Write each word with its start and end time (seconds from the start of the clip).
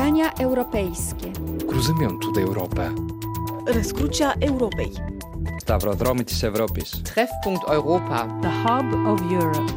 Spotkania 0.00 0.32
europejskie. 0.32 1.32
Cruzymiąt 1.68 2.38
Europę. 2.38 2.90
Răscrucea 3.66 4.32
Europei. 4.32 4.90
Stavrodromitis 5.60 6.44
Europis. 6.44 7.02
Treffpunkt 7.02 7.68
Europa. 7.68 8.28
The 8.42 8.50
Hub 8.50 9.06
of 9.06 9.20
Europe. 9.32 9.72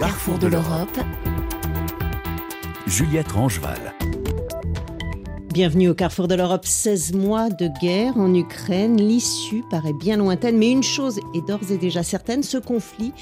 Carrefour 0.00 0.38
de 0.38 0.48
l'Europe. 0.48 1.04
Juliette 2.86 3.32
Rangeval. 3.32 4.13
Bienvenue 5.54 5.88
au 5.88 5.94
carrefour 5.94 6.26
de 6.26 6.34
l'Europe. 6.34 6.64
16 6.64 7.12
mois 7.12 7.48
de 7.48 7.68
guerre 7.80 8.16
en 8.16 8.34
Ukraine. 8.34 8.96
L'issue 8.96 9.62
paraît 9.70 9.92
bien 9.92 10.16
lointaine, 10.16 10.58
mais 10.58 10.72
une 10.72 10.82
chose 10.82 11.20
est 11.32 11.46
d'ores 11.46 11.70
et 11.70 11.78
déjà 11.78 12.02
certaine, 12.02 12.42
ce 12.42 12.58
conflit 12.58 13.12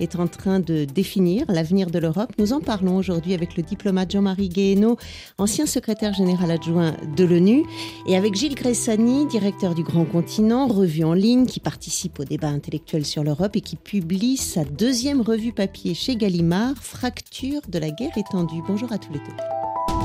est 0.00 0.16
en 0.16 0.26
train 0.26 0.58
de 0.58 0.86
définir 0.86 1.44
l'avenir 1.50 1.90
de 1.90 1.98
l'Europe. 1.98 2.32
Nous 2.38 2.54
en 2.54 2.60
parlons 2.60 2.96
aujourd'hui 2.96 3.34
avec 3.34 3.58
le 3.58 3.62
diplomate 3.62 4.10
Jean-Marie 4.10 4.48
Guéhenno, 4.48 4.96
ancien 5.36 5.66
secrétaire 5.66 6.14
général 6.14 6.50
adjoint 6.50 6.94
de 7.14 7.24
l'ONU, 7.24 7.62
et 8.06 8.16
avec 8.16 8.36
Gilles 8.36 8.54
Gressani, 8.54 9.26
directeur 9.26 9.74
du 9.74 9.82
Grand 9.82 10.06
Continent, 10.06 10.68
revue 10.68 11.04
en 11.04 11.12
ligne 11.12 11.44
qui 11.44 11.60
participe 11.60 12.20
au 12.20 12.24
débat 12.24 12.48
intellectuel 12.48 13.04
sur 13.04 13.22
l'Europe 13.22 13.54
et 13.54 13.60
qui 13.60 13.76
publie 13.76 14.38
sa 14.38 14.64
deuxième 14.64 15.20
revue 15.20 15.52
papier 15.52 15.92
chez 15.92 16.16
Gallimard, 16.16 16.78
Fracture 16.80 17.60
de 17.68 17.78
la 17.78 17.90
guerre 17.90 18.16
étendue. 18.16 18.62
Bonjour 18.66 18.90
à 18.92 18.96
tous 18.96 19.12
les 19.12 19.18
deux. 19.18 20.01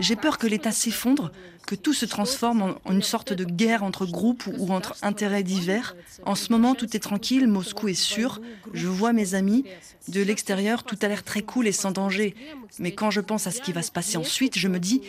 J'ai 0.00 0.16
peur 0.16 0.38
que 0.38 0.46
l'État 0.46 0.72
s'effondre, 0.72 1.30
que 1.70 1.76
tout 1.76 1.94
se 1.94 2.04
transforme 2.04 2.74
en, 2.84 2.92
une 2.92 3.00
sorte 3.00 3.32
de 3.32 3.44
guerre 3.44 3.84
entre 3.84 4.04
groupes 4.04 4.48
ou, 4.58 4.72
entre 4.72 4.96
intérêts 5.02 5.44
divers. 5.44 5.94
En 6.26 6.34
ce 6.34 6.50
moment, 6.50 6.74
tout 6.74 6.96
est 6.96 7.00
tranquille, 7.00 7.46
Moscou 7.46 7.86
est 7.86 7.94
sûr. 7.94 8.40
Je 8.72 8.88
vois 8.88 9.12
mes 9.12 9.36
amis. 9.36 9.64
De 10.08 10.20
l'extérieur, 10.20 10.82
tout 10.82 10.96
a 11.02 11.06
l'air 11.06 11.22
très 11.22 11.42
cool 11.42 11.68
et 11.68 11.72
sans 11.72 11.92
danger. 11.92 12.34
Mais 12.80 12.92
quand 12.92 13.12
je 13.12 13.20
pense 13.20 13.46
à 13.46 13.52
ce 13.52 13.60
qui 13.60 13.72
va 13.72 13.82
se 13.82 13.92
passer 13.92 14.16
ensuite, 14.16 14.58
je 14.58 14.66
me 14.66 14.80
dis, 14.80 15.02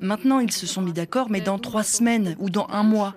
maintenant 0.00 0.40
ils 0.40 0.52
se 0.52 0.66
sont 0.66 0.82
mis 0.82 0.92
d'accord, 0.92 1.30
mais 1.30 1.40
dans 1.40 1.58
trois 1.58 1.84
semaines 1.84 2.36
ou 2.38 2.50
dans 2.50 2.66
un 2.68 2.82
mois, 2.82 3.14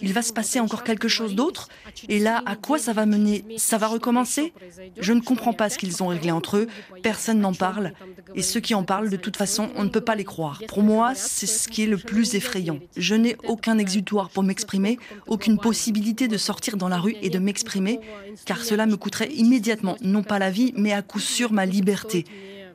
il 0.00 0.14
va 0.14 0.22
se 0.22 0.32
passer 0.32 0.60
encore 0.60 0.84
quelque 0.84 1.08
chose 1.08 1.34
d'autre? 1.34 1.68
Et 2.08 2.20
là, 2.20 2.42
à 2.46 2.56
quoi 2.56 2.78
ça 2.78 2.94
va 2.94 3.04
mener? 3.04 3.44
Ça 3.58 3.76
va 3.76 3.88
recommencer? 3.88 4.54
Je 4.98 5.12
ne 5.12 5.20
comprends 5.20 5.52
pas 5.52 5.68
ce 5.68 5.76
qu'ils 5.76 6.02
ont 6.02 6.06
réglé 6.06 6.30
entre 6.30 6.56
eux. 6.56 6.68
Personne 7.02 7.40
n'en 7.40 7.52
parle. 7.52 7.92
Et 8.34 8.42
ceux 8.42 8.60
qui 8.60 8.74
en 8.74 8.84
parlent, 8.84 9.10
de 9.10 9.16
toute 9.16 9.36
façon, 9.36 9.70
on 9.76 9.84
ne 9.84 9.90
peut 9.90 10.00
pas 10.00 10.14
les 10.14 10.24
croire. 10.24 10.62
Pour 10.68 10.82
moi, 10.82 11.14
c'est 11.14 11.46
ce 11.46 11.68
qui 11.68 11.82
est 11.82 11.86
le 11.86 11.98
plus 11.98 12.29
effrayant. 12.34 12.78
Je 12.96 13.14
n'ai 13.14 13.36
aucun 13.46 13.78
exutoire 13.78 14.30
pour 14.30 14.42
m'exprimer, 14.42 14.98
aucune 15.26 15.58
possibilité 15.58 16.28
de 16.28 16.36
sortir 16.36 16.76
dans 16.76 16.88
la 16.88 16.98
rue 16.98 17.16
et 17.22 17.30
de 17.30 17.38
m'exprimer, 17.38 18.00
car 18.44 18.62
cela 18.62 18.86
me 18.86 18.96
coûterait 18.96 19.32
immédiatement, 19.32 19.96
non 20.02 20.22
pas 20.22 20.38
la 20.38 20.50
vie, 20.50 20.72
mais 20.76 20.92
à 20.92 21.02
coup 21.02 21.20
sûr 21.20 21.52
ma 21.52 21.66
liberté. 21.66 22.24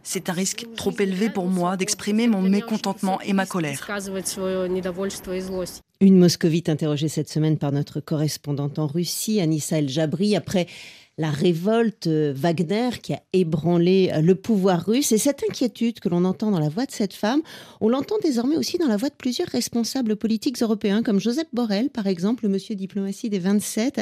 C'est 0.08 0.30
un 0.30 0.34
risque 0.34 0.68
trop 0.76 0.94
élevé 1.00 1.32
pour 1.32 1.48
moi 1.48 1.78
d'exprimer 1.78 2.28
mon 2.28 2.42
mécontentement 2.42 3.20
et 3.22 3.34
ma 3.34 3.48
colère. 3.48 3.90
Une 6.00 6.20
moscovite 6.20 6.70
interrogée 6.70 7.08
cette 7.08 7.30
semaine 7.30 7.58
par 7.58 7.72
notre 7.72 8.02
correspondante 8.02 8.78
en 8.78 8.86
Russie, 8.86 9.42
Anissa 9.42 9.80
El 9.80 9.90
Jabri, 9.90 10.36
après 10.36 10.68
la 11.18 11.32
révolte 11.32 12.08
euh, 12.08 12.34
Wagner 12.36 12.90
qui 13.02 13.14
a 13.14 13.22
ébranlé 13.32 14.12
euh, 14.14 14.22
le 14.22 14.36
pouvoir 14.36 14.86
russe. 14.86 15.12
Et 15.14 15.18
cette 15.18 15.44
inquiétude 15.50 16.00
que 16.00 16.10
l'on 16.10 16.26
entend 16.26 16.52
dans 16.52 16.60
la 16.60 16.68
voix 16.68 16.86
de 16.86 16.92
cette 16.92 17.14
femme, 17.14 17.42
on 17.80 17.88
l'entend 17.88 18.16
désormais 18.22 18.58
aussi 18.58 18.78
dans 18.78 18.88
la 18.88 18.98
voix 18.98 19.10
de 19.10 19.16
plusieurs 19.16 19.48
responsables 19.48 20.18
politiques 20.18 20.62
européens, 20.62 21.04
comme 21.04 21.20
Joseph 21.20 21.48
Borrell, 21.54 21.90
par 21.90 22.08
exemple, 22.08 22.44
le 22.44 22.50
monsieur 22.50 22.76
diplomatie 22.76 23.30
des 23.30 23.40
27. 23.40 24.02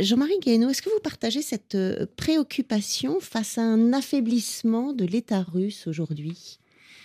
Jean-Marie 0.00 0.38
Guéhenno, 0.42 0.68
est-ce 0.68 0.82
que 0.82 0.90
vous 0.90 1.00
partagez 1.02 1.40
cette 1.40 1.74
euh, 1.74 2.06
préoccupation 2.16 3.18
face 3.20 3.56
à 3.56 3.62
un 3.62 3.94
affaiblissement 3.94 4.92
de 4.92 5.06
l'État 5.06 5.42
russe 5.42 5.86
aujourd'hui? 5.86 6.58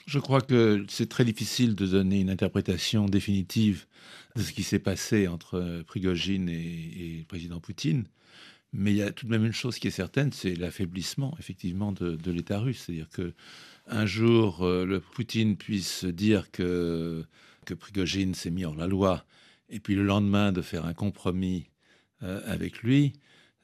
Je 0.08 0.20
crois 0.20 0.42
que 0.42 0.86
c'est 0.90 1.10
très 1.10 1.26
difficile 1.26 1.76
de 1.76 1.86
donner 1.86 2.20
une 2.22 2.30
interprétation 2.30 3.06
définitive 3.06 3.86
de 4.36 4.42
ce 4.42 4.52
qui 4.52 4.64
s'est 4.64 4.80
passé 4.80 5.28
entre 5.28 5.84
Prigogine 5.86 6.48
et, 6.48 6.54
et 6.54 7.16
le 7.20 7.26
président 7.26 7.60
Poutine. 7.60 8.06
Mais 8.74 8.92
il 8.92 8.98
y 8.98 9.02
a 9.02 9.12
tout 9.12 9.26
de 9.26 9.32
même 9.32 9.46
une 9.46 9.54
chose 9.54 9.80
qui 9.80 9.88
est 9.88 9.92
certaine, 9.92 10.32
c'est 10.32 10.56
l'affaiblissement 10.56 11.36
effectivement 11.40 11.92
de, 11.92 12.32
l'État 12.32 12.60
russe. 12.60 12.84
C'est-à-dire 12.86 13.10
que 13.10 13.34
un 13.88 14.06
jour, 14.06 14.64
euh, 14.64 14.86
le 14.86 15.00
Poutine 15.00 15.56
puisse 15.56 16.04
dire 16.04 16.52
que, 16.52 17.26
que 17.66 17.74
Prigogine 17.74 18.34
s'est 18.34 18.52
mis 18.52 18.66
hors 18.66 18.76
la 18.76 18.88
loi, 18.88 19.26
et 19.70 19.80
puis 19.80 19.96
le 19.96 20.04
lendemain 20.04 20.52
de 20.52 20.62
faire 20.62 20.86
un 20.86 20.94
compromis 20.94 21.70
euh, 22.24 22.42
avec 22.46 22.84
lui, 22.84 23.14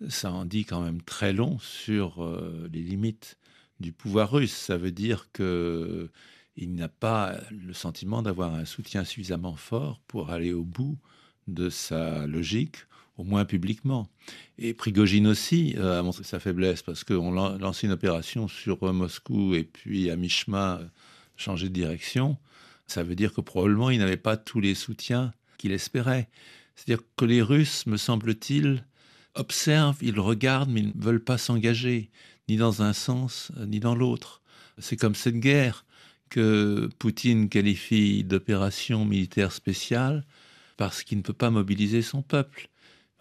ça 0.09 0.31
en 0.31 0.45
dit 0.45 0.65
quand 0.65 0.81
même 0.81 1.01
très 1.01 1.33
long 1.33 1.59
sur 1.59 2.23
euh, 2.23 2.69
les 2.71 2.81
limites 2.81 3.37
du 3.79 3.91
pouvoir 3.91 4.31
russe. 4.31 4.53
Ça 4.53 4.77
veut 4.77 4.91
dire 4.91 5.29
que 5.33 6.09
il 6.55 6.75
n'a 6.75 6.87
pas 6.87 7.39
le 7.49 7.73
sentiment 7.73 8.21
d'avoir 8.21 8.53
un 8.53 8.65
soutien 8.65 9.03
suffisamment 9.03 9.55
fort 9.55 9.99
pour 10.07 10.29
aller 10.29 10.53
au 10.53 10.63
bout 10.63 10.99
de 11.47 11.69
sa 11.69 12.27
logique 12.27 12.77
au 13.17 13.23
moins 13.23 13.45
publiquement. 13.45 14.09
Et 14.57 14.73
Prigogine 14.73 15.27
aussi 15.27 15.75
euh, 15.77 15.99
a 15.99 16.03
montré 16.03 16.23
sa 16.23 16.39
faiblesse 16.39 16.81
parce 16.81 17.03
qu'on 17.03 17.31
lancé 17.31 17.87
une 17.87 17.93
opération 17.93 18.47
sur 18.47 18.83
euh, 18.83 18.93
Moscou 18.93 19.53
et 19.53 19.63
puis 19.63 20.09
à 20.09 20.15
mi-chemin 20.15 20.79
euh, 20.79 20.85
changé 21.37 21.69
de 21.69 21.73
direction. 21.73 22.37
Ça 22.87 23.03
veut 23.03 23.15
dire 23.15 23.33
que 23.33 23.41
probablement 23.41 23.89
il 23.89 23.99
n'avait 23.99 24.17
pas 24.17 24.37
tous 24.37 24.59
les 24.59 24.75
soutiens 24.75 25.33
qu'il 25.57 25.71
espérait. 25.71 26.29
C'est-à-dire 26.75 27.03
que 27.15 27.25
les 27.25 27.41
Russes, 27.41 27.85
me 27.85 27.97
semble-t-il, 27.97 28.85
observent, 29.35 29.99
ils 30.01 30.19
regardent, 30.19 30.71
mais 30.71 30.81
ils 30.81 30.97
ne 30.97 31.03
veulent 31.03 31.23
pas 31.23 31.37
s'engager, 31.37 32.09
ni 32.49 32.57
dans 32.57 32.81
un 32.81 32.93
sens, 32.93 33.51
ni 33.67 33.79
dans 33.79 33.95
l'autre. 33.95 34.41
C'est 34.79 34.97
comme 34.97 35.15
cette 35.15 35.39
guerre 35.39 35.85
que 36.29 36.89
Poutine 36.97 37.47
qualifie 37.47 38.23
d'opération 38.23 39.05
militaire 39.05 39.51
spéciale 39.51 40.25
parce 40.77 41.03
qu'il 41.03 41.19
ne 41.19 41.23
peut 41.23 41.33
pas 41.33 41.51
mobiliser 41.51 42.01
son 42.01 42.23
peuple 42.23 42.69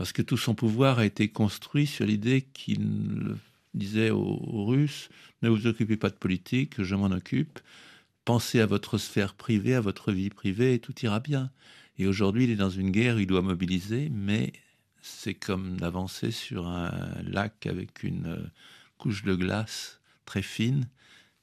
parce 0.02 0.12
que 0.12 0.22
tout 0.22 0.36
son 0.36 0.56
pouvoir 0.56 0.98
a 0.98 1.06
été 1.06 1.28
construit 1.28 1.86
sur 1.86 2.04
l'idée 2.04 2.42
qu'il 2.42 3.36
disait 3.72 4.10
aux, 4.10 4.64
Russes, 4.64 5.08
ne 5.42 5.48
vous 5.48 5.68
occupez 5.68 5.96
pas 5.96 6.10
de 6.10 6.16
politique, 6.16 6.82
je 6.82 6.96
m'en 6.96 7.12
occupe, 7.12 7.60
pensez 8.24 8.58
à 8.58 8.66
votre 8.66 8.98
sphère 8.98 9.34
privée, 9.34 9.76
à 9.76 9.80
votre 9.80 10.10
vie 10.10 10.28
privée, 10.28 10.74
et 10.74 10.80
tout 10.80 10.92
ira 11.04 11.20
bien. 11.20 11.52
Et 11.98 12.08
aujourd'hui, 12.08 12.42
il 12.42 12.50
est 12.50 12.56
dans 12.56 12.68
une 12.68 12.90
guerre, 12.90 13.20
il 13.20 13.28
doit 13.28 13.42
mobiliser, 13.42 14.08
mais 14.10 14.52
c'est 15.02 15.34
comme 15.34 15.76
d'avancer 15.76 16.32
sur 16.32 16.66
un 16.66 16.90
lac 17.22 17.64
avec 17.66 18.02
une 18.02 18.26
euh, 18.26 18.50
couche 18.98 19.22
de 19.22 19.36
glace 19.36 20.00
très 20.26 20.42
fine, 20.42 20.88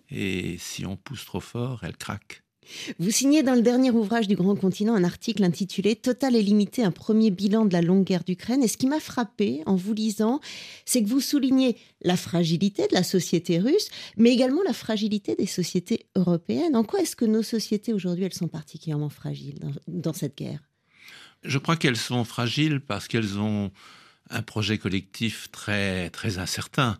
et 0.10 0.58
si 0.58 0.86
on 0.86 0.98
pousse 0.98 1.24
trop 1.24 1.40
fort, 1.40 1.86
elle 1.86 1.96
craque. 1.96 2.44
Vous 3.00 3.12
signez 3.12 3.44
dans 3.44 3.56
le 3.56 3.62
dernier 3.62 3.92
ouvrage 3.92 4.28
du 4.28 4.36
Grand 4.36 4.56
Continent 4.56 4.96
un 4.96 5.04
article 5.04 5.44
intitulé 5.44 5.96
Total 5.96 6.36
et 6.36 6.42
limité, 6.42 6.84
un 6.84 6.92
premier 6.92 7.32
bilan 7.32 7.66
de 7.66 7.74
la 7.74 7.82
longue 7.82 8.04
guerre 8.04 8.24
d'Ukraine. 8.24 8.64
Et 8.64 8.68
ce 8.68 8.78
qui 8.78 8.88
m'a 8.88 9.00
frappé 9.00 9.62
en 9.66 9.76
vous 9.76 9.94
lisant, 9.94 10.40
c'est 10.86 11.04
que 11.04 11.08
vous 11.08 11.22
soulignez 11.22 11.78
la 12.02 12.18
fragilité 12.18 12.88
de 12.88 12.94
la 12.94 13.04
société 13.04 13.60
russe, 13.60 13.90
mais 14.18 14.32
également 14.32 14.62
la 14.64 14.74
fragilité 14.74 15.36
des 15.36 15.46
sociétés 15.46 16.06
européennes. 16.16 16.76
En 16.76 16.84
quoi 16.84 17.02
est-ce 17.02 17.16
que 17.16 17.26
nos 17.26 17.44
sociétés 17.44 17.94
aujourd'hui, 17.94 18.26
elles 18.26 18.34
sont 18.34 18.48
particulièrement 18.48 19.10
fragiles 19.10 19.60
dans, 19.88 20.14
cette 20.14 20.38
guerre? 20.38 20.60
Je 21.44 21.58
crois 21.58 21.78
qu'elles 21.78 21.98
sont 21.98 22.24
fragiles 22.24 22.82
parce 22.82 23.08
qu'elles 23.08 23.40
ont 23.40 23.72
un 24.30 24.42
projet 24.42 24.78
collectif 24.78 25.50
très, 25.52 26.10
très 26.10 26.38
incertain. 26.38 27.00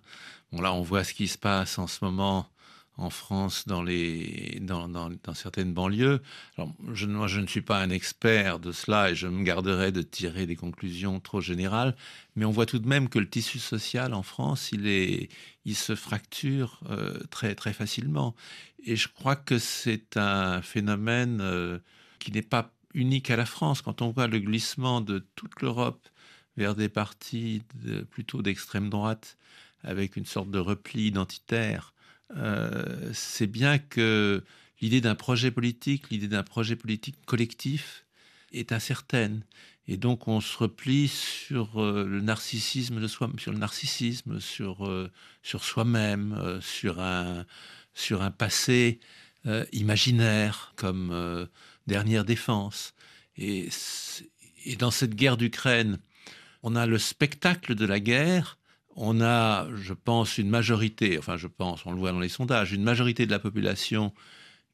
Bon, 0.52 0.62
là, 0.62 0.74
on 0.74 0.82
voit 0.82 1.04
ce 1.04 1.14
qui 1.14 1.28
se 1.28 1.38
passe 1.38 1.78
en 1.78 1.88
ce 1.88 2.04
moment 2.04 2.48
en 3.00 3.10
France 3.10 3.66
dans, 3.66 3.82
les, 3.82 4.60
dans, 4.62 5.10
certaines 5.34 5.74
banlieues. 5.74 6.22
Je, 6.94 7.06
moi, 7.06 7.28
je 7.28 7.40
ne 7.40 7.48
suis 7.48 7.62
pas 7.62 7.80
un 7.80 7.90
expert 7.90 8.60
de 8.60 8.72
cela 8.72 9.12
et 9.12 9.16
je 9.16 9.28
me 9.28 9.44
garderai 9.44 9.92
de 9.92 10.02
tirer 10.02 10.46
des 10.46 10.56
conclusions 10.56 11.20
trop 11.20 11.40
générales, 11.40 11.96
mais 12.36 12.46
on 12.46 12.52
voit 12.52 12.66
tout 12.66 12.80
de 12.80 12.88
même 12.88 13.10
que 13.10 13.20
le 13.20 13.30
tissu 13.30 13.58
social 13.60 14.14
en 14.14 14.24
France, 14.24 14.72
il 14.74 15.76
se 15.76 15.96
fracture 15.96 16.82
euh, 16.90 17.18
très, 17.30 17.56
très 17.56 17.74
facilement. 17.74 18.36
Et 18.84 18.96
je 18.96 19.08
crois 19.08 19.36
que 19.36 19.60
c'est 19.60 20.18
un 20.18 20.62
phénomène 20.62 21.40
euh, 21.42 21.80
qui 22.20 22.32
n'est 22.32 22.42
pas 22.42 22.72
unique 22.94 23.32
à 23.32 23.38
la 23.38 23.46
France. 23.46 23.82
Quand 23.82 24.02
on 24.02 24.12
voit 24.12 24.28
le 24.28 24.40
glissement 24.40 25.00
de 25.00 25.26
toute 25.36 25.62
l'Europe 25.62 26.08
vers 26.58 26.76
des 26.76 26.90
partis 26.90 27.62
plutôt 28.10 28.42
d'extrême 28.42 28.90
droite, 28.90 29.38
avec 29.84 30.18
une 30.18 30.26
sorte 30.26 30.52
de 30.52 30.60
repli 30.60 31.08
identitaire, 31.08 31.94
euh, 32.38 33.12
c'est 33.14 33.48
bien 33.48 33.80
que 33.80 34.44
l'idée 34.82 35.02
d'un 35.02 35.16
projet 35.16 35.52
politique, 35.52 36.10
l'idée 36.10 36.28
d'un 36.28 36.44
projet 36.44 36.76
politique 36.76 37.16
collectif 37.26 38.06
est 38.52 38.72
incertaine. 38.72 39.44
Et 39.88 39.98
donc 39.98 40.28
on 40.28 40.40
se 40.40 40.58
replie 40.58 41.08
sur 41.08 41.82
euh, 41.82 42.06
le 42.06 42.22
narcissisme 42.22 43.02
de 43.02 43.08
soi, 43.08 43.30
sur 43.38 43.52
le 43.52 43.58
narcissisme, 43.58 44.40
sur, 44.40 44.88
euh, 44.88 45.10
sur 45.42 45.64
soi-même, 45.64 46.60
sur, 46.62 47.00
un, 47.00 47.46
sur 47.94 48.22
un 48.22 48.32
passé 48.32 49.00
imaginaire 49.72 50.74
comme 50.76 51.48
dernière 51.88 52.26
défense. 52.26 52.94
Et, 53.38 53.70
et 54.66 54.76
dans 54.76 54.92
cette 54.92 55.16
guerre 55.16 55.38
d'Ukraine, 55.38 55.98
on 56.62 56.76
a 56.76 56.86
le 56.86 56.98
spectacle 56.98 57.74
de 57.74 57.86
la 57.86 58.00
guerre 58.00 58.59
on 59.02 59.22
a, 59.22 59.68
je 59.78 59.94
pense, 59.94 60.38
une 60.38 60.50
majorité, 60.50 61.18
enfin 61.18 61.38
je 61.38 61.48
pense, 61.48 61.86
on 61.86 61.94
le 61.94 61.98
voit 61.98 62.12
dans 62.12 62.20
les 62.20 62.30
sondages, 62.30 62.74
une 62.74 62.84
majorité 62.84 63.26
de 63.26 63.32
la 63.32 63.40
population 63.40 64.14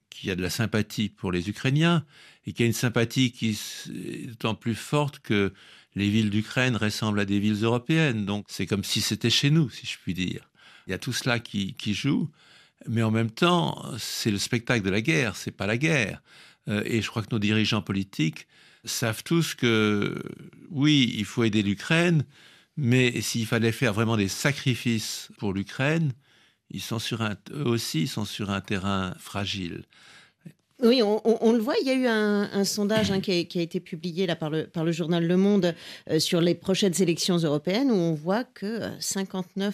qui 0.09 0.31
a 0.31 0.35
de 0.35 0.41
la 0.41 0.49
sympathie 0.49 1.09
pour 1.09 1.31
les 1.31 1.47
Ukrainiens 1.47 2.03
et 2.47 2.53
qui 2.53 2.63
a 2.63 2.65
une 2.65 2.73
sympathie 2.73 3.31
qui 3.31 3.49
est 3.49 4.27
d'autant 4.27 4.55
plus 4.55 4.73
forte 4.73 5.19
que 5.19 5.53
les 5.93 6.09
villes 6.09 6.31
d'Ukraine 6.31 6.75
ressemblent 6.75 7.19
à 7.19 7.25
des 7.25 7.39
villes 7.39 7.63
européennes. 7.63 8.25
Donc 8.25 8.45
c'est 8.49 8.65
comme 8.65 8.83
si 8.83 8.99
c'était 8.99 9.29
chez 9.29 9.51
nous, 9.51 9.69
si 9.69 9.85
je 9.85 9.97
puis 10.01 10.15
dire. 10.15 10.49
Il 10.87 10.91
y 10.91 10.93
a 10.93 10.97
tout 10.97 11.13
cela 11.13 11.39
qui, 11.39 11.75
joue, 11.93 12.31
mais 12.87 13.03
en 13.03 13.11
même 13.11 13.31
temps, 13.31 13.85
c'est 13.99 14.31
le 14.31 14.39
spectacle 14.39 14.83
de 14.83 14.89
la 14.89 15.01
guerre, 15.01 15.35
c'est 15.35 15.51
pas 15.51 15.67
la 15.67 15.77
guerre. 15.77 16.23
Euh, 16.67 16.81
et 16.85 17.03
je 17.03 17.09
crois 17.09 17.21
que 17.21 17.31
nos 17.31 17.39
dirigeants 17.39 17.83
politiques 17.83 18.47
savent 18.85 19.23
tous 19.23 19.53
que 19.53 20.19
oui, 20.71 21.13
il 21.15 21.25
faut 21.25 21.43
aider 21.43 21.61
l'Ukraine, 21.61 22.25
mais 22.77 23.21
s'il 23.21 23.45
fallait 23.45 23.71
faire 23.71 23.93
vraiment 23.93 24.17
des 24.17 24.27
sacrifices 24.27 25.29
pour 25.37 25.53
l'Ukraine, 25.53 26.13
ils 26.69 26.81
sont 26.81 26.99
sur 26.99 27.21
un, 27.21 27.35
eux 27.51 27.67
aussi, 27.67 28.07
sont 28.07 28.25
sur 28.25 28.49
un 28.49 28.61
terrain 28.61 29.13
fragile. 29.19 29.85
Oui, 30.83 31.01
on, 31.01 31.53
le 31.53 31.59
voit. 31.59 31.75
Il 31.81 31.87
y 31.87 31.89
a 31.89 31.93
eu 31.93 32.05
un, 32.05 32.65
sondage 32.65 33.09
hein, 33.09 33.21
qui, 33.21 33.31
a, 33.31 33.61
été 33.61 33.79
publié 33.79 34.27
là, 34.27 34.35
par, 34.35 34.49
le, 34.49 34.91
journal 34.91 35.25
Le 35.25 35.37
Monde 35.37 35.73
euh, 36.09 36.19
sur 36.19 36.41
les 36.41 36.53
prochaines 36.53 37.01
élections 37.01 37.37
européennes 37.37 37.91
où 37.91 37.95
on 37.95 38.13
voit 38.13 38.43
que 38.43 38.81
59% 38.99 39.71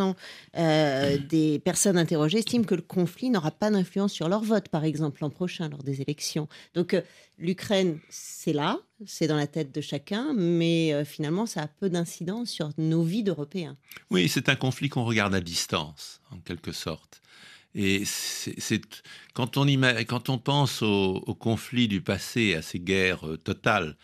euh, 0.00 0.12
euh, 0.58 1.18
des 1.28 1.60
personnes 1.60 1.96
interrogées 1.96 2.38
estiment 2.38 2.64
que 2.64 2.74
le 2.74 2.82
conflit 2.82 3.30
n'aura 3.30 3.52
pas 3.52 3.70
d'influence 3.70 4.12
sur 4.12 4.28
leur 4.28 4.42
vote, 4.42 4.68
par 4.68 4.84
exemple, 4.84 5.20
l'an 5.22 5.30
prochain 5.30 5.68
lors 5.68 5.84
des 5.84 6.02
élections. 6.02 6.48
Donc 6.74 7.00
l'Ukraine, 7.38 8.00
c'est 8.08 8.52
là, 8.52 8.80
c'est 9.06 9.28
dans 9.28 9.36
la 9.36 9.46
tête 9.46 9.72
de 9.72 9.80
chacun, 9.80 10.32
mais 10.34 11.04
finalement, 11.04 11.46
ça 11.46 11.62
a 11.62 11.68
peu 11.68 11.88
d'incidence 11.88 12.50
sur 12.50 12.70
nos 12.78 13.04
vies 13.04 13.22
d'Européens. 13.22 13.76
Oui, 14.10 14.28
c'est 14.28 14.48
un 14.48 14.56
conflit 14.56 14.88
qu'on 14.88 15.04
regarde 15.04 15.36
à 15.36 15.40
distance, 15.40 16.20
en 16.32 16.38
quelque 16.38 16.72
sorte. 16.72 17.22
Et 17.74 18.04
c'est 18.04 18.82
quand 19.34 19.56
on, 19.56 20.38
pense 20.38 20.82
au, 20.82 21.36
conflit 21.38 21.88
du 21.88 22.02
passé, 22.02 22.54
à 22.54 22.62
ces 22.62 22.78
guerres 22.78 23.26
euh, 23.26 23.36
totales, 23.38 23.96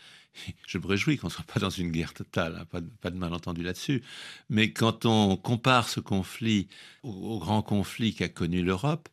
je 0.67 0.77
me 0.77 0.87
réjouis 0.87 1.17
qu'on 1.17 1.27
ne 1.27 1.31
soit 1.31 1.45
pas 1.45 1.59
dans 1.59 1.69
une 1.69 1.91
guerre 1.91 2.13
totale, 2.13 2.57
hein, 2.59 2.65
pas, 2.65 2.81
de, 2.81 2.89
pas, 3.01 3.11
de, 3.11 3.17
malentendu 3.17 3.63
là-dessus, 3.63 4.03
mais 4.49 4.71
quand 4.71 5.05
on 5.05 5.37
compare 5.37 5.87
ce 5.87 5.99
conflit 5.99 6.67
au, 7.03 7.39
grand 7.39 7.61
conflit 7.61 8.13
qu'a 8.13 8.29
connu 8.29 8.63
l'Europe, 8.63 9.07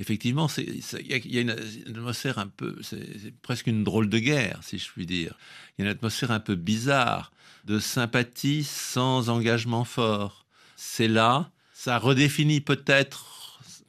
effectivement, 0.00 0.48
il 0.58 0.82
y, 1.06 1.38
a 1.38 1.40
une, 1.40 1.50
atmosphère 1.50 2.38
un 2.38 2.48
peu, 2.48 2.76
c'est 2.82 3.34
presque 3.42 3.66
une 3.66 3.84
drôle 3.84 4.08
de 4.08 4.18
guerre, 4.18 4.60
si 4.62 4.78
je 4.78 4.90
puis 4.90 5.06
dire. 5.06 5.38
Il 5.78 5.82
y 5.82 5.86
a 5.86 5.90
une 5.90 5.96
atmosphère 5.96 6.30
un 6.30 6.40
peu 6.40 6.54
bizarre 6.54 7.32
de 7.64 7.78
sympathie 7.78 8.64
sans 8.64 9.28
engagement 9.28 9.84
fort. 9.84 10.46
C'est 10.76 11.08
là, 11.08 11.50
ça 11.74 11.98
redéfinit 11.98 12.62
peut-être 12.62 13.39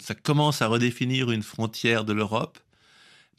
ça 0.02 0.16
commence 0.16 0.62
à 0.62 0.68
redéfinir 0.68 1.32
une 1.32 1.44
frontière 1.44 2.06
de 2.06 2.14
l'Europe, 2.14 2.60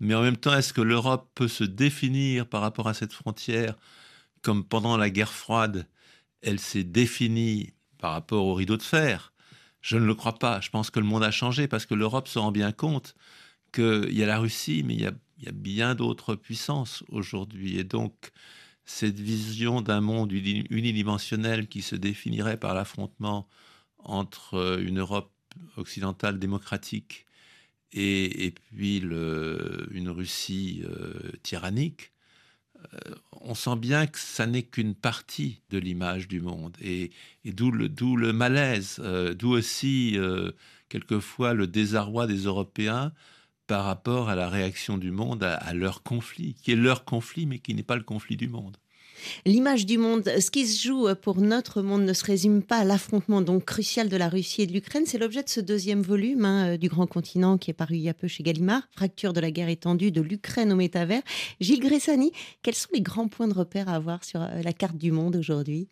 mais 0.00 0.14
en 0.14 0.23
même 0.23 0.37
temps, 0.37 0.55
est-ce 0.55 0.73
que 0.73 0.81
l'Europe 0.81 1.31
peut 1.35 1.49
se 1.49 1.64
définir 1.64 2.47
par 2.47 2.61
rapport 2.61 2.88
à 2.88 2.94
cette 2.94 3.12
frontière 3.12 3.76
comme 4.43 4.64
pendant 4.64 4.97
la 4.97 5.11
guerre 5.11 5.32
froide, 5.32 5.87
elle 6.43 6.59
s'est 6.59 6.85
définie 6.85 7.75
par 7.99 8.12
rapport 8.12 8.47
au 8.47 8.55
rideau 8.55 8.76
de 8.76 8.82
fer? 8.82 9.32
Je 9.81 9.97
ne 9.97 10.05
le 10.05 10.14
crois 10.14 10.38
pas. 10.38 10.61
Je 10.61 10.70
pense 10.70 10.91
que 10.91 11.00
le 11.00 11.06
monde 11.06 11.25
a 11.25 11.31
changé 11.31 11.69
parce 11.69 11.87
que 11.87 11.94
l'Europe 11.94 12.29
se 12.29 12.38
rend 12.38 12.53
bien 12.53 12.73
compte 12.73 13.14
qu'il 13.73 14.12
y 14.12 14.23
a 14.23 14.26
la 14.26 14.38
Russie, 14.38 14.82
mais 14.85 14.94
il 14.94 15.00
y 15.00 15.06
a, 15.06 15.12
bien 15.53 15.94
d'autres 15.97 16.37
puissances 16.37 17.05
aujourd'hui. 17.09 17.79
Et 17.79 17.85
donc, 17.85 18.31
cette 18.85 19.19
vision 19.19 19.81
d'un 19.82 20.00
monde 20.00 20.32
unidimensionnel 20.32 21.69
qui 21.69 21.82
se 21.82 21.97
définirait 21.97 22.59
par 22.59 22.75
l'affrontement 22.75 23.49
entre 23.99 24.81
une 24.81 25.00
Europe 25.00 25.32
occidentale 25.76 26.38
démocratique 26.38 27.26
et, 27.93 28.54
puis 28.75 28.99
une 28.99 30.08
Russie 30.08 30.82
euh, 30.84 31.32
tyrannique, 31.43 32.12
euh, 32.94 33.14
on 33.32 33.54
sent 33.54 33.76
bien 33.76 34.06
que 34.06 34.19
ça 34.19 34.46
n'est 34.46 34.62
qu'une 34.62 34.94
partie 34.94 35.60
de 35.70 35.78
l'image 35.78 36.26
du 36.28 36.40
monde. 36.40 36.76
Et, 36.81 37.10
d'où 37.44 37.70
le, 37.70 38.32
malaise, 38.32 38.99
euh, 39.00 39.34
d'où 39.34 39.50
aussi 39.50 40.16
quelquefois 40.88 41.54
le 41.54 41.66
désarroi 41.66 42.26
des 42.26 42.44
Européens 42.44 43.12
par 43.66 43.84
rapport 43.84 44.28
à 44.28 44.34
la 44.34 44.49
réaction 44.49 44.99
du 44.99 45.10
monde 45.10 45.43
à 45.44 45.72
leur 45.72 46.02
conflit, 46.02 46.54
qui 46.54 46.72
est 46.72 46.76
leur 46.76 47.04
conflit, 47.04 47.46
mais 47.46 47.58
qui 47.58 47.75
n'est 47.75 47.82
pas 47.82 47.96
le 47.96 48.02
conflit 48.02 48.37
du 48.37 48.49
monde. 48.49 48.76
L'image 49.47 49.87
du 49.87 49.99
monde, 49.99 50.25
ce 50.25 50.51
qui 50.51 50.67
se 50.67 50.87
joue 50.87 51.09
pour 51.21 51.41
notre 51.41 51.83
monde 51.83 52.03
ne 52.03 52.13
se 52.13 52.25
résume 52.25 52.63
pas 52.63 52.79
à 52.79 52.85
l'affrontement 52.85 53.43
donc 53.43 53.65
crucial 53.65 54.09
de 54.09 54.17
la 54.17 54.29
Russie 54.29 54.63
et 54.63 54.67
de 54.67 54.73
l'Ukraine. 54.73 55.05
C'est 55.07 55.19
l'objet 55.19 55.43
de 55.43 55.49
ce 55.49 55.61
deuxième 55.61 56.03
volume 56.03 56.45
hein, 56.45 56.77
du 56.77 56.89
Grand 56.89 57.07
Continent 57.07 57.59
qui 57.59 57.71
est 57.71 57.75
paru 57.75 57.97
il 57.97 58.03
y 58.03 58.09
a 58.09 58.15
peu 58.15 58.29
chez 58.29 58.43
Gallimard, 58.43 58.83
Fracture 58.91 59.33
de 59.33 59.41
la 59.41 59.51
guerre 59.51 59.69
étendue 59.69 60.11
de 60.11 60.21
l'Ukraine 60.21 60.73
au 60.73 60.77
métavers. 60.77 61.23
Gilles 61.61 61.81
Gressani, 61.81 62.33
quels 62.63 62.75
sont 62.75 62.89
les 62.93 63.01
grands 63.01 63.29
points 63.29 63.49
de 63.49 63.55
repère 63.55 63.89
à 63.89 63.95
avoir 63.95 64.25
sur 64.25 64.43
euh, 64.43 64.63
la 64.63 64.73
carte 64.73 64.97
du 64.97 65.13
monde 65.13 65.37
aujourd'hui? 65.37 65.89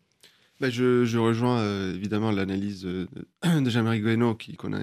Ben, 0.61 0.71
je, 0.71 1.17
rejoins 1.17 1.59
euh, 1.61 1.95
évidemment 1.95 2.31
l'analyse 2.31 2.83
de, 2.83 3.09
Jean-Marie 3.43 4.01
Guénon 4.01 4.37
qu'on 4.59 4.75
a 4.75 4.81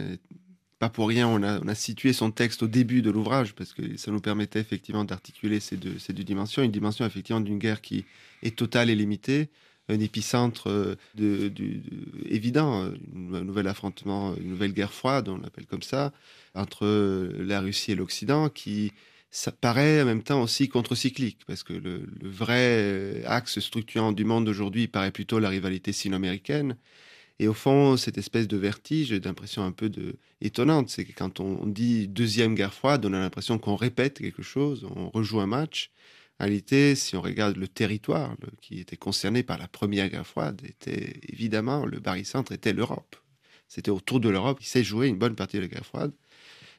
pas 0.80 0.90
pour 0.90 1.08
rien, 1.08 1.28
on 1.28 1.42
a, 1.42 1.76
situé 1.76 2.14
son 2.14 2.32
texte 2.32 2.62
au 2.64 2.68
début 2.68 3.02
de 3.02 3.10
l'ouvrage, 3.10 3.54
parce 3.54 3.74
que 3.74 3.98
ça 3.98 4.12
nous 4.12 4.20
permettait 4.20 4.60
effectivement 4.60 5.06
d'articuler 5.06 5.60
ces 5.60 5.76
deux, 5.76 6.24
dimensions. 6.24 6.62
Une 6.62 6.72
dimension 6.72 7.06
effectivement 7.06 7.42
d'une 7.42 7.58
guerre 7.58 7.82
qui 7.82 8.06
est 8.44 8.56
totale 8.56 8.90
et 8.90 8.96
limitée, 8.96 9.50
un 9.90 10.00
épicentre 10.00 10.70
euh, 10.70 10.96
de, 11.16 11.52
évident, 12.26 12.84
un 12.84 13.44
nouvel 13.44 13.68
affrontement, 13.68 14.36
une 14.36 14.50
nouvelle 14.50 14.74
guerre 14.74 14.94
froide, 14.94 15.30
on 15.30 15.38
l'appelle 15.38 15.66
comme 15.66 15.82
ça, 15.82 16.12
entre 16.54 16.86
la 17.40 17.62
Russie 17.62 17.94
et 17.94 17.96
l'Occident, 17.96 18.50
qui 18.50 18.92
ça 19.32 19.52
paraît 19.52 20.02
en 20.02 20.06
même 20.06 20.24
temps 20.24 20.42
aussi 20.42 20.70
contre-cyclique, 20.70 21.40
parce 21.48 21.64
que 21.64 21.74
le, 21.74 22.08
le, 22.22 22.30
vrai 22.30 23.24
axe 23.26 23.60
structurant 23.60 24.12
du 24.12 24.26
monde 24.26 24.46
d'aujourd'hui 24.46 24.88
paraît 24.88 25.12
plutôt 25.12 25.40
la 25.40 25.50
rivalité 25.50 25.92
sino-américaine, 25.92 26.78
et 27.40 27.48
au 27.48 27.54
fond, 27.54 27.98
cette 27.98 28.18
espèce 28.18 28.48
de 28.48 28.58
vertige, 28.58 29.08
j'ai 29.08 29.20
l'impression 29.20 29.64
un 29.64 29.72
peu 29.72 29.90
de... 29.90 30.16
étonnante, 30.42 30.90
c'est 30.90 31.06
que 31.06 31.14
quand 31.14 31.40
on 31.40 31.68
dit 31.68 32.08
deuxième 32.08 32.56
guerre 32.56 32.74
froide, 32.74 33.06
on 33.06 33.14
a 33.14 33.20
l'impression 33.20 33.60
qu'on 33.60 33.76
répète 33.76 34.20
quelque 34.20 34.42
chose, 34.42 34.88
on 34.96 35.10
rejoue 35.10 35.40
un 35.40 35.48
match. 35.48 35.92
En 36.40 36.46
réalité, 36.46 36.96
si 36.96 37.16
on 37.16 37.22
regarde 37.22 37.58
le 37.58 37.68
territoire 37.68 38.36
qui 38.62 38.80
était 38.80 38.98
concerné 38.98 39.44
par 39.44 39.58
la 39.58 39.68
première 39.68 40.10
guerre 40.10 40.26
froide, 40.26 40.62
était 40.64 41.20
évidemment 41.30 41.86
le 41.86 42.00
barycentre 42.00 42.52
était 42.52 42.74
l'Europe. 42.74 43.16
C'était 43.68 43.92
autour 43.92 44.20
de 44.20 44.30
l'Europe 44.30 44.60
qui 44.60 44.70
s'est 44.70 44.84
joué 44.84 45.08
une 45.08 45.18
bonne 45.18 45.36
partie 45.36 45.58
de 45.58 45.64
la 45.64 45.68
guerre 45.68 45.86
froide, 45.86 46.14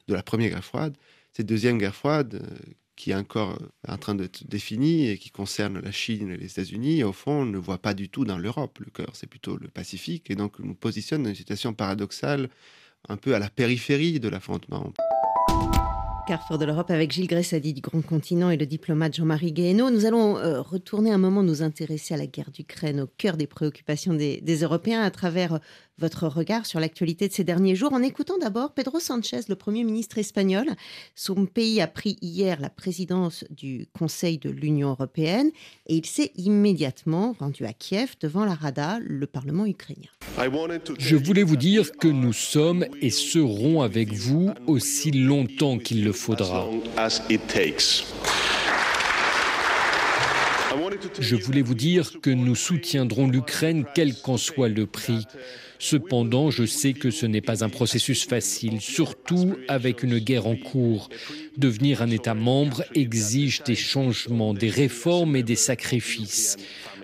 de 0.07 0.13
la 0.13 0.23
première 0.23 0.49
guerre 0.49 0.63
froide. 0.63 0.97
Cette 1.33 1.45
deuxième 1.45 1.77
guerre 1.77 1.95
froide, 1.95 2.41
euh, 2.43 2.73
qui 2.99 3.11
est 3.11 3.15
encore 3.15 3.51
euh, 3.51 3.93
en 3.93 3.97
train 3.97 4.13
d'être 4.13 4.45
défini 4.45 5.07
et 5.07 5.17
qui 5.17 5.31
concerne 5.31 5.79
la 5.79 5.91
Chine 5.91 6.31
et 6.31 6.37
les 6.37 6.47
États-Unis, 6.47 7.01
au 7.05 7.13
fond, 7.13 7.31
on 7.31 7.45
ne 7.45 7.57
voit 7.57 7.77
pas 7.77 7.93
du 7.93 8.09
tout 8.09 8.25
dans 8.25 8.37
l'Europe. 8.37 8.77
Le 8.79 8.91
cœur, 8.91 9.11
c'est 9.13 9.25
plutôt 9.25 9.55
le 9.55 9.69
Pacifique. 9.69 10.29
Et 10.29 10.35
donc, 10.35 10.59
nous 10.59 10.75
positionne 10.75 11.23
dans 11.23 11.29
une 11.29 11.35
situation 11.35 11.73
paradoxale, 11.73 12.49
un 13.07 13.15
peu 13.15 13.33
à 13.33 13.39
la 13.39 13.49
périphérie 13.49 14.19
de 14.19 14.27
l'affrontement. 14.27 14.91
Carrefour 16.27 16.57
de 16.57 16.65
l'Europe 16.65 16.91
avec 16.91 17.11
Gilles 17.11 17.27
Gressadi 17.27 17.73
du 17.73 17.81
Grand 17.81 18.01
Continent 18.01 18.51
et 18.51 18.57
le 18.57 18.65
diplomate 18.65 19.15
Jean-Marie 19.15 19.53
Guéhenno. 19.53 19.89
Nous 19.89 20.05
allons 20.05 20.37
euh, 20.37 20.61
retourner 20.61 21.11
un 21.11 21.17
moment 21.17 21.41
nous 21.41 21.63
intéresser 21.63 22.13
à 22.13 22.17
la 22.17 22.27
guerre 22.27 22.51
d'Ukraine, 22.51 22.99
au 22.99 23.07
cœur 23.07 23.35
des 23.35 23.47
préoccupations 23.47 24.13
des, 24.13 24.41
des 24.41 24.57
Européens 24.57 25.01
à 25.01 25.09
travers 25.09 25.53
euh, 25.53 25.59
votre 25.99 26.27
regard 26.27 26.65
sur 26.65 26.79
l'actualité 26.79 27.27
de 27.27 27.33
ces 27.33 27.43
derniers 27.43 27.75
jours 27.75 27.93
en 27.93 28.01
écoutant 28.01 28.37
d'abord 28.37 28.73
Pedro 28.73 28.99
Sanchez, 28.99 29.41
le 29.49 29.55
Premier 29.55 29.83
ministre 29.83 30.17
espagnol. 30.17 30.65
Son 31.15 31.45
pays 31.45 31.81
a 31.81 31.87
pris 31.87 32.17
hier 32.21 32.59
la 32.59 32.69
présidence 32.69 33.43
du 33.49 33.87
Conseil 33.97 34.37
de 34.37 34.49
l'Union 34.49 34.89
européenne 34.89 35.51
et 35.87 35.95
il 35.95 36.05
s'est 36.05 36.31
immédiatement 36.35 37.35
rendu 37.39 37.65
à 37.65 37.73
Kiev 37.73 38.15
devant 38.21 38.45
la 38.45 38.55
Rada, 38.55 38.99
le 39.01 39.27
Parlement 39.27 39.65
ukrainien. 39.65 40.09
Je 40.97 41.15
voulais 41.15 41.43
vous 41.43 41.57
dire 41.57 41.91
que 41.91 42.07
nous 42.07 42.33
sommes 42.33 42.85
et 43.01 43.09
serons 43.09 43.81
avec 43.81 44.13
vous 44.13 44.51
aussi 44.67 45.11
longtemps 45.11 45.77
qu'il 45.77 46.03
le 46.03 46.13
faudra. 46.13 46.67
Je 51.19 51.35
voulais 51.35 51.61
vous 51.61 51.75
dire 51.75 52.19
que 52.21 52.29
nous 52.29 52.55
soutiendrons 52.55 53.27
l'Ukraine 53.27 53.85
quel 53.95 54.15
qu'en 54.15 54.37
soit 54.37 54.69
le 54.69 54.85
prix. 54.85 55.25
Cependant, 55.79 56.51
je 56.51 56.65
sais 56.65 56.93
que 56.93 57.09
ce 57.09 57.25
n'est 57.25 57.41
pas 57.41 57.63
un 57.63 57.69
processus 57.69 58.25
facile, 58.25 58.81
surtout 58.81 59.55
avec 59.69 60.03
une 60.03 60.19
guerre 60.19 60.45
en 60.45 60.57
cours. 60.57 61.09
Devenir 61.57 62.01
un 62.01 62.09
État 62.09 62.33
membre 62.33 62.83
exige 62.95 63.63
des 63.63 63.75
changements, 63.75 64.53
des 64.53 64.69
réformes 64.69 65.37
et 65.37 65.43
des 65.43 65.55
sacrifices. 65.55 66.57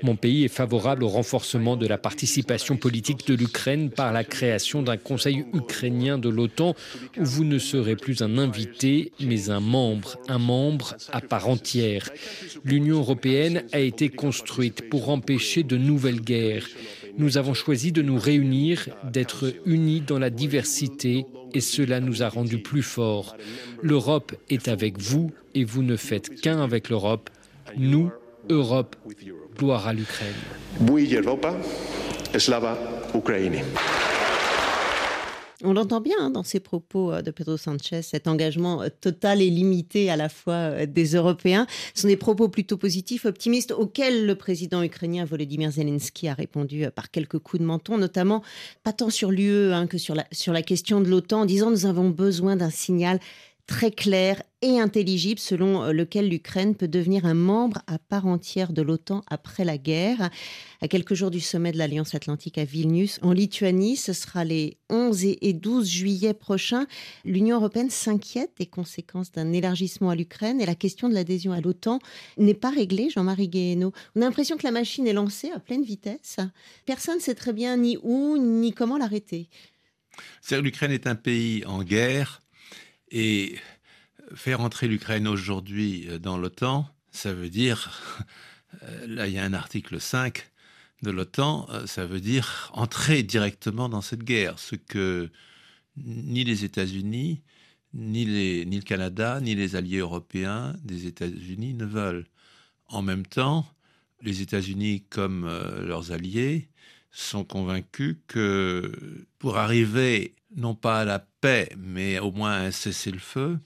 Mon 0.06 0.16
pays 0.16 0.44
est 0.44 0.50
favorable 0.50 1.04
au 1.04 1.08
renforcement 1.08 1.76
de 1.78 1.88
la 1.88 1.98
participation 1.98 2.78
politique 2.78 3.26
de 3.26 3.34
l'Ukraine 3.34 3.90
par 3.90 4.14
la 4.14 4.24
création 4.24 4.84
d'un 4.84 4.98
Conseil 4.98 5.46
ukrainien 5.52 6.20
de 6.20 6.30
l'OTAN 6.30 6.76
où 7.18 7.26
vous 7.26 7.44
ne 7.44 7.58
serez 7.58 7.96
plus 7.96 8.22
un 8.22 8.38
invité, 8.38 9.14
mais 9.20 9.50
un 9.50 9.60
membre, 9.60 10.20
un 10.28 10.38
membre 10.38 10.96
à 11.12 11.22
part 11.22 11.50
entière. 11.50 12.12
L'Union 12.64 12.98
européenne 12.98 13.64
a 13.74 13.80
été 13.80 14.10
construite 14.10 14.92
pour 14.92 15.10
empêcher 15.10 15.64
de 15.64 15.76
nouvelles 15.76 16.22
guerres. 16.22 16.68
Nous 17.18 17.40
avons 17.40 17.56
choisi 17.56 17.92
de 17.92 18.04
nous 18.04 18.20
réunir, 18.20 18.90
d'être 19.12 19.56
unis 19.66 20.02
dans 20.02 20.20
la 20.20 20.30
diversité 20.30 21.26
et 21.56 21.62
cela 21.62 22.00
nous 22.00 22.22
a 22.22 22.30
rendus 22.30 22.62
plus 22.62 22.84
forts. 22.84 23.36
L'Europe 23.82 24.36
est 24.52 24.68
avec 24.68 25.00
vous 25.00 25.32
et 25.56 25.64
vous 25.64 25.82
ne 25.82 25.96
faites 25.96 26.42
qu'un 26.42 26.62
avec 26.62 26.90
l'Europe. 26.90 27.32
Nous, 27.76 28.12
Europe, 28.50 28.96
gloire 29.56 29.88
à 29.88 29.94
l'Ukraine. 29.94 30.36
On 35.64 35.74
l'entend 35.74 36.02
bien 36.02 36.18
hein, 36.20 36.30
dans 36.30 36.44
ces 36.44 36.60
propos 36.60 37.14
euh, 37.14 37.22
de 37.22 37.32
Pedro 37.32 37.56
Sanchez, 37.56 38.02
cet 38.02 38.28
engagement 38.28 38.84
euh, 38.84 38.90
total 39.02 39.42
et 39.42 39.50
limité 39.50 40.12
à 40.12 40.18
la 40.18 40.28
fois 40.28 40.54
euh, 40.54 40.86
des 40.86 41.16
Européens. 41.16 41.66
Ce 41.94 42.02
sont 42.02 42.08
des 42.10 42.18
propos 42.18 42.50
plutôt 42.50 42.78
positifs, 42.78 43.26
optimistes, 43.26 43.72
auxquels 43.72 44.26
le 44.26 44.36
président 44.36 44.84
ukrainien 44.84 45.24
Volodymyr 45.24 45.72
Zelensky 45.72 46.28
a 46.28 46.34
répondu 46.34 46.86
par 46.94 47.10
quelques 47.10 47.40
coups 47.40 47.62
de 47.62 47.66
menton, 47.66 47.98
notamment 47.98 48.44
pas 48.84 48.92
tant 48.92 49.10
sur 49.10 49.32
l'UE 49.32 49.72
hein, 49.72 49.88
que 49.88 49.98
sur 49.98 50.14
la, 50.14 50.26
sur 50.32 50.52
la 50.52 50.62
question 50.62 51.00
de 51.00 51.10
l'OTAN, 51.10 51.42
en 51.42 51.46
disant 51.46 51.72
nous 51.72 51.86
avons 51.86 52.10
besoin 52.10 52.58
d'un 52.58 52.70
signal 52.70 53.20
très 53.68 53.92
clair 53.92 54.44
et 54.62 54.80
intelligible 54.80 55.40
selon 55.40 55.84
euh, 55.84 55.92
lequel 55.92 56.30
l'Ukraine 56.30 56.76
peut 56.76 56.88
devenir 56.88 57.26
un 57.26 57.34
membre 57.34 57.82
à 57.88 57.98
part 57.98 58.26
entière 58.26 58.74
de 58.74 58.82
l'OTAN 58.82 59.24
après 59.28 59.64
la 59.64 59.78
guerre. 59.78 60.30
À 60.82 60.88
quelques 60.88 61.14
jours 61.14 61.32
du 61.32 61.40
sommet 61.40 61.72
de 61.72 61.78
l'Alliance 61.78 62.14
Atlantique 62.16 62.58
à 62.58 62.64
Vilnius, 62.64 63.20
en 63.22 63.32
Lituanie, 63.32 63.96
ce 63.96 64.14
sera 64.14 64.44
les 64.44 64.78
11 64.90 65.26
et 65.42 65.54
12 65.54 65.88
juillet 65.90 66.34
prochains. 66.34 66.86
L'Union 67.24 67.58
européenne 67.58 67.90
s'inquiète 67.90 68.52
des 68.60 68.68
conséquences 68.68 69.32
d'un 69.32 69.52
élargissement 69.52 70.10
à 70.10 70.16
l'Ukraine 70.16 70.62
et 70.62 70.66
la 70.66 70.76
question 70.76 71.10
de 71.10 71.14
l'adhésion 71.14 71.52
à 71.52 71.62
l'OTAN 71.62 72.00
n'est 72.38 72.54
pas 72.54 72.70
réglée, 72.70 73.10
Jean-Marie 73.10 73.50
Guéhenno. 73.50 73.94
On 74.16 74.22
a 74.22 74.26
l'impression 74.26 74.58
que 74.58 74.66
la 74.66 74.72
machine 74.72 75.08
est 75.08 75.14
lancée 75.14 75.52
à 75.52 75.60
pleine 75.60 75.84
vitesse. 75.84 76.38
Personne 76.86 77.16
ne 77.16 77.22
sait 77.22 77.36
très 77.36 77.54
bien 77.54 77.78
ni 77.78 77.98
où 78.04 78.38
ni 78.38 78.74
comment 78.74 78.98
l'arrêter. 78.98 79.50
L'Ukraine 80.52 80.92
est 80.92 81.08
un 81.08 81.16
pays 81.16 81.66
en 81.66 81.84
guerre 81.84 82.42
et 83.16 83.56
faire 84.36 84.60
entrer 84.60 84.90
l'Ukraine 84.90 85.26
aujourd'hui 85.26 86.06
euh, 86.10 86.20
dans 86.20 86.38
l'OTAN, 86.38 86.86
ça 87.12 87.34
veut 87.34 87.50
dire, 87.50 88.02
euh, 88.84 89.08
là 89.08 89.28
il 89.28 89.34
y 89.34 89.40
a 89.40 89.44
un 89.44 89.54
article 89.54 90.02
5 90.02 90.52
de 91.02 91.12
l'OTAN, 91.12 91.66
euh, 91.70 91.88
ça 91.88 92.06
veut 92.06 92.20
dire 92.20 92.70
entrer 92.74 93.24
directement 93.24 93.88
dans 93.88 94.02
cette 94.02 94.24
guerre, 94.24 94.60
ce 94.60 94.76
que 94.76 95.30
ni 95.96 96.44
les 96.44 96.66
États-Unis, 96.66 97.42
ni, 97.94 98.26
ni 98.66 98.76
le 98.76 98.84
Canada, 98.84 99.40
ni 99.40 99.56
les 99.56 99.78
alliés 99.78 100.00
européens 100.00 100.76
des 100.84 101.08
États-Unis 101.08 101.74
ne 101.74 101.86
veulent. 101.86 102.26
En 102.88 103.02
même 103.02 103.26
temps, 103.26 103.66
les 104.22 104.42
États-Unis, 104.42 105.06
comme 105.10 105.46
leurs 105.46 106.12
alliés, 106.12 106.68
sont 107.16 107.46
convaincus 107.46 108.18
que 108.28 108.92
pour 109.40 109.58
arriver 109.58 110.36
non 110.56 110.76
pas 110.76 111.02
à 111.02 111.06
la 111.06 111.20
paix, 111.20 111.70
mais 111.78 112.20
au 112.20 112.32
moins 112.32 112.52
à 112.52 112.60
un 112.66 112.72
cessez-le-feu, 112.72 113.58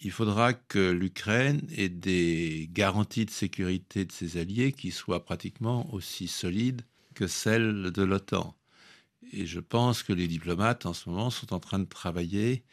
il 0.00 0.10
faudra 0.10 0.52
que 0.52 0.90
l'Ukraine 0.90 1.62
ait 1.76 1.88
des 1.88 2.68
garanties 2.72 3.24
de 3.24 3.30
sécurité 3.30 4.04
de 4.04 4.10
ses 4.10 4.36
alliés 4.36 4.72
qui 4.72 4.90
soient 4.90 5.24
pratiquement 5.24 5.92
aussi 5.94 6.26
solides 6.26 6.82
que 7.14 7.28
celles 7.28 7.92
de 7.92 8.02
l'OTAN. 8.02 8.56
Et 9.32 9.46
je 9.46 9.60
pense 9.60 10.02
que 10.02 10.12
les 10.12 10.26
diplomates 10.26 10.84
en 10.84 10.92
ce 10.92 11.08
moment 11.08 11.30
sont 11.30 11.54
en 11.54 11.60
train 11.60 11.78
de 11.78 11.84
travailler 11.84 12.64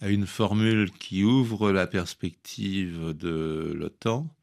à 0.00 0.08
une 0.08 0.26
formule 0.26 0.90
qui 0.90 1.22
ouvre 1.22 1.70
la 1.70 1.86
perspective 1.86 3.12
de 3.12 3.74
l'OTAN, 3.76 4.34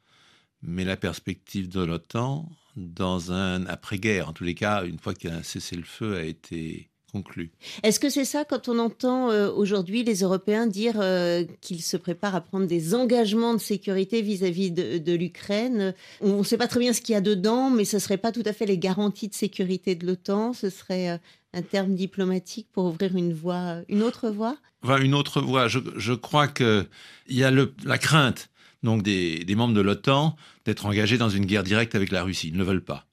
mais 0.62 0.86
la 0.86 0.98
perspective 0.98 1.70
de 1.70 1.82
l'OTAN 1.82 2.48
dans 2.78 3.32
un 3.32 3.66
après-guerre. 3.66 4.30
En 4.30 4.34
tous 4.34 4.44
les 4.44 4.56
cas, 4.56 4.86
une 4.86 5.00
fois 5.00 5.14
qu'un 5.14 5.44
cessez-le-feu 5.44 6.16
a 6.16 6.24
été 6.24 6.90
conclu. 7.12 7.52
Est-ce 7.84 8.00
que 8.00 8.10
c'est 8.10 8.26
ça 8.26 8.46
quand 8.46 8.68
on 8.68 8.80
entend 8.80 9.32
euh, 9.32 9.50
aujourd'hui 9.50 10.04
les 10.04 10.22
Européens 10.22 10.68
dire 10.68 10.96
euh, 10.98 11.46
qu'ils 11.62 11.82
se 11.82 11.98
préparent 11.98 12.36
à 12.36 12.42
prendre 12.42 12.68
des 12.68 12.94
engagements 12.94 13.54
de 13.54 13.60
sécurité 13.60 14.22
vis-à-vis 14.22 14.72
de, 14.72 15.16
l'Ukraine? 15.16 15.94
On 16.22 16.40
ne 16.40 16.44
sait 16.44 16.58
pas 16.58 16.68
très 16.68 16.80
bien 16.80 16.94
ce 16.94 17.02
qu'il 17.02 17.14
y 17.14 17.16
a 17.16 17.22
dedans, 17.22 17.70
mais 17.70 17.86
ce 17.86 17.96
ne 17.96 18.02
serait 18.02 18.18
pas 18.18 18.32
tout 18.32 18.44
à 18.46 18.54
fait 18.54 18.66
les 18.66 18.78
garanties 18.78 19.30
de 19.30 19.34
sécurité 19.34 19.96
de 19.96 20.06
l'OTAN, 20.06 20.54
ce 20.54 20.70
serait 20.70 21.12
euh, 21.12 21.18
un 21.54 21.62
terme 21.62 21.96
diplomatique 21.96 22.68
pour 22.74 22.86
ouvrir 22.86 23.16
une 23.16 23.34
voie, 23.34 23.78
une 23.88 24.04
autre 24.04 24.30
voie? 24.30 24.58
Enfin, 24.84 25.00
Une 25.00 25.16
autre 25.16 25.42
voie. 25.42 25.68
Je, 25.68 25.80
je 25.96 26.14
crois 26.14 26.48
qu'il 26.48 26.88
y 27.30 27.44
a 27.44 27.52
le, 27.52 27.74
la 27.84 27.98
crainte 27.98 28.50
donc 28.88 29.03
des, 29.03 29.46
membres 29.56 29.74
de 29.74 29.82
l'OTAN 29.82 30.36
d'être 30.65 30.86
engagés 30.86 31.17
dans 31.17 31.29
une 31.29 31.46
guerre 31.46 31.63
directe 31.63 31.94
avec 31.94 32.12
la 32.12 32.24
Russie. 32.24 32.48
Ils 32.48 32.58
ne 32.58 32.63
veulent 32.63 32.84
pas. 32.84 33.06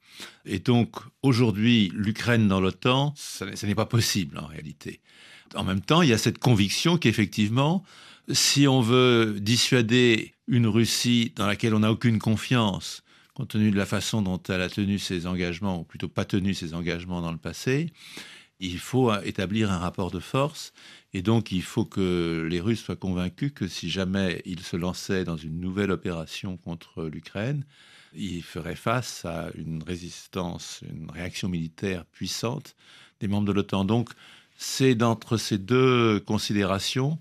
Et 0.47 0.61
donc, 0.61 0.97
aujourd'hui, 1.23 1.91
l'Ukraine 1.95 2.47
dans 2.49 2.61
l'OTAN, 2.61 3.13
ce 3.17 3.67
n'est 3.67 3.75
pas 3.75 3.87
possible 3.87 4.39
en 4.39 4.47
réalité. 4.47 5.01
En 5.55 5.65
même 5.65 5.81
temps, 5.81 6.03
il 6.03 6.09
y 6.09 6.13
a 6.13 6.19
cette 6.19 6.39
conviction 6.39 6.97
qu'effectivement, 6.97 7.83
si 8.31 8.69
on 8.69 8.81
veut 8.81 9.37
dissuader 9.41 10.35
une 10.47 10.67
Russie 10.67 11.33
dans 11.35 11.47
laquelle 11.47 11.75
on 11.75 11.81
n'a 11.81 11.91
aucune 11.91 12.19
confiance, 12.19 13.03
compte 13.35 13.49
tenu 13.49 13.71
de 13.73 13.77
la 13.77 13.87
façon 13.87 14.23
dont 14.23 14.41
elle 14.49 14.63
a 14.63 14.69
tenu 14.69 15.01
ses 15.01 15.27
engagements, 15.27 15.81
ou 15.81 15.85
plutôt 15.85 16.09
pas 16.09 16.25
tenu 16.25 16.55
ses 16.55 16.73
engagements 16.75 17.21
dans 17.21 17.33
le 17.33 17.39
passé, 17.39 17.93
il 18.61 18.79
faut 18.79 19.13
établir 19.23 19.71
un 19.71 19.79
rapport 19.79 20.11
de 20.11 20.21
force 20.21 20.73
et 21.15 21.23
donc, 21.23 21.53
il 21.53 21.63
faut 21.63 21.85
que 21.85 22.47
les 22.51 22.61
Russes 22.61 22.83
soient 22.83 22.97
convaincus 22.97 23.53
que 23.55 23.69
si 23.69 23.89
jamais 23.89 24.43
ils 24.45 24.63
se 24.63 24.77
lançaient 24.77 25.23
dans 25.23 25.37
une 25.37 25.61
nouvelle 25.61 25.93
opération 25.93 26.57
contre 26.57 27.05
l'Ukraine, 27.05 27.65
ils 28.15 28.43
feraient 28.43 28.75
face 28.75 29.25
à 29.25 29.49
une 29.55 29.85
résistance, 29.85 30.83
une 30.83 31.09
réaction 31.09 31.49
militaire 31.49 32.05
puissante 32.07 32.75
des 33.21 33.29
membres 33.29 33.47
de 33.47 33.53
l'OTAN. 33.53 33.85
Donc, 33.85 34.11
c'est 34.57 34.97
d'entre 34.97 35.37
ces 35.37 35.57
deux 35.57 36.19
considérations 36.19 37.21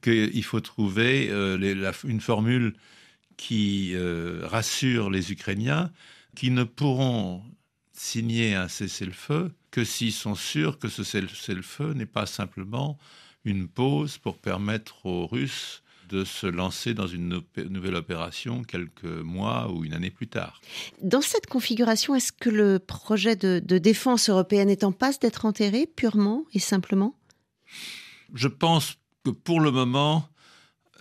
qu'il 0.00 0.44
faut 0.44 0.60
trouver 0.60 1.28
euh, 1.30 1.92
une 2.04 2.20
formule 2.20 2.74
qui 3.36 3.94
euh, 3.94 4.42
rassure 4.44 5.10
les 5.10 5.32
Ukrainiens, 5.32 5.90
qui 6.36 6.52
ne 6.52 6.62
pourront 6.62 7.42
signer 7.94 8.54
un 8.54 8.68
cessez-le-feu 8.68 9.52
que 9.70 9.84
s'ils 9.84 10.12
sont 10.12 10.34
sûrs 10.34 10.78
que 10.78 10.88
ce 10.88 11.04
cessez-le-feu 11.04 11.94
n'est 11.94 12.06
pas 12.06 12.26
simplement 12.26 12.98
une 13.44 13.68
pause 13.68 14.18
pour 14.18 14.36
permettre 14.38 15.06
aux 15.06 15.26
Russes 15.26 15.82
de 16.08 16.24
se 16.24 16.46
lancer 16.46 16.92
dans 16.92 17.06
une 17.06 17.42
nouvelle 17.70 17.94
opération 17.94 18.62
quelques 18.62 19.04
mois 19.04 19.70
ou 19.72 19.84
une 19.84 19.94
année 19.94 20.10
plus 20.10 20.28
tard. 20.28 20.60
Dans 21.02 21.20
cette 21.20 21.46
configuration, 21.46 22.14
est-ce 22.14 22.32
que 22.32 22.50
le 22.50 22.78
projet 22.78 23.36
de, 23.36 23.58
défense 23.78 24.28
européenne 24.28 24.68
est 24.68 24.84
en 24.84 24.92
passe 24.92 25.18
d'être 25.18 25.44
enterré 25.46 25.86
purement 25.86 26.44
et 26.52 26.58
simplement? 26.58 27.16
Je 28.34 28.48
pense 28.48 28.96
que 29.24 29.30
pour 29.30 29.60
le 29.60 29.70
moment, 29.70 30.28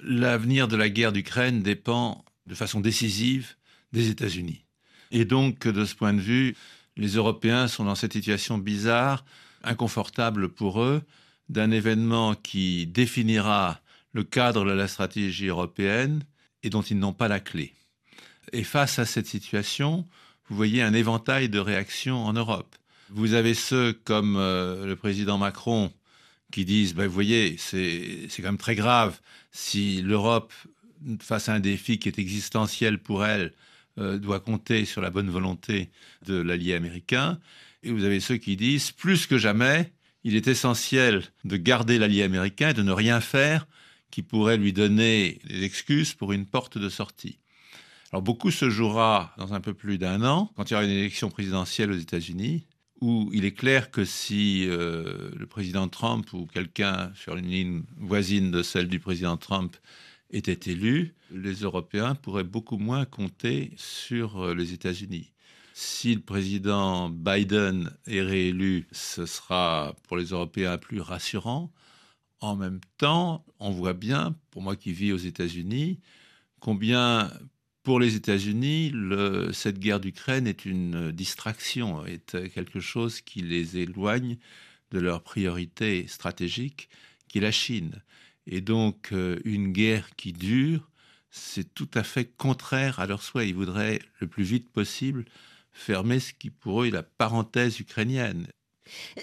l'avenir 0.01 0.67
de 0.67 0.77
la 0.77 0.89
guerre 0.89 1.11
d'Ukraine 1.11 1.61
dépend 1.61 2.23
de 2.47 2.55
façon 2.55 2.79
décisive 2.79 3.55
des 3.91 4.09
États-Unis. 4.09 4.65
Et 5.11 5.25
donc, 5.25 5.67
de 5.67 5.85
ce 5.85 5.95
point 5.95 6.13
de 6.13 6.21
vue, 6.21 6.55
les 6.97 7.15
Européens 7.15 7.67
sont 7.67 7.85
dans 7.85 7.95
cette 7.95 8.13
situation 8.13 8.57
bizarre, 8.57 9.25
inconfortable 9.63 10.49
pour 10.49 10.81
eux, 10.81 11.01
d'un 11.49 11.71
événement 11.71 12.35
qui 12.35 12.87
définira 12.87 13.79
le 14.13 14.23
cadre 14.23 14.65
de 14.65 14.71
la 14.71 14.87
stratégie 14.87 15.47
européenne 15.47 16.23
et 16.61 16.69
dont 16.69 16.81
ils 16.81 16.99
n'ont 16.99 17.13
pas 17.13 17.27
la 17.27 17.39
clé. 17.39 17.73
Et 18.51 18.63
face 18.63 18.99
à 18.99 19.05
cette 19.05 19.27
situation, 19.27 20.07
vous 20.49 20.55
voyez 20.55 20.81
un 20.81 20.93
éventail 20.93 21.49
de 21.49 21.59
réactions 21.59 22.23
en 22.23 22.33
Europe. 22.33 22.75
Vous 23.09 23.33
avez 23.33 23.53
ceux 23.53 23.93
comme 23.93 24.37
euh, 24.37 24.85
le 24.85 24.95
président 24.95 25.37
Macron 25.37 25.91
qui 26.51 26.65
disent, 26.65 26.93
ben, 26.93 27.07
vous 27.07 27.13
voyez, 27.13 27.57
c'est 27.57 28.27
quand 28.37 28.43
même 28.43 28.57
très 28.57 28.75
grave 28.75 29.19
si 29.51 30.01
l'Europe, 30.01 30.53
face 31.19 31.49
à 31.49 31.53
un 31.53 31.59
défi 31.59 31.99
qui 31.99 32.07
est 32.09 32.19
existentiel 32.19 32.99
pour 32.99 33.25
elle, 33.25 33.53
euh, 33.99 34.17
doit 34.17 34.39
compter 34.39 34.85
sur 34.85 35.01
la 35.01 35.09
bonne 35.09 35.29
volonté 35.29 35.89
de 36.25 36.35
l'allié 36.35 36.73
américain. 36.73 37.39
Et 37.83 37.91
vous 37.91 38.03
avez 38.03 38.19
ceux 38.19 38.37
qui 38.37 38.55
disent, 38.55 38.91
plus 38.91 39.27
que 39.27 39.37
jamais, 39.37 39.91
il 40.23 40.35
est 40.35 40.47
essentiel 40.47 41.23
de 41.43 41.57
garder 41.57 41.99
l'allié 41.99 42.23
américain 42.23 42.69
et 42.69 42.73
de 42.73 42.81
ne 42.81 42.91
rien 42.91 43.19
faire 43.19 43.67
qui 44.09 44.21
pourrait 44.21 44.57
lui 44.57 44.73
donner 44.73 45.39
des 45.47 45.63
excuses 45.63 46.13
pour 46.13 46.33
une 46.33 46.45
porte 46.45 46.77
de 46.77 46.89
sortie. 46.89 47.39
Alors 48.11 48.21
beaucoup 48.21 48.51
se 48.51 48.69
jouera 48.69 49.33
dans 49.39 49.53
un 49.55 49.59
peu 49.59 49.73
plus 49.73 49.97
d'un 49.97 50.23
an, 50.23 50.51
quand 50.55 50.69
il 50.69 50.73
y 50.73 50.75
aura 50.75 50.85
une 50.85 50.91
élection 50.91 51.31
présidentielle 51.31 51.91
aux 51.91 51.97
États-Unis, 51.97 52.67
où 53.01 53.31
il 53.33 53.43
est 53.43 53.53
clair 53.53 53.89
que 53.89 54.05
si 54.05 54.67
euh, 54.67 55.31
le 55.35 55.45
président 55.47 55.87
Trump 55.87 56.31
ou 56.31 56.45
quelqu'un 56.45 57.11
sur 57.15 57.35
une 57.35 57.47
ligne 57.47 57.83
voisine 57.97 58.51
de 58.51 58.61
celle 58.61 58.87
du 58.87 58.99
président 58.99 59.35
Trump 59.35 59.75
était 60.33 60.71
élu, 60.71 61.13
les 61.31 61.53
Européens 61.53 62.15
pourraient 62.15 62.43
beaucoup 62.43 62.77
moins 62.77 63.05
compter 63.05 63.71
sur 63.77 64.41
euh, 64.41 64.55
les 64.55 64.73
États-Unis. 64.73 65.31
Si 65.73 66.13
le 66.13 66.21
président 66.21 67.09
Biden 67.09 67.91
est 68.05 68.21
réélu, 68.21 68.87
ce 68.91 69.25
sera 69.25 69.95
pour 70.03 70.17
les 70.17 70.25
Européens 70.25 70.77
plus 70.77 71.01
rassurant. 71.01 71.71
En 72.41 72.55
même 72.55 72.81
temps, 72.97 73.45
on 73.59 73.71
voit 73.71 73.93
bien, 73.93 74.35
pour 74.51 74.61
moi 74.61 74.75
qui 74.75 74.91
vis 74.91 75.13
aux 75.13 75.17
États-Unis, 75.17 75.99
combien 76.59 77.31
Pour 77.81 77.99
les 77.99 78.15
États-Unis, 78.15 78.93
cette 79.51 79.79
guerre 79.79 79.99
d'Ukraine 79.99 80.45
est 80.45 80.65
une 80.65 81.11
distraction, 81.11 82.05
est 82.05 82.49
quelque 82.53 82.79
chose 82.79 83.21
qui 83.21 83.41
les 83.41 83.77
éloigne 83.77 84.37
de 84.91 84.99
leur 84.99 85.23
priorité 85.23 86.07
stratégique, 86.07 86.87
qui 87.27 87.39
est 87.39 87.41
la 87.41 87.51
Chine. 87.51 88.01
Et 88.47 88.61
donc, 88.61 89.09
euh, 89.11 89.39
une 89.45 89.71
guerre 89.71 90.15
qui 90.15 90.33
dure, 90.33 90.89
c'est 91.31 91.73
tout 91.73 91.89
à 91.93 92.03
fait 92.03 92.25
contraire 92.25 92.99
à 92.99 93.07
leur 93.07 93.23
souhait. 93.23 93.49
Ils 93.49 93.55
voudraient 93.55 93.99
le 94.19 94.27
plus 94.27 94.43
vite 94.43 94.69
possible 94.69 95.25
fermer 95.73 96.19
ce 96.19 96.33
qui 96.33 96.49
pour 96.49 96.83
eux 96.83 96.87
est 96.87 96.91
la 96.91 97.03
parenthèse 97.03 97.79
ukrainienne. 97.79 98.47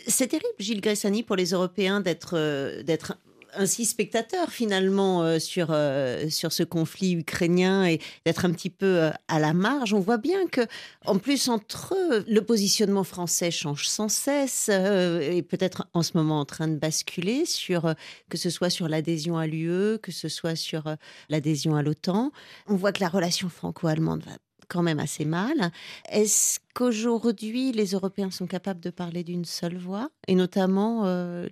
C'est 0.07 0.29
terrible, 0.29 0.49
Gilles 0.59 0.81
Gressani, 0.81 1.23
pour 1.23 1.37
les 1.37 1.51
Européens 1.51 2.01
d'être 2.01 2.37
euh, 2.37 2.83
d'être 2.83 3.15
ainsi 3.55 3.85
spectateurs 3.85 4.51
finalement 4.51 5.23
euh, 5.23 5.39
sur, 5.39 5.69
euh, 5.71 6.29
sur 6.29 6.53
ce 6.53 6.63
conflit 6.63 7.13
ukrainien 7.15 7.87
et 7.87 8.01
d'être 8.25 8.45
un 8.45 8.53
petit 8.53 8.71
peu 8.71 8.87
euh, 8.87 9.11
à 9.29 9.39
la 9.39 9.53
marge. 9.53 9.95
On 9.95 10.01
voit 10.01 10.19
bien 10.19 10.47
que, 10.47 10.63
en 11.05 11.19
plus, 11.19 11.49
entre 11.49 11.95
eux, 11.95 12.25
le 12.29 12.41
positionnement 12.43 13.05
français 13.05 13.51
change 13.51 13.87
sans 13.89 14.09
cesse 14.09 14.69
et 14.69 15.43
peut-être 15.43 15.87
en 15.95 16.03
ce 16.03 16.13
moment 16.17 16.41
en 16.41 16.45
train 16.45 16.69
de 16.69 16.77
basculer 16.77 17.45
sur 17.45 17.95
que 18.29 18.37
ce 18.37 18.51
soit 18.51 18.71
sur 18.71 18.89
l'adhésion 18.89 19.37
à 19.37 19.47
l'UE, 19.47 19.99
que 19.99 20.13
ce 20.13 20.29
soit 20.29 20.57
sur 20.57 20.85
l'adhésion 21.29 21.77
à 21.77 21.83
l'OTAN. 21.83 22.33
On 22.67 22.77
voit 22.77 22.93
que 22.93 23.01
la 23.01 23.09
relation 23.09 23.49
franco-allemande 23.49 24.23
va 24.25 24.33
quand 24.69 24.83
même 24.83 25.01
assez 25.01 25.25
mal. 25.25 25.73
Est-ce 26.09 26.61
qu'aujourd'hui, 26.75 27.73
les 27.73 27.93
Européens 27.93 28.31
sont 28.31 28.47
capables 28.47 28.81
de 28.81 28.91
parler 28.91 29.25
d'une 29.25 29.45
seule 29.45 29.77
voix, 29.77 30.11
et 30.29 30.35
notamment 30.35 31.05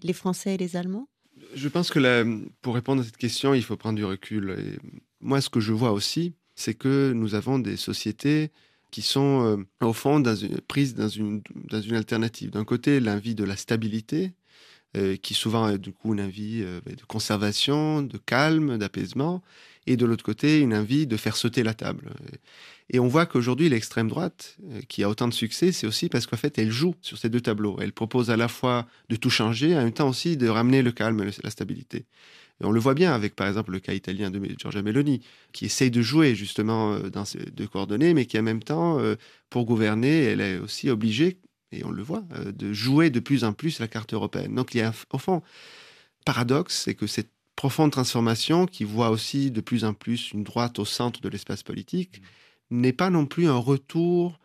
les 0.02 0.12
Français 0.12 0.55
et 0.55 0.59
les 0.59 0.76
Allemands? 0.76 1.09
Je 1.55 1.69
pense 1.69 1.90
que 1.90 2.49
pour 2.62 2.75
répondre 2.75 3.02
à 3.02 3.05
cette 3.05 3.17
question, 3.17 3.55
il 3.55 3.62
faut 3.62 3.76
prendre 3.76 3.97
du 3.97 4.05
recul. 4.05 4.78
Moi, 5.21 5.40
ce 5.40 5.49
que 5.50 5.61
je 5.61 5.73
vois 5.73 5.93
aussi, 5.93 6.35
c'est 6.55 6.75
que 6.75 7.12
nous 7.14 7.35
avons 7.35 7.59
des 7.59 7.76
sociétés 7.76 8.50
qui 8.90 9.02
sont, 9.02 9.59
euh, 9.59 9.87
au 9.87 9.93
fond, 9.93 10.19
dans 10.21 10.35
une- 10.35 10.61
prises 10.62 10.95
dans 10.95 11.09
une, 11.09 11.43
dans 11.55 11.81
une 11.81 11.95
alternative. 11.95 12.50
D'un 12.50 12.64
côté, 12.64 13.00
l'envie 13.00 13.35
de 13.35 13.45
la 13.45 13.57
stabilité, 13.57 14.33
euh, 14.97 15.17
qui 15.17 15.35
souvent 15.35 15.69
est 15.71 15.78
du 15.78 15.93
coup 15.93 16.14
une 16.14 16.21
envie 16.23 16.62
euh, 16.64 16.81
de 16.87 17.05
conservation, 17.07 18.02
de 18.02 18.19
calme, 18.19 18.78
d'apaisement, 18.78 19.43
et 19.88 19.97
de 19.97 20.04
l'autre 20.04 20.25
côté, 20.25 20.61
une 20.61 20.75
envie 20.75 21.07
de 21.07 21.16
faire 21.16 21.35
sauter 21.35 21.62
la 21.62 21.73
table. 21.73 22.11
Et 22.90 22.99
on 22.99 23.09
voit 23.09 23.25
qu'aujourd'hui, 23.25 23.68
l'extrême 23.68 24.09
droite, 24.09 24.57
euh, 24.71 24.80
qui 24.87 25.02
a 25.02 25.09
autant 25.09 25.28
de 25.28 25.35
succès, 25.35 25.73
c'est 25.73 25.87
aussi 25.87 26.09
parce 26.09 26.26
qu'en 26.26 26.37
fait, 26.37 26.59
elle 26.59 26.71
joue 26.71 26.95
sur 27.00 27.16
ces 27.16 27.30
deux 27.30 27.40
tableaux. 27.40 27.78
Elle 27.80 27.92
propose 27.92 28.30
à 28.30 28.37
la 28.37 28.49
fois 28.49 28.87
de 29.09 29.16
tout 29.16 29.30
changer, 29.30 29.75
en 29.75 29.78
même 29.78 29.92
temps 29.92 30.09
aussi 30.09 30.37
de 30.37 30.47
ramener 30.49 30.83
le 30.83 30.92
calme 30.92 31.23
et 31.23 31.30
la 31.42 31.50
stabilité. 31.50 32.04
Et 32.61 32.64
on 32.64 32.71
le 32.71 32.80
voit 32.80 32.95
bien 32.95 33.14
avec, 33.14 33.35
par 33.35 33.49
exemple, 33.49 33.73
le 33.73 33.78
cas 33.78 33.95
italien 33.95 34.30
de 34.30 34.40
Giorgia 34.59 34.83
Meloni, 34.83 35.23
qui 35.52 35.64
essaye 35.66 35.90
de 35.90 36.02
jouer 36.02 36.35
justement 36.35 36.95
euh, 36.95 37.09
dans 37.09 37.25
ces 37.25 37.38
deux 37.38 37.66
coordonnées, 37.66 38.12
mais 38.12 38.26
qui 38.26 38.38
en 38.38 38.42
même 38.42 38.62
temps, 38.62 38.99
euh, 38.99 39.16
pour 39.49 39.64
gouverner, 39.64 40.25
elle 40.25 40.42
est 40.42 40.59
aussi 40.59 40.90
obligée, 40.90 41.38
et 41.73 41.85
on 41.85 41.90
le 41.90 42.02
voit, 42.02 42.25
de 42.47 42.73
jouer 42.73 43.11
de 43.11 43.21
plus 43.21 43.45
en 43.45 43.52
plus 43.52 43.78
la 43.78 43.88
carte 43.88 44.14
européenne. 44.14 44.54
Donc 44.54 44.75
il 44.75 44.78
y 44.78 44.83
a, 44.83 44.92
au 45.12 45.18
fond, 45.18 45.42
paradoxe, 46.25 46.83
c'est 46.85 46.95
que 46.95 47.07
cette 47.07 47.30
profonde 47.59 47.91
transformation 47.91 48.67
qui 48.67 48.85
voit 48.85 49.11
aussi 49.11 49.50
de 49.50 49.61
plus 49.61 49.85
en 49.85 49.93
plus 49.93 50.31
une 50.31 50.45
droite 50.45 50.79
au 50.79 50.85
centre 50.85 51.21
de 51.21 51.29
l'espace 51.29 51.65
politique 51.65 52.23
n'est 52.71 52.93
pas 52.93 53.11
non 53.11 53.27
plus 53.27 53.49
un 53.49 53.57
retour 53.57 54.38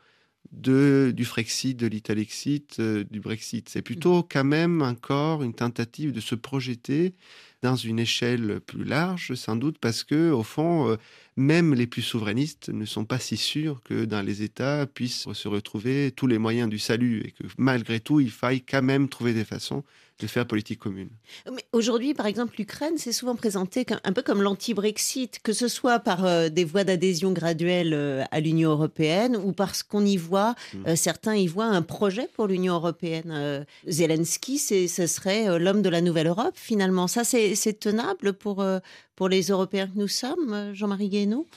de, 0.51 1.13
du 1.15 1.24
Frexit, 1.24 1.77
de 1.77 1.86
l'Italexit, 1.86 2.77
euh, 2.79 3.03
du 3.12 3.20
Brexit. 3.20 3.70
C'est 3.70 3.84
plutôt 3.84 4.24
quand 4.24 4.43
même 4.43 4.82
encore 4.82 5.43
une 5.43 5.53
tentative 5.53 6.12
de 6.12 6.20
se 6.20 6.34
projeter 6.34 7.13
dans 7.62 7.75
une 7.75 8.00
échelle 8.00 8.60
plus 8.62 8.84
large, 8.84 9.36
sans 9.36 9.58
doute 9.58 9.77
parce 9.77 10.03
que, 10.03 10.32
au 10.32 10.41
fond, 10.41 10.89
euh, 10.89 10.98
même 11.38 11.75
les 11.75 11.86
plus 11.86 12.01
souverainistes 12.01 12.70
ne 12.70 12.86
sont 12.86 13.05
pas 13.05 13.20
si 13.20 13.38
sûrs 13.38 13.84
que 13.84 14.05
dans 14.05 14.24
les 14.24 14.41
États 14.41 14.88
puissent 14.88 15.32
se 15.32 15.48
retrouver 15.48 16.12
tous 16.15 16.25
les 16.25 16.39
moyens 16.39 16.67
du 16.67 16.79
salut 16.79 17.22
et 17.24 17.32
que 17.32 17.43
malgré 17.60 18.00
tout, 18.00 18.20
il 18.20 18.32
faille 18.32 18.63
quand 18.63 18.82
même 18.82 19.08
trouver 19.08 19.36
des 19.36 19.46
façons 19.46 19.84
de 20.20 20.27
faire 20.27 20.46
politique 20.46 20.79
commune. 20.79 21.10
Mais 21.51 21.63
Aujourd'hui, 21.74 22.13
par 22.13 22.27
exemple, 22.27 22.53
l'Ukraine, 22.58 22.93
c'est 22.97 23.12
souvent 23.12 23.36
présenté 23.36 23.84
comme- 23.84 23.99
un 24.04 24.13
peu 24.13 24.21
comme 24.21 24.41
l'anti-Brexit, 24.41 25.39
que 25.43 25.54
ce 25.54 25.67
soit 25.67 25.99
par 25.99 26.23
euh, 26.26 26.49
des 26.49 26.63
voies 26.63 26.84
d'adhésion 26.84 27.32
graduelle 27.32 27.93
euh, 27.93 28.23
à 28.32 28.39
l'Union 28.39 28.71
européenne 28.71 29.36
ou 29.36 29.52
parce 29.54 29.82
qu'on 29.84 30.06
y 30.06 30.15
voit, 30.17 30.56
Mm. 30.73 30.78
euh, 30.88 30.95
certains 30.95 31.36
y 31.36 31.47
voient 31.47 31.65
un 31.65 31.82
projet 31.82 32.30
pour 32.36 32.47
l'Union 32.47 32.76
européenne. 32.76 33.32
Euh, 33.32 33.63
Zelensky, 33.88 34.58
c'est- 34.60 34.88
ce 34.88 35.08
serait 35.08 35.49
euh, 35.49 35.58
l'homme 35.58 35.82
de 35.82 35.89
la 35.89 36.02
nouvelle 36.02 36.28
Europe, 36.28 36.54
finalement. 36.56 37.08
Ça, 37.08 37.23
c'est 37.23 37.80
tenable 37.80 38.34
pour, 38.34 38.62
euh, 38.62 38.80
pour 39.15 39.30
les 39.30 39.43
Européens 39.47 39.88
que 39.88 39.97
nous 39.99 40.08
sommes, 40.08 40.54
euh, 40.54 40.73
Jean-Marie 40.73 41.10
Guénaud? 41.10 41.47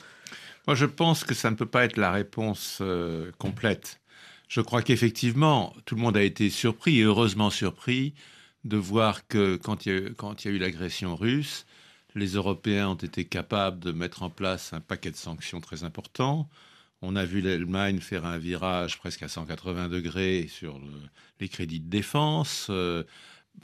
Moi, 0.67 0.75
je 0.75 0.87
pense 0.87 1.23
que 1.25 1.35
ça 1.35 1.51
ne 1.51 1.57
peut 1.57 1.67
pas 1.67 1.85
être 1.85 1.97
la 1.99 2.11
réponse 2.11 2.79
euh, 2.81 3.31
complète. 3.39 4.01
Je 4.49 4.61
crois 4.61 4.83
qu'effectivement, 4.83 5.73
tout 5.85 5.95
le 5.95 6.01
monde 6.01 6.17
a 6.17 6.23
été 6.23 6.51
surpris, 6.51 7.01
et 7.01 7.03
heureusement 7.03 7.51
surpris, 7.51 8.15
de 8.67 8.77
voir 8.77 9.27
que 9.29 9.57
quand 9.57 9.87
il 9.87 9.93
y 9.93 9.95
a 9.95 10.51
eu, 10.51 10.59
l'agression 10.59 11.15
russe, 11.17 11.67
les 12.15 12.33
Européens 12.35 12.89
ont 12.91 12.95
été 12.95 13.25
capables 13.25 13.79
de 13.81 13.93
mettre 13.93 14.23
en 14.23 14.31
place 14.31 14.73
un 14.73 14.81
paquet 14.81 15.11
de 15.11 15.17
sanctions 15.17 15.61
très 15.61 15.85
importants. 15.85 16.49
On 17.03 17.15
a 17.15 17.25
vu 17.25 17.41
l'Allemagne 17.43 18.01
faire 18.01 18.25
un 18.27 18.39
virage 18.39 18.99
presque 18.99 19.23
à 19.23 19.29
180 19.29 19.89
degrés 19.89 20.49
sur 20.49 20.79
le- 20.79 20.87
les 21.41 21.49
crédits 21.49 21.81
de 21.81 21.89
défense. 21.91 22.69
Euh, 22.71 23.05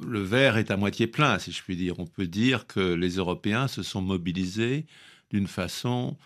le 0.00 0.22
verre 0.22 0.56
est 0.58 0.70
à 0.70 0.76
moitié 0.76 1.06
plein, 1.06 1.38
si 1.38 1.50
je 1.52 1.62
puis 1.62 1.76
dire. 1.76 1.98
On 1.98 2.06
peut 2.06 2.26
dire 2.26 2.66
que 2.66 2.94
les 2.94 3.16
Européens 3.16 3.68
se 3.68 3.82
sont 3.82 4.02
mobilisés 4.02 4.86
d'une 5.30 5.48
façon 5.48 6.16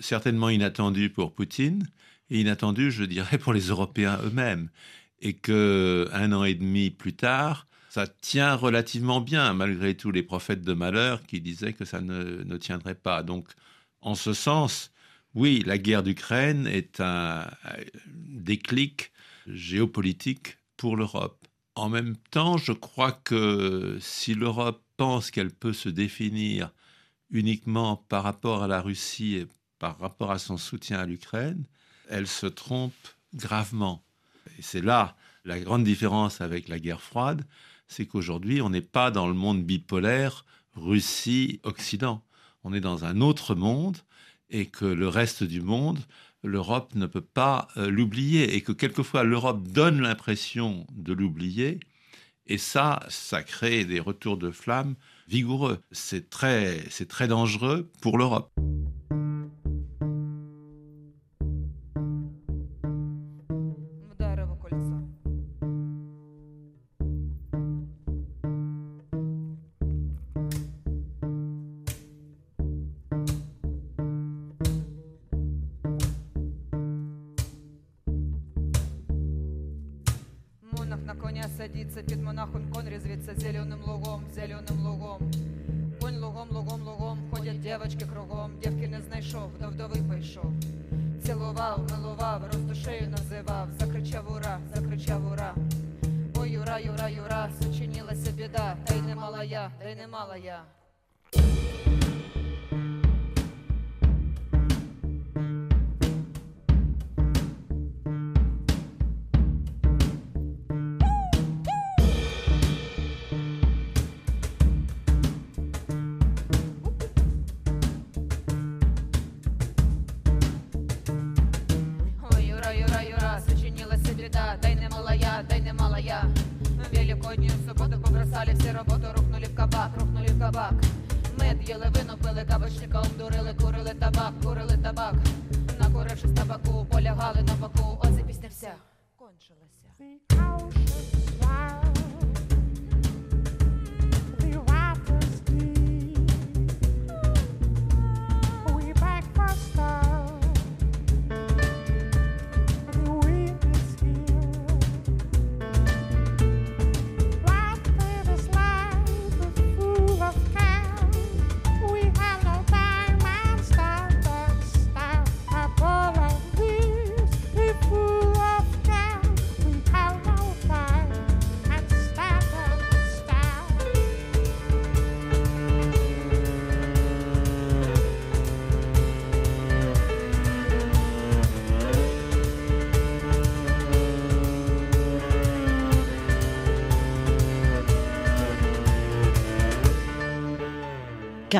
certainement 0.00 0.48
inattendue 0.50 1.10
pour 1.10 1.32
Poutine 1.34 1.86
et 2.30 2.40
inattendue, 2.40 2.90
je 2.90 3.04
dirais, 3.04 3.38
pour 3.38 3.52
les 3.52 3.68
Européens 3.68 4.18
eux-mêmes. 4.24 4.70
Et 5.20 5.34
que 5.34 6.08
un 6.12 6.32
an 6.32 6.44
et 6.44 6.54
demi 6.54 6.90
plus 6.90 7.14
tard, 7.14 7.66
ça 7.96 8.06
tient 8.06 8.54
relativement 8.56 9.22
bien, 9.22 9.54
malgré 9.54 9.96
tous 9.96 10.10
les 10.10 10.22
prophètes 10.22 10.60
de 10.60 10.74
malheur 10.74 11.22
qui 11.22 11.40
disaient 11.40 11.72
que 11.72 11.86
ça 11.86 12.02
ne, 12.02 12.58
tiendrait 12.58 12.94
pas. 12.94 13.22
Donc, 13.22 13.48
en 14.02 14.14
ce 14.14 14.34
sens, 14.34 14.92
oui, 15.34 15.62
la 15.64 15.78
guerre 15.78 16.02
d'Ukraine 16.02 16.66
est 16.66 17.00
un 17.00 17.48
un 17.64 17.76
déclic 18.04 19.12
géopolitique 19.46 20.58
pour 20.76 20.94
l'Europe. 20.94 21.46
En 21.74 21.88
même 21.88 22.16
temps, 22.30 22.58
je 22.58 22.72
crois 22.72 23.12
que 23.12 23.96
si 23.98 24.34
l'Europe 24.34 24.82
pense 24.98 25.30
qu'elle 25.30 25.50
peut 25.50 25.72
se 25.72 25.88
définir 25.88 26.74
uniquement 27.30 27.96
par 27.96 28.24
rapport 28.24 28.62
à 28.62 28.68
la 28.68 28.82
Russie 28.82 29.36
et 29.36 29.46
par 29.78 29.98
rapport 29.98 30.30
à 30.30 30.38
son 30.38 30.58
soutien 30.58 30.98
à 30.98 31.06
l'Ukraine, 31.06 31.64
elle 32.10 32.26
se 32.26 32.46
trompe 32.46 33.08
gravement. 33.32 34.04
Et 34.58 34.62
c'est 34.62 34.82
là 34.82 35.16
la 35.46 35.58
grande 35.60 35.84
différence 35.84 36.42
avec 36.42 36.68
la 36.68 36.78
guerre 36.78 37.00
froide, 37.00 37.46
c'est 37.88 38.06
qu'aujourd'hui, 38.06 38.60
on 38.60 38.70
n'est 38.70 38.80
pas 38.80 39.10
dans 39.10 39.28
le 39.28 39.34
monde 39.34 39.64
bipolaire 39.64 40.44
Russie-Occident. 40.74 42.22
On 42.64 42.72
est 42.72 42.80
dans 42.80 43.04
un 43.04 43.20
autre 43.20 43.54
monde 43.54 43.98
et 44.50 44.66
que 44.66 44.84
le 44.84 45.08
reste 45.08 45.44
du 45.44 45.60
monde, 45.60 45.98
l'Europe 46.42 46.94
ne 46.94 47.06
peut 47.06 47.20
pas 47.20 47.68
euh, 47.76 47.90
l'oublier 47.90 48.54
et 48.54 48.60
que 48.60 48.72
quelquefois 48.72 49.24
l'Europe 49.24 49.66
donne 49.68 50.00
l'impression 50.00 50.86
de 50.92 51.12
l'oublier 51.12 51.80
et 52.46 52.58
ça, 52.58 53.00
ça 53.08 53.42
crée 53.42 53.84
des 53.84 54.00
retours 54.00 54.36
de 54.36 54.50
flamme 54.50 54.94
vigoureux. 55.28 55.80
C'est 55.90 56.30
très, 56.30 56.84
c'est 56.90 57.08
très 57.08 57.28
dangereux 57.28 57.90
pour 58.00 58.18
l'Europe. 58.18 58.52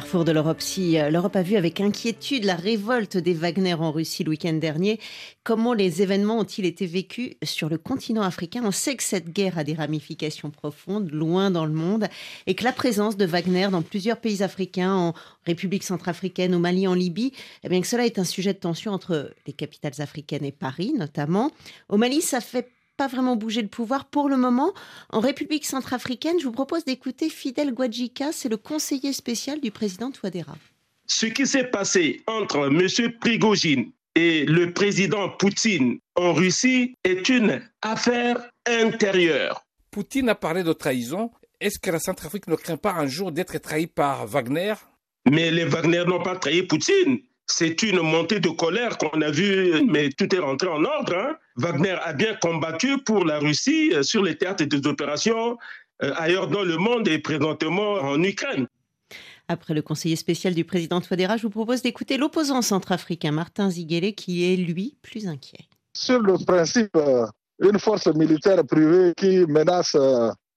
Carrefour 0.07 0.25
de 0.25 0.31
l'Europe, 0.31 0.61
si 0.61 1.01
euh, 1.01 1.11
l'Europe 1.11 1.35
a 1.35 1.43
vu 1.43 1.57
avec 1.57 1.81
inquiétude 1.81 2.45
la 2.45 2.55
révolte 2.55 3.17
des 3.17 3.35
Wagner 3.35 3.75
en 3.75 3.91
Russie 3.91 4.23
le 4.23 4.31
week-end 4.31 4.53
dernier, 4.53 5.01
comment 5.43 5.73
les 5.73 6.01
événements 6.01 6.39
ont-ils 6.39 6.65
été 6.65 6.87
vécus 6.87 7.33
sur 7.43 7.69
le 7.69 7.77
continent 7.77 8.23
africain? 8.23 8.63
On 8.65 8.71
sait 8.71 8.95
que 8.95 9.03
cette 9.03 9.31
guerre 9.31 9.59
a 9.59 9.65
des 9.65 9.75
ramifications 9.75 10.51
profondes, 10.51 11.11
loin 11.11 11.51
dans 11.51 11.65
le 11.67 11.73
monde, 11.73 12.07
et 12.47 12.55
que 12.55 12.63
la 12.63 12.71
présence 12.71 13.17
de 13.17 13.25
Wagner 13.25 13.67
dans 13.73 13.83
plusieurs 13.83 14.21
pays 14.21 14.45
africains, 14.45 14.95
en 14.95 15.15
République 15.45 15.83
centrafricaine, 15.83 16.55
au 16.55 16.61
Mali, 16.61 16.87
en 16.87 16.95
Libye, 16.95 17.33
eh 17.65 17.69
bien 17.69 17.81
que 17.81 17.89
cela 17.89 18.07
est 18.07 18.21
un 18.21 18.25
sujet 18.25 18.53
de 18.53 18.61
tension 18.61 18.93
entre 18.93 19.35
les 19.49 19.55
capitales 19.55 20.01
africaines 20.01 20.45
et 20.45 20.53
Paris 20.53 20.93
notamment. 20.97 21.51
Au 21.89 21.97
Mali, 21.97 22.23
ça 22.23 22.41
fait 22.41 22.76
pas 22.97 23.07
vraiment 23.07 23.37
bougé 23.37 23.63
le 23.63 23.69
pouvoir 23.69 24.07
pour 24.07 24.29
le 24.29 24.37
moment. 24.37 24.73
En 25.11 25.21
République 25.21 25.67
centrafricaine, 25.67 26.39
je 26.41 26.45
vous 26.45 26.53
propose 26.53 26.85
d'écouter 26.85 27.29
Fidel 27.29 27.73
Guadjika, 27.73 28.33
c'est 28.33 28.49
le 28.49 28.57
conseiller 28.57 29.13
spécial 29.13 29.61
du 29.61 29.71
président 29.71 30.11
Touadéra. 30.11 30.57
Ce 31.07 31.27
qui 31.27 31.47
s'est 31.47 31.71
passé 31.71 32.23
entre 32.27 32.67
M. 32.67 33.13
Prigogine 33.21 33.93
et 34.17 34.45
le 34.47 34.73
président 34.73 35.29
Poutine 35.29 35.99
en 36.17 36.33
Russie 36.33 36.95
est 37.05 37.29
une 37.29 37.63
affaire 37.83 38.51
intérieure. 38.67 39.63
Poutine 39.91 40.29
a 40.29 40.35
parlé 40.35 40.63
de 40.63 40.73
trahison. 40.73 41.31
Est-ce 41.61 41.79
que 41.79 41.91
la 41.91 42.01
Centrafrique 42.01 42.49
ne 42.49 42.57
craint 42.57 42.77
pas 42.77 42.93
un 42.93 43.07
jour 43.07 43.31
d'être 43.31 43.57
trahie 43.59 43.87
par 43.87 44.27
Wagner? 44.27 44.75
Mais 45.31 45.51
les 45.51 45.65
Wagner 45.65 46.05
n'ont 46.07 46.23
pas 46.23 46.37
trahi 46.37 46.63
Poutine. 46.63 47.21
C'est 47.47 47.83
une 47.83 48.01
montée 48.01 48.41
de 48.41 48.49
colère 48.49 48.99
qu'on 48.99 49.21
a 49.23 49.31
vue, 49.31 49.85
mais 49.89 50.11
tout 50.11 50.35
est 50.35 50.39
rentré 50.39 50.69
en 50.69 50.85
ordre. 50.85 51.15
Hein. 51.17 51.37
Wagner 51.57 51.97
a 52.03 52.13
bien 52.13 52.35
combattu 52.35 52.99
pour 52.99 53.25
la 53.25 53.39
Russie 53.39 53.93
euh, 53.95 54.03
sur 54.03 54.23
les 54.23 54.37
théâtres 54.37 54.65
des 54.65 54.87
opérations 54.87 55.57
euh, 56.03 56.13
ailleurs 56.17 56.49
dans 56.49 56.65
le 56.65 56.77
monde 56.77 57.07
et 57.07 57.19
présentement 57.19 57.95
en 57.95 58.21
Ukraine. 58.23 58.67
Après 59.49 59.75
le 59.75 59.83
conseiller 59.83 60.17
spécial 60.17 60.55
du 60.55 60.65
président 60.65 61.01
Touadéra, 61.01 61.37
je 61.37 61.45
vous 61.45 61.51
propose 61.51 61.83
d'écouter 61.83 62.17
l'opposant 62.17 62.63
centrafricain 62.63 63.31
Martin 63.31 63.71
Ziguele 63.71 64.13
qui 64.15 64.53
est, 64.53 64.57
lui, 64.57 64.97
plus 65.03 65.29
inquiet. 65.29 65.67
Sur 65.97 66.21
le 66.21 66.45
principe, 66.45 66.97
euh, 66.97 67.27
une 67.63 67.79
force 67.79 68.09
militaire 68.09 68.65
privée 68.67 69.13
qui 69.17 69.47
menace 69.47 69.97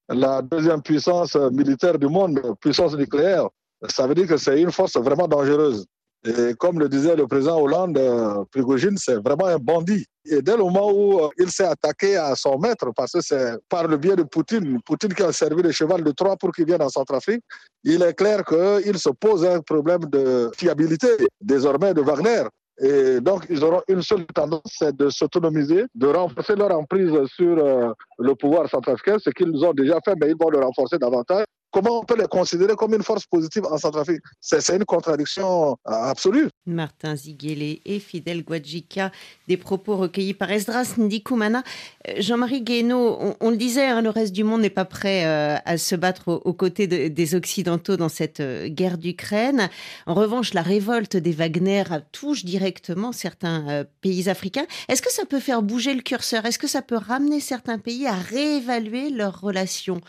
la 0.09 0.41
deuxième 0.41 0.81
puissance 0.81 1.35
militaire 1.35 1.99
du 1.99 2.07
monde, 2.07 2.41
puissance 2.59 2.95
nucléaire, 2.95 3.47
ça 3.87 4.07
veut 4.07 4.15
dire 4.15 4.27
que 4.27 4.37
c'est 4.37 4.59
une 4.59 4.71
force 4.71 4.97
vraiment 4.97 5.27
dangereuse. 5.27 5.85
Et 6.25 6.53
comme 6.55 6.79
le 6.79 6.89
disait 6.89 7.15
le 7.15 7.27
président 7.27 7.61
Hollande, 7.61 7.97
euh, 7.97 8.43
Prigogine, 8.51 8.97
c'est 8.97 9.15
vraiment 9.15 9.45
un 9.45 9.57
bandit. 9.57 10.05
Et 10.25 10.41
dès 10.41 10.57
le 10.57 10.63
moment 10.63 10.91
où 10.91 11.19
euh, 11.19 11.29
il 11.37 11.49
s'est 11.49 11.65
attaqué 11.65 12.17
à 12.17 12.35
son 12.35 12.59
maître, 12.59 12.87
parce 12.93 13.13
que 13.13 13.21
c'est 13.21 13.53
par 13.69 13.87
le 13.87 13.95
biais 13.95 14.17
de 14.17 14.23
Poutine, 14.23 14.79
Poutine 14.85 15.13
qui 15.13 15.23
a 15.23 15.31
servi 15.31 15.61
le 15.61 15.71
cheval 15.71 16.03
de 16.03 16.11
Troie 16.11 16.35
pour 16.35 16.51
qu'il 16.51 16.65
vienne 16.65 16.81
en 16.81 16.89
Centrafrique, 16.89 17.41
il 17.85 18.01
est 18.03 18.13
clair 18.13 18.43
qu'il 18.43 18.97
se 18.97 19.09
pose 19.09 19.45
un 19.45 19.61
problème 19.61 20.01
de 20.11 20.51
fiabilité 20.57 21.07
désormais 21.39 21.93
de 21.93 22.01
Wagner. 22.01 22.43
Et 22.81 23.19
donc, 23.19 23.45
ils 23.49 23.63
auront 23.63 23.81
une 23.89 24.01
seule 24.01 24.25
tendance, 24.27 24.61
c'est 24.65 24.95
de 24.95 25.09
s'autonomiser, 25.09 25.85
de 25.95 26.07
renforcer 26.07 26.55
leur 26.55 26.71
emprise 26.77 27.11
sur 27.35 27.57
euh, 27.57 27.91
le 28.17 28.35
pouvoir 28.35 28.69
centrafricain, 28.69 29.17
ce 29.19 29.29
qu'ils 29.31 29.65
ont 29.65 29.73
déjà 29.73 29.99
fait, 30.03 30.15
mais 30.19 30.29
ils 30.29 30.37
vont 30.39 30.49
le 30.49 30.59
renforcer 30.59 30.97
davantage. 30.97 31.45
Comment 31.71 31.99
on 31.99 32.03
peut 32.03 32.17
les 32.17 32.27
considérer 32.27 32.75
comme 32.75 32.95
une 32.95 33.03
force 33.03 33.27
positive 33.27 33.63
en 33.65 33.77
Centrafrique? 33.77 34.23
C'est 34.41 34.75
une 34.75 34.85
contradiction 34.85 35.77
euh, 35.87 35.91
absolue. 35.91 36.47
Martin 36.65 37.15
Ziguele 37.15 37.79
et 37.85 37.99
Fidel 37.99 38.43
Guadjika, 38.43 39.11
des 39.47 39.57
propos 39.57 39.95
recueillis 39.95 40.33
par 40.33 40.49
Esdras 40.51 40.95
Ndikoumana. 40.97 41.63
Euh, 42.07 42.13
Jean-Marie 42.17 42.63
Guénaud, 42.63 43.35
on, 43.39 43.49
le 43.51 43.57
disait, 43.57 43.85
hein, 43.85 44.01
le 44.01 44.09
reste 44.09 44.33
du 44.33 44.43
monde 44.43 44.61
n'est 44.61 44.71
pas 44.71 44.85
prêt 44.85 45.25
euh, 45.25 45.57
à 45.63 45.77
se 45.77 45.95
battre 45.95 46.41
aux, 46.43 46.53
côtés 46.53 46.87
des 46.87 47.35
Occidentaux 47.35 47.97
dans 47.97 48.09
cette 48.09 48.41
guerre 48.41 48.97
d'Ukraine. 48.97 49.69
En 50.07 50.15
revanche, 50.15 50.55
la 50.55 50.63
révolte 50.63 51.17
des 51.17 51.31
Wagner 51.31 51.83
touche 52.11 52.45
directement 52.45 53.11
certains 53.11 53.85
pays 54.01 54.27
africains. 54.27 54.65
Est-ce 54.87 55.03
que 55.03 55.11
ça 55.11 55.25
peut 55.25 55.39
faire 55.39 55.61
bouger 55.61 55.93
le 55.93 56.01
curseur? 56.01 56.45
Est-ce 56.45 56.59
que 56.59 56.67
ça 56.67 56.81
peut 56.81 56.97
ramener 56.97 57.39
certains 57.39 57.77
pays 57.77 58.07
à 58.07 58.13
réévaluer 58.13 59.11
leurs 59.11 59.39
relations 59.39 60.01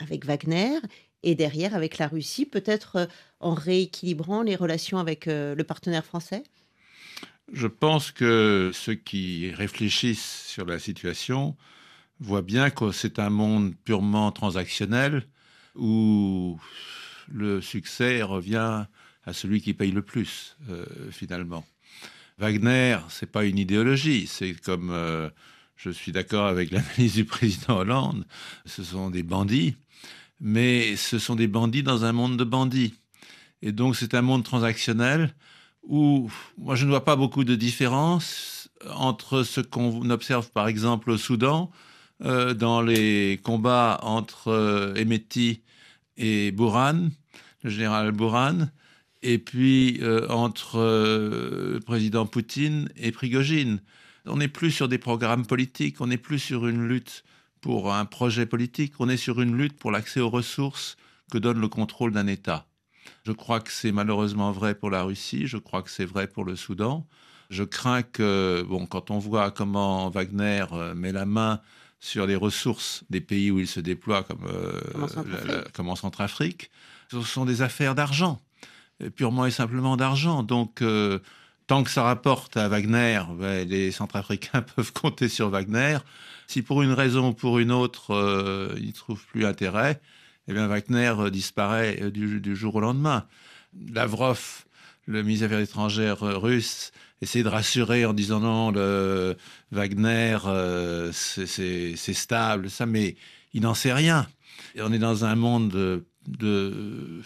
avec 0.00 0.24
Wagner 0.24 0.78
et 1.22 1.34
derrière 1.34 1.74
avec 1.74 1.98
la 1.98 2.08
Russie, 2.08 2.46
peut-être 2.46 2.96
euh, 2.96 3.06
en 3.40 3.54
rééquilibrant 3.54 4.42
les 4.42 4.56
relations 4.56 4.98
avec 4.98 5.28
euh, 5.28 5.54
le 5.54 5.64
partenaire 5.64 6.04
français? 6.04 6.44
Je 7.52 7.66
pense 7.66 8.10
que 8.10 8.70
ceux 8.74 8.94
qui 8.94 9.50
réfléchissent 9.52 10.44
sur 10.46 10.66
la 10.66 10.78
situation 10.78 11.56
voient 12.20 12.42
bien 12.42 12.70
que 12.70 12.92
c'est 12.92 13.18
un 13.18 13.30
monde 13.30 13.74
purement 13.84 14.30
transactionnel 14.32 15.24
où 15.74 16.58
le 17.28 17.60
succès 17.60 18.22
revient 18.22 18.84
à 19.24 19.32
celui 19.32 19.60
qui 19.60 19.72
paye 19.72 19.92
le 19.92 20.02
plus, 20.02 20.56
euh, 20.68 20.84
finalement. 21.10 21.64
Wagner, 22.38 22.98
c'est 23.08 23.30
pas 23.30 23.44
une 23.44 23.58
idéologie, 23.58 24.26
c'est 24.26 24.54
comme 24.54 24.92
je 25.76 25.90
suis 25.90 26.12
d'accord 26.12 26.46
avec 26.46 26.70
l'analyse 26.70 27.14
du 27.14 27.24
président 27.24 27.78
Hollande, 27.78 28.26
ce 28.64 28.84
sont 28.84 29.10
des 29.10 29.22
bandits 29.22 29.76
mais 30.40 30.96
ce 30.96 31.18
sont 31.18 31.34
des 31.34 31.48
bandits 31.48 31.82
dans 31.82 32.04
un 32.04 32.12
monde 32.12 32.36
de 32.36 32.44
bandits. 32.44 32.94
Et 33.62 33.72
donc 33.72 33.96
c'est 33.96 34.14
un 34.14 34.22
monde 34.22 34.44
transactionnel 34.44 35.34
où 35.82 36.30
moi 36.56 36.74
je 36.74 36.84
ne 36.84 36.90
vois 36.90 37.04
pas 37.04 37.16
beaucoup 37.16 37.44
de 37.44 37.54
différence 37.54 38.70
entre 38.94 39.42
ce 39.42 39.60
qu'on 39.60 40.08
observe 40.10 40.50
par 40.50 40.68
exemple 40.68 41.10
au 41.10 41.16
Soudan, 41.16 41.70
euh, 42.24 42.54
dans 42.54 42.82
les 42.82 43.40
combats 43.42 43.98
entre 44.02 44.48
euh, 44.48 44.94
et 46.16 46.50
Bourhan, 46.50 47.08
le 47.62 47.70
général 47.70 48.12
Bourhan, 48.12 48.68
et 49.22 49.38
puis 49.38 49.98
euh, 50.02 50.28
entre 50.28 50.78
le 50.78 51.80
président 51.84 52.26
Poutine 52.26 52.88
et 52.96 53.12
Prigogine. 53.12 53.80
On 54.26 54.36
n'est 54.36 54.48
plus 54.48 54.70
sur 54.70 54.88
des 54.88 54.98
programmes 54.98 55.46
politiques, 55.46 56.00
on 56.00 56.08
n'est 56.08 56.18
plus 56.18 56.38
sur 56.38 56.66
une 56.66 56.86
lutte 56.86 57.24
pour 57.60 57.92
un 57.92 58.04
projet 58.04 58.46
politique, 58.46 58.94
on 58.98 59.08
est 59.08 59.16
sur 59.16 59.40
une 59.40 59.56
lutte 59.56 59.78
pour 59.78 59.90
l'accès 59.90 60.20
aux 60.20 60.30
ressources 60.30 60.96
que 61.30 61.38
donne 61.38 61.60
le 61.60 61.68
contrôle 61.68 62.12
d'un 62.12 62.26
État. 62.26 62.66
Je 63.24 63.32
crois 63.32 63.60
que 63.60 63.70
c'est 63.70 63.92
malheureusement 63.92 64.52
vrai 64.52 64.74
pour 64.74 64.90
la 64.90 65.02
Russie, 65.02 65.46
je 65.46 65.58
crois 65.58 65.82
que 65.82 65.90
c'est 65.90 66.04
vrai 66.04 66.26
pour 66.26 66.44
le 66.44 66.56
Soudan. 66.56 67.06
Je 67.50 67.64
crains 67.64 68.02
que, 68.02 68.64
bon, 68.68 68.86
quand 68.86 69.10
on 69.10 69.18
voit 69.18 69.50
comment 69.50 70.10
Wagner 70.10 70.64
euh, 70.72 70.94
met 70.94 71.12
la 71.12 71.26
main 71.26 71.60
sur 72.00 72.26
les 72.26 72.36
ressources 72.36 73.04
des 73.10 73.20
pays 73.20 73.50
où 73.50 73.58
il 73.58 73.66
se 73.66 73.80
déploie, 73.80 74.22
comme, 74.22 74.46
euh, 74.46 74.80
en 75.78 75.96
Centrafrique, 75.96 76.70
ce 77.10 77.20
sont 77.22 77.44
des 77.44 77.62
affaires 77.62 77.94
d'argent, 77.94 78.40
purement 79.16 79.46
et 79.46 79.50
simplement 79.50 79.96
d'argent. 79.96 80.42
Donc, 80.42 80.82
euh, 80.82 81.18
tant 81.66 81.82
que 81.82 81.90
ça 81.90 82.02
rapporte 82.02 82.56
à 82.56 82.68
Wagner, 82.68 83.22
ben, 83.38 83.66
les 83.66 83.90
Centrafricains 83.90 84.62
peuvent 84.76 84.92
compter 84.92 85.28
sur 85.28 85.48
Wagner. 85.48 85.98
Si 86.48 86.62
pour 86.62 86.80
une 86.82 86.92
raison 86.92 87.28
ou 87.28 87.32
pour 87.34 87.58
une 87.58 87.70
autre, 87.70 88.14
euh, 88.14 88.74
ils 88.78 88.86
ne 88.86 88.92
trouvent 88.92 89.24
plus 89.26 89.44
intérêt, 89.44 90.00
eh 90.48 90.54
bien 90.54 90.66
Wagner 90.66 91.12
euh, 91.18 91.28
disparaît 91.28 91.98
euh, 92.00 92.10
du, 92.10 92.56
jour 92.56 92.76
au 92.76 92.80
lendemain. 92.80 93.26
Lavrov, 93.92 94.64
le 95.04 95.22
ministre 95.22 95.46
des 95.46 95.52
Affaires 95.52 95.64
étrangères 95.64 96.20
russe, 96.20 96.90
essaie 97.20 97.42
de 97.42 97.48
rassurer 97.48 98.06
en 98.06 98.14
disant 98.14 98.40
non, 98.40 98.70
le 98.70 99.36
Wagner, 99.72 100.38
c'est 101.12 102.14
stable, 102.14 102.70
ça, 102.70 102.86
mais 102.86 103.16
il 103.52 103.60
n'en 103.60 103.74
sait 103.74 103.92
rien. 103.92 104.26
on 104.80 104.90
est 104.90 104.98
dans 104.98 105.26
un 105.26 105.34
monde 105.34 106.02
de, 106.26 107.22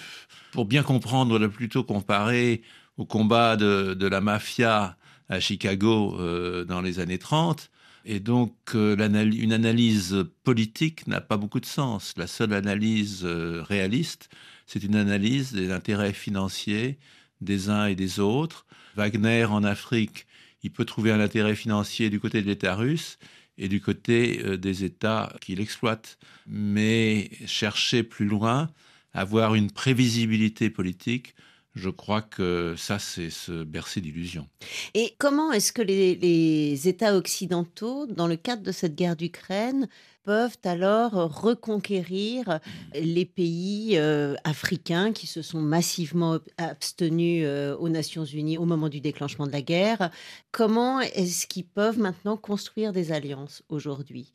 pour 0.50 0.64
bien 0.64 0.82
comprendre, 0.82 1.38
l'a 1.38 1.48
plutôt 1.48 1.85
comparé 1.85 2.62
au 2.96 3.04
combat 3.04 3.54
de, 3.56 3.94
de 3.94 4.06
la 4.08 4.20
mafia 4.20 4.96
à 5.32 5.40
Chicago 5.40 6.16
euh, 6.18 6.64
dans 6.64 6.80
les 6.80 7.00
années 7.00 7.18
30. 7.18 7.70
Et 8.04 8.20
donc, 8.20 8.54
euh, 8.74 8.96
une 8.96 9.52
analyse 9.52 10.24
politique 10.42 11.06
n'a 11.06 11.20
pas 11.20 11.36
beaucoup 11.36 11.60
de 11.60 11.66
sens. 11.66 12.14
La 12.16 12.26
seule 12.26 12.52
analyse 12.52 13.22
euh, 13.24 13.62
réaliste, 13.62 14.28
c'est 14.66 14.82
une 14.82 14.96
analyse 14.96 15.52
des 15.52 15.70
intérêts 15.70 16.12
financiers 16.12 16.98
des 17.40 17.70
uns 17.70 17.86
et 17.86 17.94
des 17.94 18.20
autres. 18.20 18.66
Wagner 18.96 19.44
en 19.44 19.64
Afrique, 19.64 20.26
il 20.62 20.70
peut 20.70 20.84
trouver 20.84 21.10
un 21.10 21.20
intérêt 21.20 21.56
financier 21.56 22.10
du 22.10 22.20
côté 22.20 22.40
de 22.40 22.46
l'État 22.46 22.76
russe 22.76 23.18
et 23.58 23.68
du 23.68 23.80
côté 23.80 24.56
des 24.58 24.84
États 24.84 25.34
qui 25.40 25.56
l'exploitent. 25.56 26.18
Mais 26.46 27.30
chercher 27.46 28.04
plus 28.04 28.26
loin, 28.26 28.70
avoir 29.12 29.56
une 29.56 29.70
prévisibilité 29.70 30.70
politique, 30.70 31.34
je 31.74 31.88
crois 31.88 32.20
que 32.20 32.74
ça, 32.76 32.98
c'est 32.98 33.30
se 33.30 33.64
bercer 33.64 34.00
d'illusions. 34.00 34.48
Et 34.94 35.14
comment 35.18 35.52
est-ce 35.52 35.72
que 35.72 35.82
les, 35.82 36.88
États 36.88 37.16
occidentaux, 37.16 38.06
dans 38.06 38.26
le 38.26 38.37
cadre 38.37 38.62
de 38.62 38.72
cette 38.72 38.94
guerre 38.94 39.16
d'Ukraine, 39.16 39.88
peuvent 40.24 40.58
alors 40.64 41.12
reconquérir 41.12 42.61
les 42.94 43.24
pays 43.24 43.96
euh, 43.96 44.37
africains 44.44 45.12
qui 45.12 45.26
se 45.26 45.42
sont 45.42 45.61
massivement 45.61 46.38
abstenus 46.58 47.44
euh, 47.44 47.76
aux 47.76 47.88
Nations 47.88 48.24
Unies 48.24 48.56
au 48.56 48.64
moment 48.64 48.88
du 48.88 49.00
déclenchement 49.00 49.46
de 49.46 49.52
la 49.52 49.62
guerre? 49.62 50.11
Comment 50.52 51.00
est-ce 51.00 51.46
qu'ils 51.46 51.66
peuvent 51.66 51.98
maintenant 51.98 52.37
construire 52.37 52.92
des 52.92 53.11
alliances 53.11 53.62
aujourd'hui? 53.68 54.32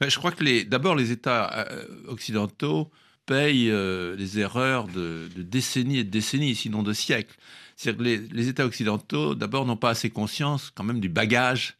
Ben, 0.00 0.08
Je 0.08 0.18
crois 0.18 0.30
que 0.30 0.62
d'abord 0.64 0.94
les 0.94 1.10
États 1.10 1.68
euh, 1.70 1.86
occidentaux 2.06 2.90
payent 3.26 3.70
euh, 3.70 4.16
les 4.16 4.38
erreurs 4.38 4.88
de, 4.88 5.28
décennies 5.36 5.98
et 5.98 6.04
de 6.04 6.10
décennies, 6.10 6.54
sinon 6.54 6.82
de 6.82 6.92
siècles. 6.92 7.36
C'est-à-dire 7.76 8.28
que 8.28 8.34
les, 8.34 8.48
États 8.48 8.66
occidentaux, 8.66 9.34
d'abord, 9.34 9.66
n'ont 9.66 9.76
pas 9.76 9.90
assez 9.90 10.10
conscience 10.10 10.70
quand 10.74 10.84
même 10.84 11.00
du 11.00 11.08
bagage 11.08 11.76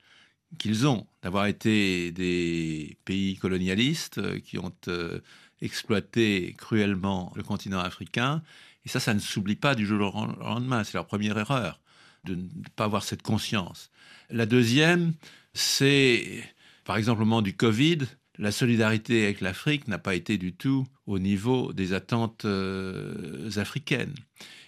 qu'ils 0.58 0.86
ont, 0.86 1.06
d'avoir 1.22 1.46
été 1.46 2.12
des 2.12 2.96
pays 3.04 3.36
colonialistes 3.36 4.18
euh, 4.18 4.38
qui 4.40 4.58
ont 4.58 4.72
euh, 4.88 5.20
exploité 5.60 6.54
cruellement 6.58 7.32
le 7.36 7.42
continent 7.42 7.80
africain. 7.80 8.42
Et 8.84 8.88
ça, 8.88 9.00
ça 9.00 9.14
ne 9.14 9.20
s'oublie 9.20 9.56
pas 9.56 9.74
du 9.74 9.86
jour 9.86 10.14
au 10.14 10.26
lendemain. 10.42 10.84
C'est 10.84 10.94
leur 10.94 11.06
première 11.06 11.38
erreur 11.38 11.80
de 12.24 12.34
ne 12.34 12.48
pas 12.76 12.84
avoir 12.84 13.02
cette 13.02 13.22
conscience. 13.22 13.90
La 14.30 14.46
deuxième, 14.46 15.14
c'est, 15.52 16.42
par 16.84 16.96
exemple, 16.96 17.22
au 17.22 17.24
moment 17.24 17.42
du 17.42 17.54
Covid, 17.54 17.98
la 18.38 18.50
solidarité 18.50 19.24
avec 19.24 19.40
l'Afrique 19.40 19.88
n'a 19.88 19.98
pas 19.98 20.14
été 20.14 20.38
du 20.38 20.52
tout 20.52 20.86
au 21.06 21.18
niveau 21.18 21.72
des 21.72 21.92
attentes 21.92 22.44
euh, 22.44 23.50
africaines. 23.56 24.14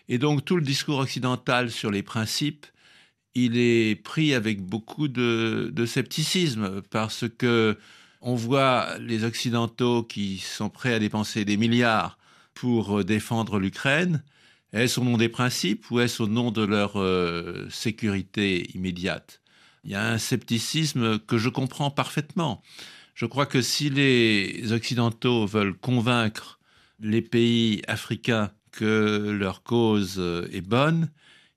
Et 0.08 0.18
donc 0.18 0.44
tout 0.44 0.56
le 0.56 0.62
discours 0.62 0.98
occidental 0.98 1.70
sur 1.70 1.90
les 1.90 2.02
principes, 2.02 2.66
il 3.34 3.58
est 3.58 3.96
pris 3.96 4.34
avec 4.34 4.62
beaucoup 4.62 5.08
de, 5.08 5.72
scepticisme 5.86 6.80
parce 6.90 7.24
que 7.28 7.76
on 8.22 8.34
voit 8.34 8.98
les 8.98 9.24
occidentaux 9.24 10.02
qui 10.02 10.38
sont 10.38 10.70
prêts 10.70 10.94
à 10.94 10.98
dépenser 10.98 11.44
des 11.44 11.56
milliards 11.56 12.18
pour 12.54 13.04
défendre 13.04 13.58
l'Ukraine. 13.58 14.22
Est-ce 14.72 14.98
au 15.00 15.04
nom 15.04 15.16
des 15.16 15.28
principes 15.28 15.90
ou 15.90 16.00
est-ce 16.00 16.22
au 16.22 16.26
nom 16.26 16.50
de 16.50 16.62
leur 16.62 16.98
euh, 16.98 17.68
sécurité 17.70 18.70
immédiate? 18.74 19.40
Il 19.84 19.90
y 19.90 19.94
a 19.94 20.08
un 20.08 20.18
scepticisme 20.18 21.18
que 21.18 21.38
je 21.38 21.48
comprends 21.48 21.90
parfaitement. 21.90 22.62
Je 23.16 23.24
crois 23.24 23.46
que 23.46 23.62
si 23.62 23.88
les 23.88 24.72
Occidentaux 24.72 25.46
veulent 25.46 25.74
convaincre 25.74 26.60
les 27.00 27.22
pays 27.22 27.80
africains 27.88 28.52
que 28.72 29.34
leur 29.40 29.62
cause 29.62 30.18
est 30.52 30.60
bonne, 30.60 31.10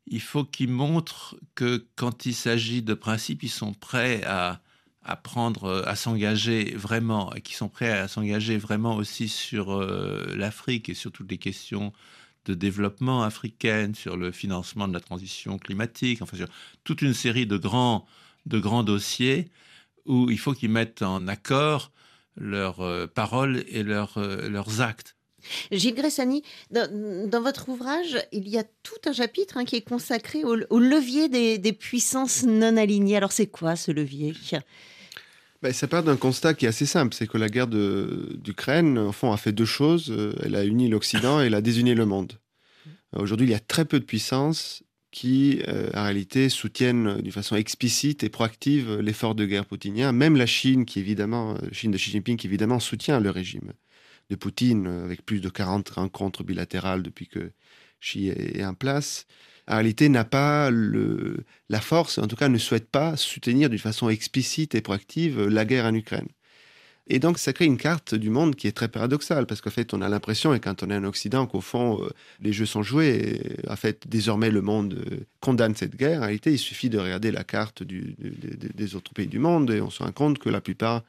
il 0.07 0.21
faut 0.21 0.45
qu'ils 0.45 0.71
montrent 0.71 1.35
que 1.55 1.85
quand 1.97 2.25
il 2.25 2.33
s'agit 2.33 2.81
de 2.81 2.93
principes, 2.93 3.43
ils 3.43 3.49
sont 3.49 3.73
prêts 3.73 4.23
à, 4.23 4.61
à 5.03 5.17
prendre, 5.17 5.83
à 5.85 5.97
s'engager 5.97 6.75
vraiment, 6.77 7.35
et 7.35 7.41
qu'ils 7.41 7.57
sont 7.57 7.67
prêts 7.67 7.91
à 7.91 8.07
s'engager 8.07 8.57
vraiment 8.57 8.95
aussi 8.95 9.27
sur 9.27 9.73
euh, 9.73 10.33
l'Afrique 10.37 10.87
et 10.87 10.93
sur 10.93 11.11
toutes 11.11 11.29
les 11.29 11.37
questions 11.37 11.91
de 12.45 12.53
développement 12.53 13.21
africaine, 13.23 13.95
sur 13.95 14.15
le 14.15 14.31
financement 14.31 14.87
de 14.87 14.93
la 14.93 15.01
transition 15.01 15.59
climatique, 15.59 16.21
enfin 16.21 16.37
sur 16.37 16.47
toute 16.85 17.01
une 17.01 17.13
série 17.13 17.45
de 17.45 17.57
grands, 17.57 18.07
de 18.45 18.59
grands 18.59 18.83
dossiers 18.83 19.51
où 20.09 20.29
il 20.29 20.39
faut 20.39 20.53
qu'ils 20.53 20.71
mettent 20.71 21.03
en 21.03 21.27
accord 21.27 21.91
leurs 22.35 22.81
euh, 22.81 23.07
paroles 23.07 23.63
et 23.69 23.83
leurs, 23.83 24.17
euh, 24.17 24.49
leurs 24.49 24.81
actes. 24.81 25.15
Gilles 25.71 25.95
Gressani, 25.95 26.43
dans, 26.71 27.41
votre 27.41 27.69
ouvrage, 27.69 28.17
il 28.33 28.49
y 28.49 28.57
a 28.57 28.63
tout 28.83 28.99
un 29.05 29.13
chapitre 29.13 29.55
hein, 29.57 29.63
qui 29.63 29.77
est 29.77 29.87
consacré 29.87 30.43
au, 30.43 30.55
levier 30.79 31.29
des, 31.29 31.73
puissances 31.73 32.43
non 32.43 32.75
alignées. 32.75 33.15
Alors 33.15 33.31
c'est 33.31 33.47
quoi 33.47 33.77
ce 33.77 33.91
levier 33.91 34.33
ben, 35.61 35.73
ça 35.73 35.87
part 35.87 36.03
d'un 36.03 36.15
constat 36.15 36.53
qui 36.53 36.65
est 36.65 36.69
assez 36.69 36.85
simple, 36.85 37.13
c'est 37.13 37.27
que 37.27 37.37
la 37.37 37.49
guerre 37.49 37.67
d'Ukraine, 37.67 38.97
en 38.97 39.11
fond, 39.11 39.33
a 39.33 39.37
fait 39.37 39.51
deux 39.51 39.65
choses. 39.65 40.09
Euh, 40.09 40.33
elle 40.41 40.55
a 40.55 40.63
uni 40.63 40.87
l'Occident 40.87 41.41
et 41.41 41.47
elle 41.47 41.53
a 41.53 41.59
désuni 41.59 41.93
le 41.95 42.05
monde. 42.05 42.33
Aujourd'hui, 43.13 43.47
il 43.47 43.49
y 43.49 43.55
a 43.55 43.59
très 43.59 43.83
peu 43.83 43.99
de 43.99 44.05
puissances 44.05 44.83
qui, 45.11 45.61
euh, 45.67 45.89
en 45.95 46.03
réalité, 46.03 46.49
soutiennent 46.49 47.07
euh, 47.07 47.21
d'une 47.21 47.31
façon 47.31 47.55
explicite 47.55 48.23
et 48.23 48.29
proactive 48.29 48.91
euh, 48.91 49.01
l'effort 49.01 49.35
de 49.35 49.45
guerre 49.45 49.65
poutinien. 49.65 50.11
Même 50.11 50.35
la 50.35 50.45
Chine, 50.45 50.85
qui 50.85 50.99
évidemment, 50.99 51.57
Chine 51.71 51.91
de 51.91 51.97
Xi 51.97 52.11
Jinping, 52.11 52.37
qui 52.37 52.47
évidemment 52.47 52.79
soutient 52.79 53.19
le 53.19 53.29
régime 53.29 53.73
de 54.29 54.35
Poutine, 54.35 54.87
avec 54.87 55.25
plus 55.25 55.41
de 55.41 55.49
40 55.49 55.89
rencontres 55.89 56.43
bilatérales 56.43 57.01
depuis 57.01 57.27
que 57.27 57.51
Xi 57.99 58.27
est 58.29 58.63
en 58.63 58.75
place, 58.75 59.25
en 59.67 59.75
réalité 59.75 60.07
n'a 60.09 60.23
pas 60.23 60.69
la 60.71 61.81
force, 61.81 62.19
en 62.19 62.27
tout 62.27 62.35
cas 62.35 62.47
ne 62.47 62.57
souhaite 62.59 62.89
pas 62.89 63.17
soutenir 63.17 63.69
d'une 63.69 63.79
façon 63.79 64.07
explicite 64.09 64.75
et 64.75 64.81
proactive 64.81 65.47
la 65.47 65.65
guerre 65.65 65.85
en 65.85 65.93
Ukraine. 65.95 66.27
Et 67.11 67.17
donc, 67.17 67.39
ça 67.39 67.53
crée 67.53 67.65
une 67.65 67.77
carte 67.77 68.13
du 68.13 68.29
monde 68.29 68.55
qui 68.55 68.67
est 68.67 68.71
très 68.71 68.87
paradoxale, 68.87 69.47
parce 69.47 69.61
qu'en 69.61 69.71
fait, 69.71 69.95
on 69.95 70.01
a 70.01 70.09
l'impression, 70.09 70.53
et 70.53 70.59
quand 70.59 70.83
on 70.83 70.91
est 70.91 70.95
en 70.95 71.03
Occident, 71.03 71.47
qu'au 71.47 71.59
fond, 71.59 71.99
euh, 72.03 72.09
les 72.39 72.53
jeux 72.53 72.67
sont 72.67 72.83
joués. 72.83 73.41
Et, 73.65 73.69
en 73.69 73.75
fait, 73.75 74.07
désormais, 74.07 74.51
le 74.51 74.61
monde 74.61 74.93
euh, 74.93 75.17
condamne 75.39 75.75
cette 75.75 75.95
guerre. 75.95 76.19
En 76.19 76.25
réalité, 76.25 76.51
il 76.51 76.59
suffit 76.59 76.89
de 76.89 76.99
regarder 76.99 77.31
la 77.31 77.43
carte 77.43 77.81
des 77.81 78.95
autres 78.95 79.11
pays 79.13 79.25
du 79.25 79.39
monde, 79.39 79.71
et 79.71 79.81
on 79.81 79.89
se 79.89 80.03
rend 80.03 80.11
compte 80.11 80.37
que 80.37 80.49
la 80.49 80.61
plupart 80.61 81.01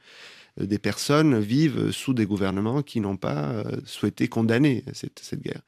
euh, 0.59 0.65
des 0.65 0.79
personnes 0.79 1.39
vivent 1.39 1.91
sous 1.91 2.15
des 2.15 2.25
gouvernements 2.25 2.83
qui 2.83 3.01
n'ont 3.01 3.19
pas 3.19 3.63
souhaité 3.85 4.27
condamner 4.27 4.85
cette, 4.95 5.21
cette, 5.21 5.43
guerre. 5.43 5.61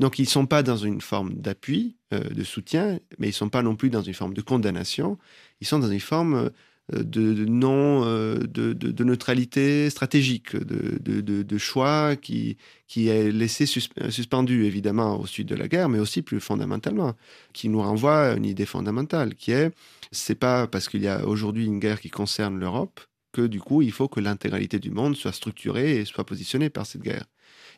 Donc 0.00 0.18
ils 0.18 0.22
ne 0.22 0.28
sont 0.28 0.46
pas 0.46 0.64
dans 0.64 0.76
une 0.76 1.00
forme 1.00 1.34
d'appui, 1.34 1.96
de 2.10 2.44
soutien, 2.44 2.98
mais 3.18 3.28
ils 3.28 3.30
ne 3.30 3.34
sont 3.34 3.48
pas 3.48 3.62
non 3.62 3.76
plus 3.76 3.90
dans 3.90 4.02
une 4.02 4.14
forme 4.14 4.34
de 4.34 4.42
condamnation, 4.42 5.18
ils 5.60 5.66
sont 5.66 5.78
dans 5.78 5.90
une 5.90 6.00
forme 6.00 6.50
euh, 6.94 7.02
de, 7.02 7.44
non 7.44 8.04
euh, 8.04 8.38
de, 8.38 9.04
neutralité 9.04 9.90
stratégique, 9.90 10.56
de, 10.56 11.58
choix 11.58 12.14
qui, 12.16 12.56
qui 12.86 13.08
est 13.08 13.32
laissé 13.32 13.66
suspendu 13.66 14.64
évidemment 14.64 15.18
au 15.18 15.26
sud 15.26 15.48
de 15.48 15.56
la 15.56 15.66
guerre, 15.66 15.88
mais 15.88 15.98
aussi 15.98 16.22
plus 16.22 16.40
fondamentalement, 16.40 17.14
qui 17.52 17.68
nous 17.68 17.82
renvoie 17.82 18.30
à 18.30 18.34
une 18.34 18.44
idée 18.44 18.66
fondamentale, 18.66 19.34
qui 19.34 19.52
est 19.52 19.72
c'est 20.12 20.36
pas 20.36 20.66
parce 20.68 20.88
qu'il 20.88 21.02
y 21.02 21.08
a 21.08 21.26
aujourd'hui 21.26 21.66
une 21.66 21.80
guerre 21.80 22.00
qui 22.00 22.10
concerne 22.10 22.58
l'Europe 22.58 23.00
que 23.32 23.42
du 23.42 23.60
coup 23.60 23.82
il 23.82 23.92
faut 23.92 24.08
que 24.08 24.20
l'intégralité 24.20 24.78
du 24.78 24.90
monde 24.90 25.16
soit 25.16 25.32
structurée 25.32 25.96
et 25.96 26.04
soit 26.04 26.24
positionnée 26.24 26.70
par 26.70 26.86
cette 26.86 27.02
guerre. 27.02 27.24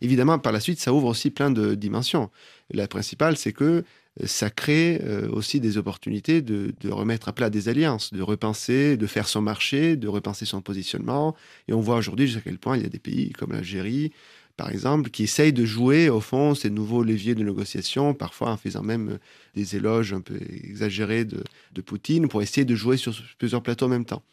Évidemment, 0.01 0.39
par 0.39 0.53
la 0.53 0.61
suite, 0.61 0.81
ça 0.81 0.93
ouvre 0.93 1.09
aussi 1.09 1.31
plein 1.31 1.51
de 1.51 1.75
dimensions. 1.75 2.31
La 2.71 2.89
principale, 2.89 3.37
c'est 3.37 3.53
que 3.53 3.85
ça 4.25 4.51
crée 4.51 5.01
euh, 5.05 5.29
aussi 5.31 5.61
des 5.61 5.79
opportunités 5.79 6.43
de, 6.43 6.73
remettre 6.91 7.29
à 7.29 7.33
plat 7.33 7.51
des 7.51 7.69
alliances, 7.69 8.13
de 8.13 8.23
repenser, 8.23 8.97
de 8.97 9.07
faire 9.07 9.29
son 9.29 9.41
marché, 9.41 9.97
de 9.97 10.09
repenser 10.09 10.45
son 10.45 10.61
positionnement. 10.61 11.37
Et 11.69 11.73
on 11.73 11.81
voit 11.81 11.97
aujourd'hui 11.97 12.27
jusqu'à 12.27 12.43
quel 12.43 12.59
point 12.59 12.77
il 12.77 12.83
y 12.83 12.87
a 12.87 12.89
des 12.89 12.99
pays 12.99 13.31
comme 13.33 13.53
l'Algérie, 13.53 14.13
par 14.57 14.71
exemple, 14.71 15.11
qui 15.11 15.23
essayent 15.23 15.53
de 15.53 15.65
jouer 15.65 16.09
au 16.09 16.21
fond 16.21 16.55
ces 16.55 16.71
nouveaux 16.71 17.05
leviers 17.05 17.37
de 17.37 17.45
négociation, 17.45 18.13
parfois 18.13 18.51
en 18.51 18.57
faisant 18.57 18.83
même 18.83 19.19
des 19.55 19.77
éloges 19.77 20.13
un 20.13 20.21
peu 20.21 20.37
exagérés 20.65 21.25
de, 21.25 21.43
Poutine, 21.87 22.27
pour 22.27 22.43
essayer 22.43 22.65
de 22.65 22.75
jouer 22.75 22.97
sur 22.97 23.15
plusieurs 23.39 23.63
plateaux 23.63 23.87
en 23.87 23.91
même 23.91 24.05
temps. 24.05 24.25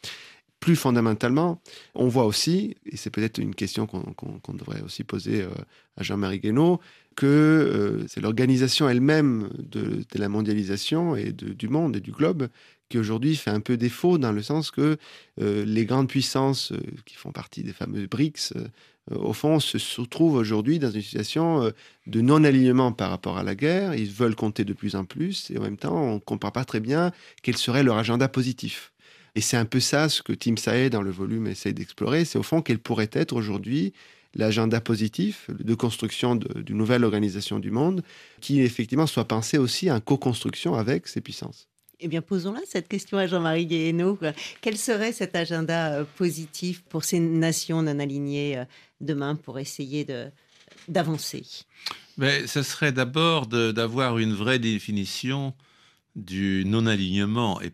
Plus 0.60 0.76
fondamentalement, 0.76 1.60
on 1.94 2.08
voit 2.08 2.24
aussi, 2.24 2.76
et 2.86 2.96
c'est 2.96 3.10
peut-être 3.10 3.38
une 3.38 3.54
question 3.54 3.86
qu'on 3.86 4.54
devrait 4.54 4.80
aussi 4.80 5.04
poser 5.04 5.42
euh, 5.42 5.50
à 5.96 6.02
Jean-Marie 6.02 6.40
Guénaud, 6.40 6.80
que 7.14 7.26
euh, 7.26 8.06
c'est 8.08 8.20
l'organisation 8.20 8.88
elle-même 8.88 9.50
de, 9.58 10.02
la 10.14 10.28
mondialisation 10.28 11.14
et 11.14 11.32
du 11.32 11.68
monde 11.68 11.96
et 11.96 12.00
du 12.00 12.10
globe 12.10 12.48
qui 12.88 12.98
aujourd'hui 12.98 13.36
fait 13.36 13.50
un 13.50 13.60
peu 13.60 13.76
défaut 13.76 14.16
dans 14.16 14.32
le 14.32 14.42
sens 14.42 14.70
que 14.70 14.96
euh, 15.40 15.64
les 15.64 15.86
grandes 15.86 16.08
puissances 16.08 16.72
qui 17.04 17.16
font 17.16 17.32
partie 17.32 17.62
des 17.62 17.72
fameux 17.72 18.06
BRICS, 18.06 18.54
au 19.10 19.32
fond, 19.32 19.60
se, 19.60 20.02
trouvent 20.02 20.34
aujourd'hui 20.34 20.78
dans 20.78 20.90
une 20.90 21.02
situation 21.02 21.70
de 22.06 22.20
non-alignement 22.20 22.92
par 22.92 23.10
rapport 23.10 23.38
à 23.38 23.44
la 23.44 23.54
guerre. 23.54 23.94
Ils 23.94 24.10
veulent 24.10 24.34
compter 24.34 24.64
de 24.64 24.72
plus 24.72 24.96
en 24.96 25.04
plus 25.04 25.50
et 25.50 25.58
en 25.58 25.62
même 25.62 25.76
temps, 25.76 25.96
on 25.96 26.14
ne 26.14 26.18
comprend 26.18 26.50
pas 26.50 26.64
très 26.64 26.80
bien 26.80 27.12
quel 27.42 27.56
serait 27.56 27.84
leur 27.84 27.98
agenda 27.98 28.28
positif. 28.28 28.92
Et 29.36 29.42
c'est 29.42 29.58
un 29.58 29.66
peu 29.66 29.80
ça 29.80 30.08
ce 30.08 30.22
que 30.22 30.32
Tim 30.32 30.56
Sae, 30.56 30.88
dans 30.88 31.02
le 31.02 31.10
volume, 31.10 31.46
essaye 31.46 31.74
d'explorer. 31.74 32.24
C'est 32.24 32.38
au 32.38 32.42
fond 32.42 32.62
quelles 32.62 32.78
pourraient 32.78 33.10
être 33.12 33.34
aujourd'hui 33.34 33.92
l'agenda 34.34 34.80
positif 34.80 35.50
de 35.50 35.74
construction 35.74 36.36
d'une 36.36 36.76
nouvelle 36.76 37.04
organisation 37.04 37.58
du 37.58 37.70
monde 37.70 38.02
qui 38.40 38.62
effectivement 38.62 39.06
soit 39.06 39.26
pensée 39.26 39.58
aussi 39.58 39.90
en 39.90 40.00
co-construction 40.00 40.74
avec 40.74 41.06
ces 41.06 41.20
puissances. 41.20 41.68
Eh 42.00 42.08
bien, 42.08 42.22
posons-la 42.22 42.60
cette 42.66 42.88
question 42.88 43.18
à 43.18 43.26
Jean-Marie 43.26 43.66
Guéhenno. 43.66 44.18
Quel 44.62 44.78
serait 44.78 45.12
cet 45.12 45.36
agenda 45.36 45.92
euh, 45.92 46.04
positif 46.16 46.82
pour 46.88 47.04
ces 47.04 47.20
nations 47.20 47.82
non 47.82 47.98
alignées 47.98 48.58
euh, 48.58 48.64
demain 49.00 49.34
pour 49.34 49.58
essayer 49.58 50.04
de, 50.04 50.26
d'avancer? 50.88 51.44
Mais 52.16 52.46
ce 52.46 52.62
serait 52.62 52.92
d'abord 52.92 53.46
d'avoir 53.46 54.18
une 54.18 54.34
vraie 54.34 54.58
définition 54.58 55.54
du 56.14 56.64
non-alignement, 56.66 57.60
et 57.60 57.70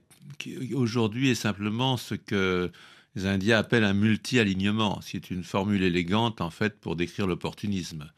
aujourd'hui 0.74 1.30
est 1.30 1.34
simplement 1.34 1.96
ce 1.96 2.14
que 2.14 2.70
les 3.14 3.26
Indiens 3.26 3.58
appellent 3.58 3.84
un 3.84 3.92
multi-alignement, 3.92 5.00
c'est 5.02 5.30
une 5.30 5.44
formule 5.44 5.82
élégante 5.82 6.40
en 6.40 6.50
fait 6.50 6.78
pour 6.80 6.96
décrire 6.96 7.26
l'opportunisme. 7.26 8.10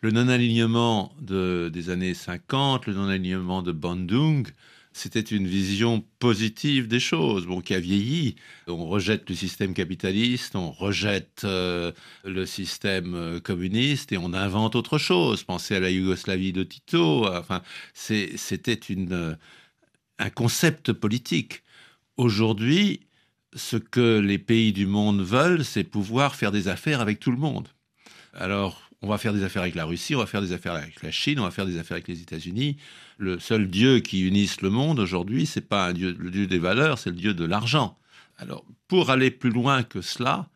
Le 0.00 0.10
non-alignement 0.10 1.14
de, 1.20 1.70
des 1.72 1.90
années 1.90 2.14
50, 2.14 2.86
le 2.86 2.94
non-alignement 2.94 3.62
de 3.62 3.70
Bandung, 3.70 4.48
c'était 4.92 5.20
une 5.20 5.46
vision 5.46 6.04
positive 6.18 6.88
des 6.88 6.98
choses, 6.98 7.46
bon, 7.46 7.60
qui 7.60 7.74
a 7.74 7.80
vieilli. 7.80 8.34
On 8.66 8.86
rejette 8.86 9.28
le 9.28 9.36
système 9.36 9.72
capitaliste, 9.72 10.56
on 10.56 10.72
rejette 10.72 11.42
euh, 11.44 11.92
le 12.24 12.44
système 12.44 13.14
euh, 13.14 13.40
communiste 13.40 14.10
et 14.10 14.18
on 14.18 14.34
invente 14.34 14.74
autre 14.74 14.98
chose. 14.98 15.44
Pensez 15.44 15.76
à 15.76 15.80
la 15.80 15.90
Yougoslavie 15.90 16.52
de 16.52 16.64
Tito. 16.64 17.26
Enfin, 17.28 17.62
c'était 17.94 18.80
euh, 18.90 19.36
un 20.20 20.30
concept 20.30 20.92
politique. 20.92 21.62
Aujourd'hui, 22.16 23.00
ce 23.54 23.76
que 23.76 24.20
les 24.20 24.38
pays 24.38 24.72
du 24.72 24.86
monde 24.86 25.22
veulent, 25.22 25.64
c'est 25.64 25.82
pouvoir 25.82 26.36
faire 26.36 26.52
des 26.52 26.68
affaires 26.68 27.00
avec 27.00 27.18
tout 27.18 27.30
le 27.30 27.38
monde. 27.38 27.68
Alors, 28.34 28.90
on 29.02 29.08
va 29.08 29.16
faire 29.16 29.32
des 29.32 29.42
affaires 29.42 29.62
avec 29.62 29.74
la 29.74 29.86
Russie, 29.86 30.14
on 30.14 30.18
va 30.18 30.26
faire 30.26 30.42
des 30.42 30.52
affaires 30.52 30.74
avec 30.74 31.02
la 31.02 31.10
Chine, 31.10 31.40
on 31.40 31.44
va 31.44 31.50
faire 31.50 31.66
des 31.66 31.78
affaires 31.78 31.96
avec 31.96 32.08
les 32.08 32.20
États-Unis. 32.20 32.76
Le 33.16 33.40
seul 33.40 33.68
Dieu 33.68 34.00
qui 34.00 34.26
unisse 34.26 34.60
le 34.60 34.68
monde 34.68 35.00
aujourd'hui, 35.00 35.46
c'est 35.46 35.66
pas 35.66 35.88
un 35.88 35.94
dieu, 35.94 36.14
le 36.18 36.30
Dieu 36.30 36.46
des 36.46 36.58
valeurs, 36.58 36.98
c'est 36.98 37.10
le 37.10 37.16
Dieu 37.16 37.32
de 37.32 37.44
l'argent. 37.44 37.96
Alors, 38.36 38.64
pour 38.88 39.10
aller 39.10 39.30
plus 39.30 39.50
loin 39.50 39.82
que 39.82 40.02
cela, 40.02 40.48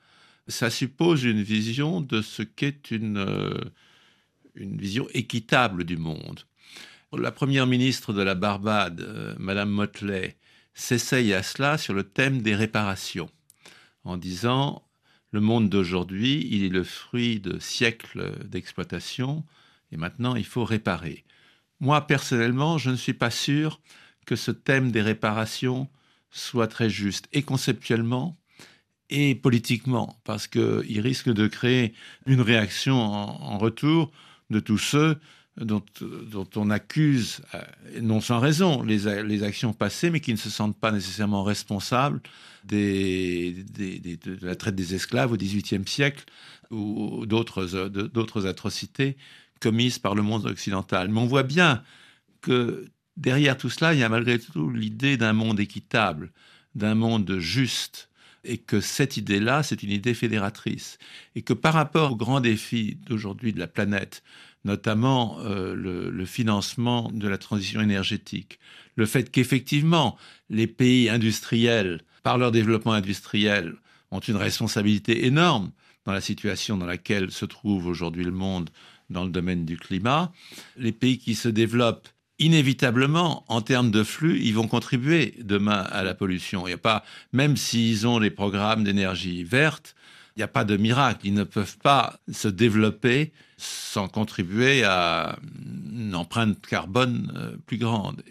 ça 0.47 0.69
suppose 0.69 1.25
une 1.25 1.43
vision 1.43 2.03
de 2.03 2.21
ce 2.21 2.43
qu'est 2.43 2.91
une, 2.91 3.17
euh, 3.17 3.59
une 4.55 4.77
vision 4.77 5.09
équitable 5.15 5.85
du 5.85 5.97
monde. 5.97 6.45
La 7.19 7.33
première 7.33 7.67
ministre 7.67 8.13
de 8.13 8.23
la 8.23 8.35
Barbade, 8.35 9.01
euh, 9.01 9.35
Madame 9.39 9.71
Motley, 9.71 10.37
s'essaye 10.75 11.33
à 11.33 11.43
cela 11.43 11.79
sur 11.79 11.95
le 11.95 12.03
thème 12.03 12.43
des 12.43 12.55
réparations, 12.55 13.31
en 14.05 14.17
disant 14.17 14.83
le 15.31 15.41
monde 15.41 15.69
d'aujourd'hui, 15.69 16.47
il 16.51 16.65
est 16.65 16.69
le 16.69 16.85
fruit 16.85 17.41
de 17.41 17.59
siècles 17.59 18.33
d'exploitation 18.47 19.45
et 19.93 19.97
maintenant 19.97 20.37
il 20.37 20.45
faut 20.45 20.65
réparer. 20.65 21.25
Moi, 21.81 22.07
personnellement, 22.07 22.79
je 22.79 22.91
ne 22.91 22.97
suis 22.97 23.15
pas 23.15 23.31
sûr 23.31 23.81
que 24.27 24.37
ce 24.37 24.51
thème 24.51 24.91
des 24.91 25.03
réparations 25.03 25.89
soit 26.31 26.69
très 26.69 26.91
juste, 26.91 27.29
et 27.33 27.43
conceptuellement, 27.43 28.37
et 29.11 29.35
politiquement, 29.35 30.19
parce 30.25 30.47
qu'il 30.47 31.01
risque 31.01 31.29
de 31.29 31.47
créer 31.47 31.95
une 32.27 32.41
réaction 32.41 32.97
en, 33.01 33.59
retour 33.59 34.11
de 34.51 34.61
tous 34.61 34.79
ceux 34.79 35.19
dont, 35.57 35.83
on 36.57 36.71
accuse, 36.71 37.41
euh, 37.55 37.63
non 38.01 38.21
sans 38.21 38.41
raison, 38.41 38.83
les, 38.83 39.43
actions 39.43 39.73
passées, 39.73 40.11
mais 40.11 40.21
qui 40.21 40.33
ne 40.33 40.39
se 40.39 40.51
sentent 40.51 40.79
pas 40.79 40.91
nécessairement 40.91 41.45
responsables 41.45 42.21
de 42.65 43.55
la 44.45 44.57
traite 44.57 44.75
des 44.75 44.95
esclaves 44.95 45.33
au 45.33 45.37
XVIIIe 45.37 45.87
siècle 45.87 46.25
ou 46.71 47.27
d'autres 47.27 48.47
atrocités 48.47 49.17
commises 49.61 49.99
par 49.99 50.15
le 50.15 50.23
monde 50.23 50.47
occidental. 50.47 51.09
Mais 51.09 51.21
on 51.21 51.27
voit 51.27 51.43
bien 51.43 51.83
que 52.41 52.87
derrière 53.17 53.57
tout 53.57 53.71
cela, 53.71 53.95
il 53.95 54.01
y 54.01 54.03
a 54.03 54.09
malgré 54.09 54.39
tout 54.39 54.71
l'idée 54.71 55.17
d'un 55.17 55.33
monde 55.33 55.61
équitable, 55.61 56.33
d'un 56.75 56.95
monde 56.95 57.39
juste, 57.39 58.09
et 58.45 58.59
que 58.59 58.81
cette 58.81 59.17
idée-là, 59.17 59.63
c'est 59.63 59.83
une 59.83 59.91
idée 59.91 60.15
fédératrice, 60.15 60.99
et 61.35 61.43
que 61.43 61.55
par 61.55 61.75
rapport 61.75 62.13
aux 62.13 62.17
grands 62.17 62.41
défis 62.41 62.99
d'aujourd'hui 63.07 63.53
de 63.53 63.59
la 63.59 63.67
planète, 63.67 64.23
notamment 64.65 65.39
euh, 65.41 65.75
le, 65.75 66.25
financement 66.27 67.11
de 67.13 67.29
la 67.29 67.39
transition 67.39 67.81
énergétique, 67.81 68.59
le 68.97 69.07
fait 69.07 69.31
qu'effectivement 69.31 70.17
les 70.51 70.67
pays 70.67 71.09
industriels, 71.09 72.01
par 72.23 72.39
leur 72.39 72.51
développement 72.51 72.93
industriel, 72.93 73.75
ont 74.11 74.21
une 74.21 74.37
responsabilité 74.37 75.27
énorme 75.27 75.71
dans 76.05 76.13
la 76.13 76.21
situation 76.21 76.77
dans 76.77 76.87
laquelle 76.87 77.31
se 77.31 77.45
trouve 77.45 77.87
aujourd'hui 77.87 78.25
le 78.25 78.31
monde 78.31 78.71
dans 79.11 79.25
le 79.25 79.31
domaine 79.31 79.65
du 79.65 79.77
climat. 79.77 80.33
Les 80.77 80.93
pays 80.93 81.19
qui 81.19 81.35
se 81.35 81.49
développent 81.49 82.09
inévitablement, 82.39 83.45
en 83.49 83.61
termes 83.61 83.91
de 83.91 84.03
flux, 84.03 84.41
ils 84.41 84.55
vont 84.55 84.67
contribuer 84.67 85.35
demain 85.41 85.87
à 85.91 86.03
la 86.03 86.15
pollution. 86.15 86.67
Il 86.67 86.71
y 86.71 86.75
a 86.75 86.79
pas, 86.79 87.05
même 87.33 87.57
s'ils 87.57 88.07
ont 88.07 88.21
des 88.21 88.31
programmes 88.31 88.85
d'énergie 88.85 89.45
verte, 89.45 89.95
il 90.37 90.41
n'y 90.41 90.45
a 90.45 90.49
pas 90.49 90.65
de 90.65 90.77
miracle. 90.77 91.27
Ils 91.27 91.35
ne 91.35 91.45
peuvent 91.45 91.79
pas 91.79 92.19
se 92.31 92.49
développer 92.49 93.33
sans 93.57 94.09
contribuer 94.09 94.83
à 94.85 95.39
une 95.93 96.15
empreinte 96.15 96.65
carbone 96.67 97.33
euh, 97.37 97.57
plus 97.67 97.79
grande. 97.79 98.23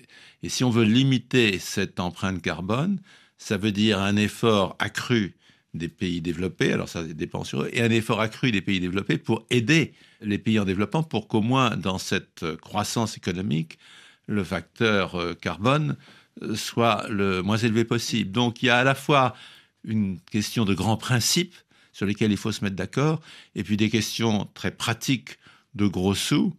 Et 0.42 0.50
si 0.50 0.63
on 0.63 0.70
veut 0.70 0.84
limiter 0.84 1.60
cette 1.60 2.00
empreinte 2.00 2.42
carbone, 2.42 3.00
ça 3.38 3.58
veut 3.58 3.72
dire 3.72 4.00
un 4.00 4.18
effort 4.18 4.76
accru 4.80 5.36
des 5.74 5.88
pays 5.88 6.22
développés, 6.22 6.72
alors 6.72 6.88
ça 6.88 7.04
dépend 7.04 7.44
sur 7.44 7.63
eux, 7.63 7.70
et 7.74 7.82
un 7.82 7.89
effort 7.89 8.22
accru 8.22 8.52
des 8.52 8.62
pays 8.62 8.80
développés 8.80 9.18
pour 9.18 9.46
aider 9.50 9.94
les 10.22 10.38
pays 10.38 10.60
en 10.60 10.66
développement 10.66 11.02
pour 11.02 11.28
qu'au 11.28 11.42
moins 11.42 11.76
dans 11.78 11.98
cette 11.98 12.46
croissance 12.58 13.18
économique, 13.18 13.80
le 14.28 14.44
facteur 14.44 15.16
euh, 15.16 15.34
carbone 15.34 15.96
euh, 16.42 16.56
soit 16.56 17.08
le 17.10 17.42
moins 17.42 17.58
élevé 17.58 17.86
possible. 17.86 18.32
Donc 18.32 18.62
il 18.62 18.68
y 18.68 18.70
a 18.70 18.78
à 18.78 18.84
la 18.84 18.96
fois 18.96 19.36
une 19.84 20.20
question 20.32 20.66
de 20.66 20.74
grands 20.74 20.98
principes 20.98 21.56
sur 21.93 22.06
lesquels 22.06 22.32
il 22.32 22.38
faut 22.38 22.51
se 22.51 22.63
mettre 22.63 22.75
d'accord, 22.75 23.21
et 23.56 23.63
puis 23.63 23.77
des 23.77 23.89
questions 23.89 24.49
très 24.53 24.71
pratiques 24.71 25.38
de 25.75 25.88
gros 25.88 26.15
sous 26.15 26.53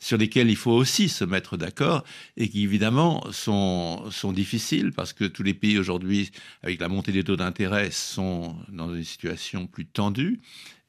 sur 0.00 0.16
lesquels 0.16 0.48
il 0.48 0.56
faut 0.56 0.72
aussi 0.72 1.08
se 1.08 1.24
mettre 1.24 1.56
d'accord 1.56 2.04
et 2.36 2.48
qui 2.48 2.62
évidemment 2.62 3.24
sont, 3.32 4.08
sont 4.10 4.32
difficiles 4.32 4.92
parce 4.92 5.12
que 5.12 5.24
tous 5.24 5.42
les 5.42 5.54
pays 5.54 5.78
aujourd'hui, 5.78 6.30
avec 6.62 6.80
la 6.80 6.88
montée 6.88 7.12
des 7.12 7.24
taux 7.24 7.36
d'intérêt, 7.36 7.90
sont 7.90 8.56
dans 8.68 8.94
une 8.94 9.04
situation 9.04 9.66
plus 9.66 9.86
tendue 9.86 10.40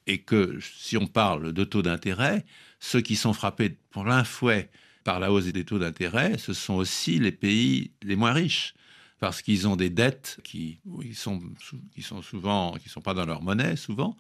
et 0.05 0.19
que 0.19 0.59
si 0.61 0.95
on 0.95 1.07
parle 1.07 1.53
de 1.53 1.63
taux 1.63 1.81
d'intérêt, 1.81 2.45
ceux 2.79 3.01
qui 3.01 3.15
sont 3.15 3.33
frappés 3.33 3.77
pour 3.89 4.03
plein 4.03 4.23
fouet 4.23 4.69
par 5.03 5.19
la 5.19 5.31
hausse 5.31 5.45
des 5.45 5.65
taux 5.65 5.79
d'intérêt, 5.79 6.37
ce 6.37 6.53
sont 6.53 6.75
aussi 6.75 7.19
les 7.19 7.31
pays 7.31 7.91
les 8.03 8.15
moins 8.15 8.33
riches 8.33 8.75
parce 9.19 9.41
qu'ils 9.41 9.67
ont 9.67 9.75
des 9.75 9.89
dettes 9.89 10.39
qui, 10.43 10.79
qui 11.03 11.13
sont 11.13 12.21
souvent, 12.21 12.73
qui 12.81 12.89
sont 12.89 13.01
pas 13.01 13.13
dans 13.13 13.25
leur 13.25 13.41
monnaie 13.41 13.75
souvent, 13.75 14.15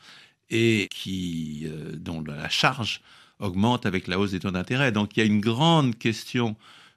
et 0.49 0.87
qui, 0.91 1.63
euh, 1.65 1.93
dont 1.95 2.21
la 2.21 2.49
charge 2.49 3.01
augmente 3.39 3.85
avec 3.85 4.07
la 4.07 4.19
hausse 4.19 4.31
des 4.31 4.39
taux 4.39 4.51
d'intérêt. 4.51 4.91
Donc 4.91 5.15
il 5.15 5.19
y 5.19 5.23
a 5.23 5.25
une 5.25 5.39
grande 5.41 5.97
question 5.97 6.55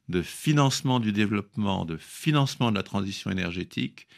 de 0.08 0.22
financement 0.22 1.00
du 1.00 1.12
développement, 1.12 1.84
de 1.84 1.96
financement 1.96 2.70
de 2.70 2.76
la 2.76 2.82
transition 2.82 3.30
énergétique 3.30 4.08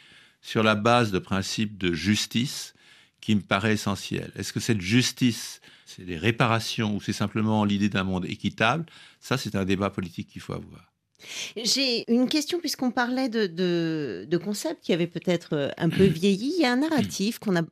sur 0.41 0.63
la 0.63 0.75
base 0.75 1.11
de 1.11 1.19
principes 1.19 1.77
de 1.77 1.93
justice 1.93 2.73
qui 3.21 3.35
me 3.35 3.41
paraît 3.41 3.73
essentiel. 3.73 4.31
Est-ce 4.35 4.53
que 4.53 4.59
cette 4.59 4.81
justice, 4.81 5.61
c'est 5.85 6.05
des 6.05 6.17
réparations 6.17 6.95
ou 6.95 7.01
c'est 7.01 7.13
simplement 7.13 7.65
l'idée 7.65 7.89
d'un 7.89 8.03
monde 8.03 8.25
équitable? 8.25 8.85
Ça, 9.19 9.37
c'est 9.37 9.55
un 9.55 9.65
débat 9.65 9.89
politique 9.89 10.29
qu'il 10.29 10.41
faut 10.41 10.53
avoir. 10.53 10.94
J'ai 11.55 12.09
une 12.11 12.27
question, 12.27 12.59
puisqu'on 12.59 12.91
parlait 12.91 13.29
de, 13.29 14.37
concepts 14.43 14.83
qui 14.83 14.93
avaient 14.93 15.07
peut-être 15.07 15.53
euh, 15.53 15.69
un 15.77 15.89
peu 15.89 16.03
vieilli. 16.03 16.53
Il 16.57 16.61
y 16.61 16.65
a 16.65 16.71
un 16.71 16.77
narratif 16.77 17.39
qu'on 17.39 17.55
a 17.55 17.63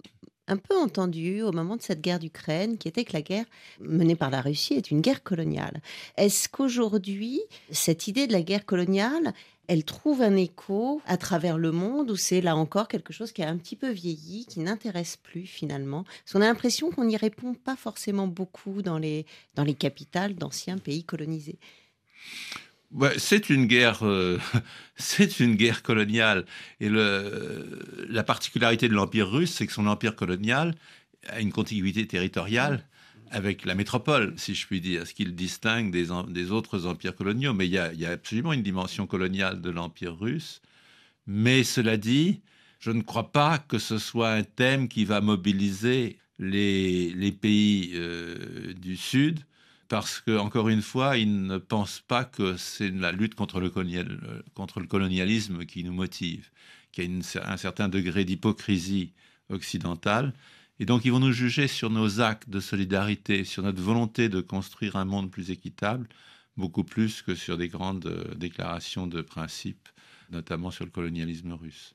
un 0.47 0.57
peu 0.57 0.77
entendu 0.77 1.41
au 1.41 1.51
moment 1.51 1.77
de 1.77 1.81
cette 1.81 2.01
guerre 2.01 2.19
d'Ukraine, 2.19 2.77
qui 2.77 2.87
était 2.87 3.05
que 3.05 3.13
la 3.13 3.21
guerre 3.21 3.45
menée 3.79 4.15
par 4.15 4.29
la 4.29 4.41
Russie 4.41 4.73
est 4.73 4.91
une 4.91 5.01
guerre 5.01 5.23
coloniale. 5.23 5.81
Est-ce 6.17 6.49
qu'aujourd'hui, 6.49 7.41
cette 7.71 8.07
idée 8.07 8.27
de 8.27 8.33
la 8.33 8.41
guerre 8.41 8.65
coloniale, 8.65 9.33
elle 9.67 9.85
trouve 9.85 10.21
un 10.21 10.35
écho 10.35 11.01
à 11.05 11.15
travers 11.15 11.57
le 11.57 11.71
monde 11.71 12.11
ou 12.11 12.17
c'est 12.17 12.41
là 12.41 12.57
encore 12.57 12.89
quelque 12.89 13.13
chose 13.13 13.31
qui 13.31 13.41
a 13.41 13.49
un 13.49 13.55
petit 13.55 13.77
peu 13.77 13.89
vieilli, 13.89 14.45
qui 14.45 14.59
n'intéresse 14.59 15.15
plus 15.15 15.45
finalement? 15.45 16.03
Parce 16.03 16.33
qu'on 16.33 16.41
a 16.41 16.47
l'impression 16.47 16.91
qu'on 16.91 17.05
n'y 17.05 17.17
répond 17.17 17.53
pas 17.53 17.77
forcément 17.77 18.27
beaucoup 18.27 18.81
dans 18.81 18.97
les 18.97 19.25
capitales 19.79 20.35
d'anciens 20.35 20.77
pays 20.77 21.05
colonisés 21.05 21.59
c'est 23.17 23.49
une 23.49 23.65
guerre, 23.65 23.99
euh, 24.03 24.39
c'est 24.95 25.39
une 25.39 25.55
guerre 25.55 25.83
coloniale. 25.83 26.45
Et 26.79 26.89
la 26.89 28.23
particularité 28.23 28.87
de 28.87 28.93
l'empire 28.93 29.29
russe, 29.29 29.53
c'est 29.53 29.67
que 29.67 29.73
son 29.73 29.87
empire 29.87 30.15
colonial 30.15 30.75
a 31.27 31.39
une 31.39 31.51
contiguïté 31.51 32.05
territoriale 32.07 32.85
avec 33.31 33.65
la 33.65 33.73
métropole, 33.73 34.33
si 34.37 34.53
je 34.53 34.67
puis 34.67 34.79
dire, 34.79 35.07
ce 35.07 35.13
qui 35.13 35.25
le 35.25 35.31
distingue 35.31 35.91
des, 35.91 36.51
autres 36.51 36.85
empires 36.85 37.15
coloniaux. 37.15 37.53
Mais 37.53 37.67
il 37.67 37.73
y, 37.73 38.05
a, 38.05 38.11
absolument 38.11 38.53
une 38.53 38.61
dimension 38.61 39.07
coloniale 39.07 39.61
de 39.61 39.71
l'empire 39.71 40.15
russe. 40.17 40.61
Mais 41.25 41.63
cela 41.63 41.97
dit, 41.97 42.41
je 42.79 42.91
ne 42.91 43.01
crois 43.01 43.31
pas 43.31 43.57
que 43.57 43.79
ce 43.79 43.97
soit 43.97 44.31
un 44.31 44.43
thème 44.43 44.87
qui 44.87 45.05
va 45.05 45.19
mobiliser 45.19 46.17
les, 46.37 47.11
les 47.13 47.31
pays 47.31 47.93
euh, 47.95 48.73
du 48.73 48.97
Sud 48.97 49.39
parce 49.93 50.21
que, 50.21 50.39
encore 50.39 50.69
une 50.69 50.81
fois, 50.81 51.17
ils 51.17 51.43
ne 51.45 51.59
pensent 51.59 51.99
pas 52.07 52.25
que 52.25 52.57
c'est 52.57 52.89
la 52.89 53.11
lutte 53.11 53.35
contre 53.35 53.59
le, 53.59 53.69
colonialisme 53.69 55.65
qui 55.67 55.83
nous 55.83 55.93
motive, 55.93 56.49
qu'il 56.91 57.15
y 57.15 57.37
a 57.37 57.51
un 57.51 57.57
certain 57.57 57.89
degré 57.89 58.25
d'hypocrisie 58.25 59.13
occidentale. 59.49 60.33
Et 60.79 60.85
donc, 60.85 61.05
ils 61.05 61.11
vont 61.11 61.19
nous 61.19 61.31
juger 61.31 61.67
sur 61.67 61.91
nos 61.91 62.21
actes 62.21 62.49
de 62.49 62.59
solidarité, 62.59 63.43
sur 63.43 63.61
notre 63.61 63.83
volonté 63.83 64.29
de 64.29 64.41
construire 64.41 64.95
un 64.95 65.05
monde 65.05 65.29
plus 65.29 65.51
équitable, 65.51 66.09
beaucoup 66.57 66.83
plus 66.83 67.21
que 67.21 67.35
sur 67.35 67.55
des 67.55 67.67
grandes 67.67 68.07
euh, 68.07 68.33
déclarations 68.33 69.05
de 69.05 69.21
principe, 69.21 69.89
notamment 70.31 70.71
sur 70.71 70.85
le 70.85 70.91
colonialisme 70.91 71.51
russe. 71.51 71.93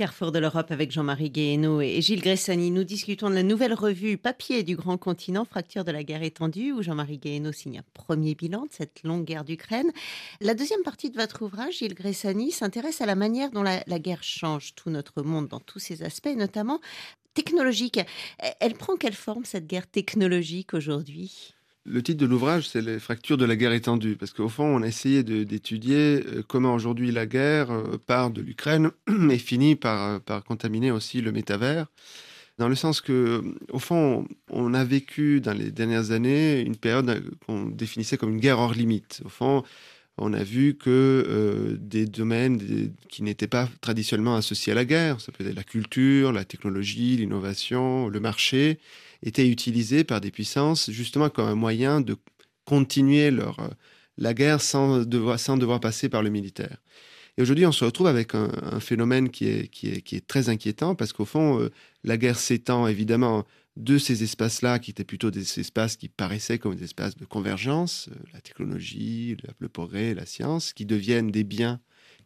Carrefour 0.00 0.32
de 0.32 0.38
l'Europe 0.38 0.70
avec 0.70 0.90
Jean-Marie 0.90 1.28
Guéhenno 1.28 1.82
et 1.82 2.00
Gilles 2.00 2.22
Gressani. 2.22 2.70
Nous 2.70 2.84
discutons 2.84 3.28
de 3.28 3.34
la 3.34 3.42
nouvelle 3.42 3.74
revue 3.74 4.16
Papier 4.16 4.62
du 4.62 4.74
Grand 4.74 4.96
Continent, 4.96 5.44
Fracture 5.44 5.84
de 5.84 5.92
la 5.92 6.02
guerre 6.04 6.22
étendue, 6.22 6.72
où 6.72 6.80
Jean-Marie 6.80 7.18
Guéhenno 7.18 7.52
signe 7.52 7.80
un 7.80 7.84
premier 7.92 8.34
bilan 8.34 8.62
de 8.62 8.70
cette 8.70 9.02
longue 9.02 9.26
guerre 9.26 9.44
d'Ukraine. 9.44 9.92
La 10.40 10.54
deuxième 10.54 10.82
partie 10.84 11.10
de 11.10 11.20
votre 11.20 11.42
ouvrage, 11.42 11.80
Gilles 11.80 11.92
Gressani, 11.92 12.50
s'intéresse 12.50 13.02
à 13.02 13.06
la 13.06 13.14
manière 13.14 13.50
dont 13.50 13.62
la, 13.62 13.84
la 13.86 13.98
guerre 13.98 14.22
change 14.22 14.74
tout 14.74 14.88
notre 14.88 15.22
monde 15.22 15.48
dans 15.48 15.60
tous 15.60 15.80
ses 15.80 16.02
aspects, 16.02 16.34
notamment 16.34 16.80
technologique. 17.34 18.00
Elle 18.60 18.72
prend 18.72 18.96
quelle 18.96 19.12
forme 19.12 19.44
cette 19.44 19.66
guerre 19.66 19.86
technologique 19.86 20.72
aujourd'hui? 20.72 21.52
Le 21.86 22.02
titre 22.02 22.20
de 22.20 22.26
l'ouvrage, 22.26 22.68
c'est 22.68 22.82
les 22.82 22.98
fractures 22.98 23.38
de 23.38 23.44
la 23.44 23.56
guerre 23.56 23.72
étendue, 23.72 24.16
parce 24.16 24.32
qu'au 24.32 24.48
fond, 24.48 24.64
on 24.64 24.82
a 24.82 24.86
essayé 24.86 25.22
d'étudier 25.22 26.22
euh, 26.26 26.42
comment 26.46 26.74
aujourd'hui 26.74 27.10
la 27.10 27.26
guerre 27.26 27.70
euh, 27.70 27.96
part 28.04 28.30
de 28.30 28.42
l'Ukraine 28.42 28.90
et 29.30 29.38
finit 29.38 29.76
par, 29.76 30.08
euh, 30.08 30.18
par 30.18 30.44
contaminer 30.44 30.90
aussi 30.90 31.22
le 31.22 31.32
métavers, 31.32 31.86
dans 32.58 32.68
le 32.68 32.74
sens 32.74 33.00
que, 33.00 33.42
au 33.70 33.78
fond, 33.78 34.28
on 34.50 34.74
a 34.74 34.84
vécu 34.84 35.40
dans 35.40 35.54
les 35.54 35.70
dernières 35.70 36.10
années 36.10 36.60
une 36.60 36.76
période 36.76 37.24
qu'on 37.46 37.64
définissait 37.64 38.18
comme 38.18 38.34
une 38.34 38.40
guerre 38.40 38.58
hors 38.58 38.74
limite. 38.74 39.22
Au 39.24 39.30
fond, 39.30 39.62
on 40.18 40.34
a 40.34 40.42
vu 40.42 40.74
que 40.74 41.78
des 41.80 42.04
domaines 42.04 42.60
qui 43.08 43.22
n'étaient 43.22 43.46
pas 43.46 43.66
traditionnellement 43.80 44.36
associés 44.36 44.72
à 44.72 44.74
la 44.74 44.84
guerre, 44.84 45.22
ça 45.22 45.32
peut 45.32 45.46
être 45.46 45.56
la 45.56 45.64
culture, 45.64 46.32
la 46.32 46.44
technologie, 46.44 47.16
l'innovation, 47.16 48.08
le 48.08 48.20
marché, 48.20 48.78
étaient 49.22 49.48
utilisés 49.48 50.04
par 50.04 50.20
des 50.20 50.30
puissances 50.30 50.90
justement 50.90 51.28
comme 51.28 51.48
un 51.48 51.54
moyen 51.54 52.00
de 52.00 52.16
continuer 52.64 53.30
leur, 53.30 53.58
euh, 53.60 53.68
la 54.16 54.34
guerre 54.34 54.60
sans 54.60 55.04
devoir, 55.04 55.80
passer 55.80 56.08
par 56.08 56.22
le 56.22 56.30
militaire. 56.30 56.78
Et 57.36 57.42
aujourd'hui, 57.42 57.66
on 57.66 57.72
se 57.72 57.84
retrouve 57.84 58.06
avec 58.06 58.34
un, 58.34 58.80
phénomène 58.80 59.30
qui 59.30 59.46
est, 59.46 59.68
qui, 59.68 59.88
est, 59.88 60.02
qui 60.02 60.16
est, 60.16 60.26
très 60.26 60.48
inquiétant 60.48 60.94
parce 60.94 61.12
qu'au 61.12 61.24
fond, 61.24 61.60
euh, 61.60 61.70
la 62.04 62.16
guerre 62.16 62.38
s'étend 62.38 62.86
évidemment 62.86 63.44
de 63.76 63.98
ces 63.98 64.22
espaces-là 64.22 64.78
qui 64.78 64.90
étaient 64.90 65.04
plutôt 65.04 65.30
des 65.30 65.60
espaces 65.60 65.96
qui 65.96 66.08
paraissaient 66.08 66.58
comme 66.58 66.74
des 66.74 66.84
espaces 66.84 67.16
de 67.16 67.24
convergence, 67.24 68.08
euh, 68.10 68.16
la 68.32 68.40
technologie, 68.40 69.36
le 69.58 69.68
progrès, 69.68 70.14
la 70.14 70.26
science, 70.26 70.72
qui 70.72 70.84
deviennent 70.84 71.30
des 71.30 71.44
biens 71.44 71.80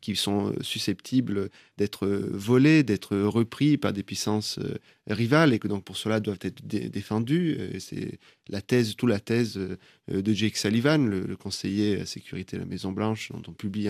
qui 0.05 0.17
sont 0.17 0.51
euh, 0.51 0.53
susceptibles 0.61 1.49
d'être 1.79 2.07
volés, 2.07 2.83
d'être 2.83 3.17
repris 3.17 3.79
par 3.79 3.95
des 3.95 4.03
puissances 4.03 4.59
euh, 4.59 4.77
rivales 5.07 5.55
et 5.55 5.59
que 5.59 5.67
donc 5.67 5.83
pour 5.83 5.97
cela 5.97 6.21
doivent 6.21 6.41
être 6.43 6.63
défendus. 6.67 7.59
C'est 7.79 8.19
la 8.51 8.61
thèse, 8.61 8.97
toute 8.97 9.09
la 9.09 9.19
thèse 9.19 9.57
euh, 9.57 10.23
de 10.23 10.33
Jake 10.35 10.59
Sullivan, 10.59 11.09
le, 11.09 11.37
conseiller 11.37 12.03
à 12.03 12.07
sécurité 12.07 12.59
de 12.59 12.63
la 12.63 12.69
Maison 12.69 12.93
Blanche, 12.93 13.33
dont 13.33 13.43
on 13.49 13.53
publie 13.53 13.89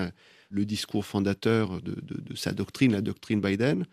le 0.51 0.65
discours 0.65 1.05
fondateur 1.05 1.83
de, 1.83 1.97
sa 2.37 2.53
doctrine, 2.53 2.93
la 2.93 3.01
doctrine 3.01 3.41
Biden. 3.41 3.85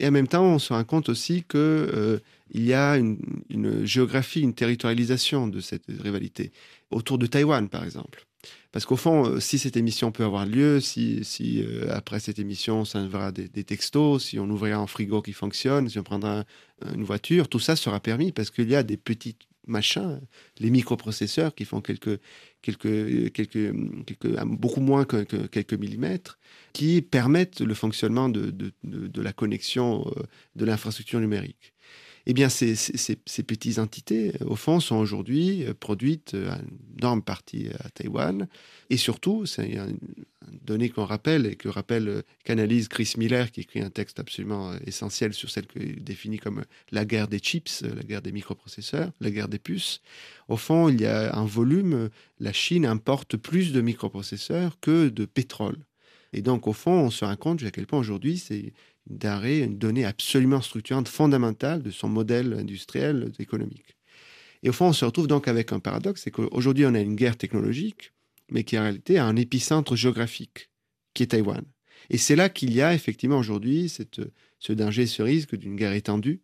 Et 0.00 0.08
en 0.08 0.10
même 0.10 0.28
temps, 0.28 0.44
on 0.44 0.58
se 0.58 0.72
rend 0.72 0.84
compte 0.84 1.10
aussi 1.10 1.42
qu'il 1.42 2.20
il 2.50 2.64
y 2.64 2.72
a 2.72 2.96
une, 2.96 3.18
une, 3.50 3.84
géographie, 3.84 4.40
une 4.40 4.54
territorialisation 4.54 5.48
de 5.48 5.60
cette 5.60 5.84
rivalité. 6.00 6.50
Autour 6.90 7.18
de 7.18 7.26
Taïwan, 7.26 7.68
par 7.68 7.84
exemple. 7.84 8.27
Parce 8.70 8.84
qu'au 8.84 8.96
fond, 8.96 9.26
euh, 9.26 9.40
si 9.40 9.58
cette 9.58 9.76
émission 9.76 10.12
peut 10.12 10.24
avoir 10.24 10.46
lieu, 10.46 10.80
si, 10.80 11.22
euh, 11.62 11.88
après 11.90 12.20
cette 12.20 12.38
émission, 12.38 12.84
ça 12.84 13.04
verra 13.06 13.32
des, 13.32 13.64
textos, 13.64 14.24
si 14.24 14.38
on 14.38 14.48
ouvrira 14.48 14.78
un 14.78 14.86
frigo 14.86 15.22
qui 15.22 15.32
fonctionne, 15.32 15.88
si 15.88 15.98
on 15.98 16.02
prendra 16.02 16.44
une 16.94 17.04
voiture, 17.04 17.48
tout 17.48 17.58
ça 17.58 17.74
sera 17.76 17.98
permis 18.00 18.30
parce 18.30 18.50
qu'il 18.50 18.68
y 18.68 18.76
a 18.76 18.82
des 18.82 18.96
petits 18.96 19.36
machins, 19.68 20.20
les 20.58 20.70
microprocesseurs 20.70 21.54
qui 21.54 21.64
font 21.64 21.80
quelques, 21.80 22.20
quelques, 22.62 23.32
quelques, 23.32 23.72
quelques 24.06 24.44
beaucoup 24.44 24.80
moins 24.80 25.04
que, 25.04 25.24
quelques 25.46 25.74
millimètres, 25.74 26.38
qui 26.72 27.02
permettent 27.02 27.60
le 27.60 27.74
fonctionnement 27.74 28.28
de, 28.28 28.72
la 29.20 29.32
connexion 29.32 30.06
euh, 30.16 30.22
de 30.56 30.64
l'infrastructure 30.64 31.20
numérique 31.20 31.74
eh 32.30 32.34
bien, 32.34 32.50
ces, 32.50 32.74
petites 33.42 33.78
entités, 33.78 34.32
au 34.44 34.54
fond, 34.54 34.80
sont 34.80 34.96
aujourd'hui 34.96 35.64
euh, 35.64 35.72
produites 35.72 36.34
euh, 36.34 36.50
à 36.50 36.58
une 36.58 36.98
énorme 36.98 37.22
partie 37.22 37.68
à 37.82 37.88
Taïwan. 37.88 38.46
Et 38.90 38.98
surtout, 38.98 39.46
c'est 39.46 39.66
une 39.66 39.96
donnée 40.62 40.90
qu'on 40.90 41.06
rappelle 41.06 41.46
et 41.46 41.56
que 41.56 41.70
rappelle, 41.70 42.08
euh, 42.08 42.22
qu'analyse 42.44 42.88
Chris 42.88 43.14
Miller, 43.16 43.50
qui 43.50 43.62
écrit 43.62 43.80
un 43.80 43.88
texte 43.88 44.20
absolument 44.20 44.74
essentiel 44.86 45.32
sur 45.32 45.48
celle 45.48 45.66
qu'il 45.66 46.04
définit 46.04 46.38
comme 46.38 46.66
la 46.92 47.06
guerre 47.06 47.28
des 47.28 47.38
chips, 47.38 47.82
la 47.82 48.02
guerre 48.02 48.20
des 48.20 48.32
microprocesseurs, 48.32 49.10
la 49.20 49.30
guerre 49.30 49.48
des 49.48 49.58
puces. 49.58 50.02
Au 50.48 50.58
fond, 50.58 50.90
il 50.90 51.00
y 51.00 51.06
a 51.06 51.34
un 51.34 51.46
volume, 51.46 52.10
la 52.40 52.52
Chine 52.52 52.84
importe 52.84 53.38
plus 53.38 53.72
de 53.72 53.80
microprocesseurs 53.80 54.78
que 54.80 55.08
de 55.08 55.24
pétrole. 55.24 55.78
Et 56.32 56.42
donc, 56.42 56.66
au 56.66 56.72
fond, 56.72 56.92
on 56.92 57.10
se 57.10 57.24
rend 57.24 57.36
compte 57.36 57.62
à 57.62 57.70
quel 57.70 57.86
point 57.86 57.98
aujourd'hui, 57.98 58.38
c'est 58.38 58.72
d'arrêt, 59.06 59.60
une 59.60 59.78
donnée 59.78 60.04
absolument 60.04 60.60
structurante, 60.60 61.08
fondamentale 61.08 61.82
de 61.82 61.90
son 61.90 62.08
modèle 62.08 62.52
industriel 62.54 63.32
économique. 63.38 63.96
Et 64.62 64.68
au 64.68 64.72
fond, 64.72 64.88
on 64.88 64.92
se 64.92 65.04
retrouve 65.04 65.28
donc 65.28 65.48
avec 65.48 65.72
un 65.72 65.80
paradoxe, 65.80 66.22
c'est 66.24 66.30
qu'aujourd'hui, 66.30 66.84
on 66.84 66.94
a 66.94 67.00
une 67.00 67.14
guerre 67.14 67.36
technologique, 67.36 68.12
mais 68.50 68.64
qui 68.64 68.78
en 68.78 68.82
réalité 68.82 69.18
a 69.18 69.24
un 69.24 69.36
épicentre 69.36 69.96
géographique, 69.96 70.70
qui 71.14 71.22
est 71.22 71.28
Taïwan. 71.28 71.64
Et 72.10 72.18
c'est 72.18 72.36
là 72.36 72.48
qu'il 72.48 72.72
y 72.72 72.82
a 72.82 72.94
effectivement 72.94 73.38
aujourd'hui 73.38 73.88
ce 73.88 74.72
danger, 74.72 75.06
ce 75.06 75.22
risque 75.22 75.56
d'une 75.56 75.76
guerre 75.76 75.92
étendue. 75.92 76.42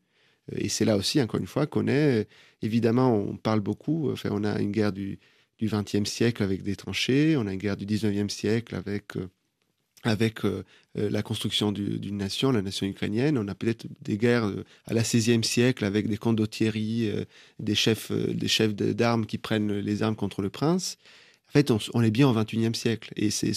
Et 0.53 0.69
c'est 0.69 0.85
là 0.85 0.97
aussi, 0.97 1.21
encore 1.23 1.41
une 1.41 1.47
fois, 1.47 1.67
qu'on 1.67 1.89
est, 1.89 2.29
évidemment, 2.61 3.17
on 3.17 3.37
parle 3.37 3.61
beaucoup, 3.61 4.11
enfin, 4.11 4.29
on 4.33 4.45
a 4.45 4.61
une 4.61 4.73
guerre 4.73 4.93
du, 4.93 5.19
XXe 5.63 6.05
siècle 6.05 6.43
avec 6.43 6.63
des 6.63 6.77
tranchées, 6.77 7.39
on 7.39 7.47
a 7.47 7.53
une 7.55 7.59
guerre 7.59 7.79
du 7.79 7.87
XIXe 7.87 8.33
siècle 8.33 8.75
avec 8.75 9.17
euh, 9.17 9.31
avec 10.05 10.45
euh, 10.45 10.65
euh, 10.99 11.11
la 11.11 11.23
construction 11.23 11.73
d'une 11.73 12.17
nation, 12.17 12.53
la 12.53 12.63
nation 12.63 12.87
ukrainienne. 12.87 13.39
On 13.39 13.49
a 13.49 13.55
peut-être 13.55 13.87
des 14.03 14.19
guerres 14.19 14.45
euh, 14.45 14.65
à 14.87 14.95
la 14.95 15.03
16e 15.03 15.43
siècle 15.43 15.85
avec 15.85 16.09
des 16.09 16.19
condottieri, 16.19 17.11
des 17.59 17.75
chefs 17.75 18.13
des 18.13 18.49
chefs 18.49 18.75
d'armes 18.75 19.27
qui 19.27 19.39
prennent 19.39 19.73
les 19.73 20.03
armes 20.03 20.17
contre 20.17 20.43
le 20.43 20.51
prince. 20.51 20.99
En 21.49 21.53
fait, 21.53 21.71
on, 21.71 22.03
est 22.03 22.11
bien 22.11 22.29
au 22.29 22.35
21e 22.35 22.75
siècle. 22.75 23.13
Et 23.17 23.31
c'est 23.31 23.53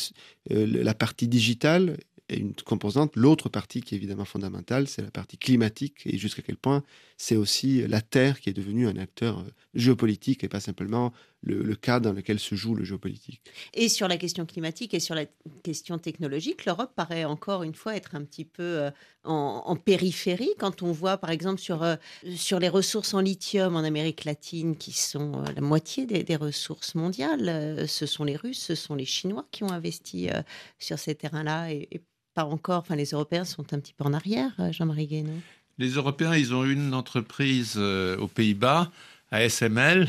la 0.49 0.93
partie 0.93 1.27
digitale 1.27 1.97
est 2.29 2.37
une 2.37 2.53
composante. 2.53 3.15
L'autre 3.15 3.49
partie 3.49 3.81
qui 3.81 3.95
est 3.95 3.97
évidemment 3.97 4.25
fondamentale, 4.25 4.87
c'est 4.87 5.01
la 5.01 5.11
partie 5.11 5.37
climatique 5.37 6.01
et 6.05 6.17
jusqu'à 6.17 6.41
quel 6.41 6.57
point 6.57 6.83
c'est 7.17 7.35
aussi 7.35 7.85
la 7.87 8.01
Terre 8.01 8.39
qui 8.39 8.49
est 8.49 8.53
devenue 8.53 8.87
un 8.87 8.95
acteur 8.95 9.43
géopolitique 9.73 10.43
et 10.43 10.49
pas 10.49 10.59
simplement 10.59 11.11
le, 11.41 11.75
cadre 11.75 12.09
dans 12.09 12.13
lequel 12.13 12.39
se 12.39 12.55
joue 12.55 12.75
le 12.75 12.83
géopolitique. 12.83 13.41
Et 13.73 13.89
sur 13.89 14.07
la 14.07 14.17
question 14.17 14.45
climatique 14.45 14.93
et 14.93 14.99
sur 14.99 15.15
la 15.15 15.25
question 15.63 15.97
technologique, 15.97 16.65
l'Europe 16.65 16.91
paraît 16.95 17.25
encore 17.25 17.63
une 17.63 17.73
fois 17.73 17.95
être 17.95 18.15
un 18.15 18.23
petit 18.23 18.45
peu 18.45 18.63
euh, 18.63 18.91
en, 19.23 19.75
périphérie 19.75 20.53
quand 20.59 20.83
on 20.83 20.91
voit 20.91 21.17
par 21.17 21.29
exemple 21.29 21.59
sur, 21.59 21.83
euh, 21.83 21.95
sur 22.35 22.59
les 22.59 22.69
ressources 22.69 23.13
en 23.13 23.21
lithium 23.21 23.75
en 23.75 23.83
Amérique 23.83 24.25
latine 24.25 24.75
qui 24.75 24.91
sont 24.91 25.43
euh, 25.43 25.51
la 25.55 25.61
moitié 25.61 26.05
des, 26.05 26.35
ressources 26.35 26.93
mondiales. 26.93 27.87
ce 27.87 28.05
sont 28.05 28.23
les 28.23 28.35
Russes, 28.35 28.59
ce 28.59 28.75
sont 28.75 28.93
les 28.93 29.05
Chinois 29.05 29.47
qui 29.51 29.63
ont 29.63 29.71
investi 29.71 30.29
sur 30.77 30.99
ces 30.99 31.15
terrains-là 31.15 31.71
et, 31.71 32.03
pas 32.35 32.45
encore, 32.45 32.81
enfin 32.81 32.95
les 32.95 33.11
Européens 33.11 33.45
sont 33.45 33.73
un 33.73 33.79
petit 33.79 33.93
peu 33.93 34.03
en 34.03 34.13
arrière, 34.13 34.53
Jean-Marie 34.71 35.07
Guénaud. 35.07 35.39
Les 35.79 35.89
Européens, 35.89 36.35
ils 36.35 36.53
ont 36.53 36.65
une 36.65 36.93
entreprise 36.93 37.77
aux 37.77 38.27
Pays-Bas, 38.27 38.91
ASML, 39.31 40.07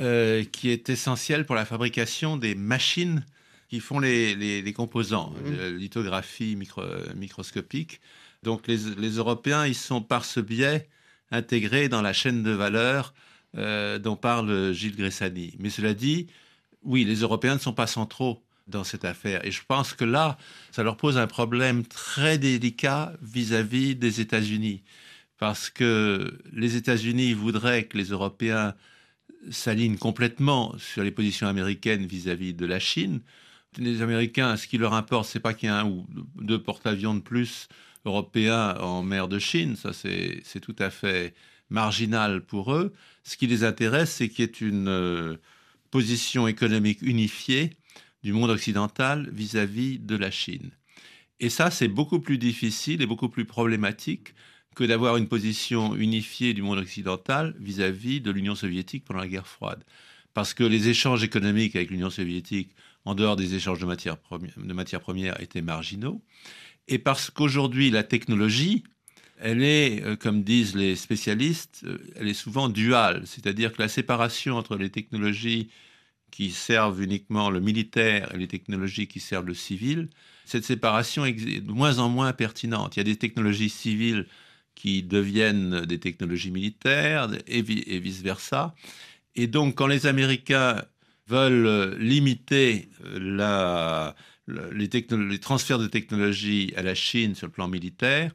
euh, 0.00 0.42
qui 0.42 0.70
est 0.70 0.90
essentiel 0.90 1.46
pour 1.46 1.54
la 1.54 1.64
fabrication 1.64 2.36
des 2.36 2.56
machines 2.56 3.24
qui 3.68 3.78
font 3.78 4.00
les, 4.00 4.72
composants, 4.74 5.32
mmh. 5.44 5.76
lithographie 5.76 6.58
microscopique. 7.14 8.00
Donc 8.42 8.66
les, 8.66 9.16
Européens, 9.16 9.66
ils 9.66 9.76
sont 9.76 10.02
par 10.02 10.24
ce 10.24 10.40
biais 10.40 10.88
intégrés 11.30 11.88
dans 11.88 12.02
la 12.02 12.12
chaîne 12.12 12.42
de 12.42 12.50
valeur 12.50 13.14
euh, 13.56 14.00
dont 14.00 14.16
parle 14.16 14.72
Gilles 14.72 14.96
Gressani. 14.96 15.54
Mais 15.60 15.70
cela 15.70 15.94
dit, 15.94 16.26
oui, 16.82 17.04
les 17.04 17.20
Européens 17.20 17.54
ne 17.54 17.60
sont 17.60 17.72
pas 17.72 17.86
centraux 17.86 18.42
dans 18.66 18.82
cette 18.82 19.04
affaire. 19.04 19.44
Et 19.46 19.52
je 19.52 19.62
pense 19.66 19.92
que 19.92 20.04
là, 20.04 20.38
ça 20.72 20.82
leur 20.82 20.96
pose 20.96 21.18
un 21.18 21.28
problème 21.28 21.84
très 21.84 22.36
délicat 22.36 23.12
vis-à-vis 23.22 23.94
-vis 23.94 23.98
des 23.98 24.20
États-Unis. 24.20 24.82
Parce 25.38 25.70
que 25.70 26.38
les 26.52 26.76
États-Unis 26.76 27.32
voudraient 27.32 27.84
que 27.84 27.98
les 27.98 28.06
Européens 28.06 28.74
s'alignent 29.50 29.98
complètement 29.98 30.74
sur 30.78 31.02
les 31.02 31.10
positions 31.10 31.46
américaines 31.46 32.06
vis-à-vis 32.06 32.54
de 32.54 32.66
la 32.66 32.78
Chine. 32.78 33.20
Les 33.76 34.02
Américains, 34.02 34.56
ce 34.56 34.66
qui 34.66 34.78
leur 34.78 34.94
importe, 34.94 35.28
c'est 35.28 35.40
pas 35.40 35.54
qu'il 35.54 35.68
y 35.68 35.72
ait 35.72 35.74
un 35.74 35.86
ou 35.86 36.06
deux 36.36 36.62
porte-avions 36.62 37.14
de 37.14 37.20
plus 37.20 37.68
européens 38.04 38.76
en 38.80 39.02
mer 39.02 39.28
de 39.28 39.38
Chine. 39.38 39.76
Ça, 39.76 39.92
c'est 39.92 40.60
tout 40.60 40.76
à 40.78 40.90
fait 40.90 41.34
marginal 41.70 42.44
pour 42.44 42.74
eux. 42.74 42.92
Ce 43.24 43.36
qui 43.36 43.46
les 43.46 43.64
intéresse, 43.64 44.12
c'est 44.12 44.28
qu'il 44.28 44.44
y 44.44 44.48
ait 44.48 44.68
une 44.68 44.88
euh, 44.88 45.36
position 45.90 46.46
économique 46.46 47.02
unifiée 47.02 47.70
du 48.22 48.32
monde 48.32 48.50
occidental 48.50 49.28
vis-à-vis 49.32 49.98
de 49.98 50.16
la 50.16 50.30
Chine. 50.30 50.70
Et 51.40 51.50
ça, 51.50 51.70
c'est 51.70 51.88
beaucoup 51.88 52.20
plus 52.20 52.38
difficile 52.38 53.02
et 53.02 53.06
beaucoup 53.06 53.28
plus 53.28 53.44
problématique 53.44 54.34
que 54.74 54.84
d'avoir 54.84 55.16
une 55.16 55.28
position 55.28 55.94
unifiée 55.94 56.54
du 56.54 56.62
monde 56.62 56.78
occidental 56.78 57.54
vis-à-vis 57.58 58.20
de 58.20 58.30
l'Union 58.30 58.54
soviétique 58.54 59.04
pendant 59.04 59.20
la 59.20 59.28
guerre 59.28 59.46
froide. 59.46 59.84
Parce 60.34 60.52
que 60.52 60.64
les 60.64 60.88
échanges 60.88 61.22
économiques 61.22 61.76
avec 61.76 61.90
l'Union 61.90 62.10
soviétique, 62.10 62.70
en 63.04 63.14
dehors 63.14 63.36
des 63.36 63.54
échanges 63.54 63.78
de 63.78 63.86
matières 63.86 65.00
premières, 65.00 65.40
étaient 65.40 65.62
marginaux. 65.62 66.22
Et 66.88 66.98
parce 66.98 67.30
qu'aujourd'hui, 67.30 67.90
la 67.90 68.02
technologie, 68.02 68.82
elle 69.38 69.62
est, 69.62 70.02
euh, 70.02 70.16
comme 70.16 70.42
disent 70.42 70.74
les 70.74 70.96
spécialistes, 70.96 71.82
euh, 71.84 71.98
elle 72.16 72.28
est 72.28 72.34
souvent 72.34 72.68
duale. 72.68 73.22
C'est-à-dire 73.26 73.72
que 73.72 73.82
la 73.82 73.88
séparation 73.88 74.56
entre 74.56 74.76
les 74.76 74.90
technologies 74.90 75.70
qui 76.30 76.50
servent 76.50 77.00
uniquement 77.00 77.50
le 77.50 77.60
militaire 77.60 78.34
et 78.34 78.38
les 78.38 78.48
technologies 78.48 79.06
qui 79.06 79.20
servent 79.20 79.46
le 79.46 79.54
civil, 79.54 80.08
cette 80.44 80.64
séparation 80.64 81.24
est 81.24 81.60
de 81.60 81.72
moins 81.72 81.98
en 81.98 82.08
moins 82.08 82.32
pertinente. 82.32 82.96
Il 82.96 83.00
y 83.00 83.02
a 83.02 83.04
des 83.04 83.16
technologies 83.16 83.70
civiles 83.70 84.26
qui 84.74 85.02
deviennent 85.02 85.82
des 85.82 86.00
technologies 86.00 86.50
militaires 86.50 87.28
et, 87.46 87.62
vice-versa. 87.62 88.74
Et 89.34 89.46
donc, 89.46 89.76
quand 89.76 89.86
les 89.86 90.06
Américains 90.06 90.84
veulent 91.26 91.96
limiter 91.98 92.88
les, 93.16 94.10
les, 94.72 95.38
transferts 95.40 95.78
de 95.78 95.86
technologies 95.86 96.72
à 96.76 96.82
la 96.82 96.94
Chine 96.94 97.34
sur 97.34 97.46
le 97.46 97.52
plan 97.52 97.68
militaire, 97.68 98.32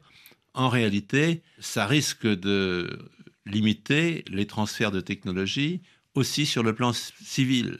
en 0.54 0.68
réalité, 0.68 1.42
ça 1.60 1.86
risque 1.86 2.26
de 2.26 2.98
limiter 3.46 4.24
les 4.28 4.46
transferts 4.46 4.90
de 4.90 5.00
technologies 5.00 5.80
aussi 6.14 6.46
sur 6.46 6.62
le 6.62 6.74
plan 6.74 6.92
civil. 6.92 7.78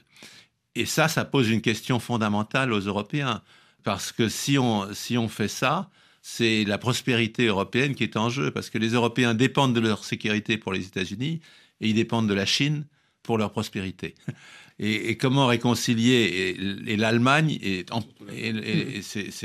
Et 0.75 0.87
ça, 0.87 1.09
ça 1.09 1.25
pose 1.25 1.51
une 1.51 1.63
question 1.63 1.99
fondamentale 1.99 2.73
aux 2.73 2.81
Européens. 2.81 3.43
Parce 3.83 4.13
que 4.13 4.29
si 4.29 4.59
on, 4.59 4.93
si 4.95 5.19
on 5.19 5.29
fait 5.29 5.49
ça, 5.49 5.91
c'est 6.23 6.65
la 6.65 6.79
prospérité 6.79 7.47
européenne 7.47 7.95
qui 7.95 8.05
est 8.05 8.17
en 8.17 8.29
jeu. 8.29 8.51
Parce 8.51 8.71
que 8.71 8.79
les 8.79 8.91
Européens 8.91 9.35
dépendent 9.35 9.75
de 9.75 9.81
leur 9.81 10.05
sécurité 10.05 10.59
pour 10.59 10.73
les 10.73 10.87
États-Unis 10.87 11.41
et 11.81 11.89
ils 11.89 11.95
dépendent 11.95 12.29
de 12.29 12.35
la 12.35 12.47
Chine 12.47 12.87
pour 13.23 13.39
leur 13.39 13.51
prospérité. 13.51 14.15
Et, 14.83 15.19
comment 15.19 15.47
réconcilier 15.47 16.57
et, 16.87 16.97
l'Allemagne 16.97 17.59
et, 17.61 17.85
c'est 19.03 19.43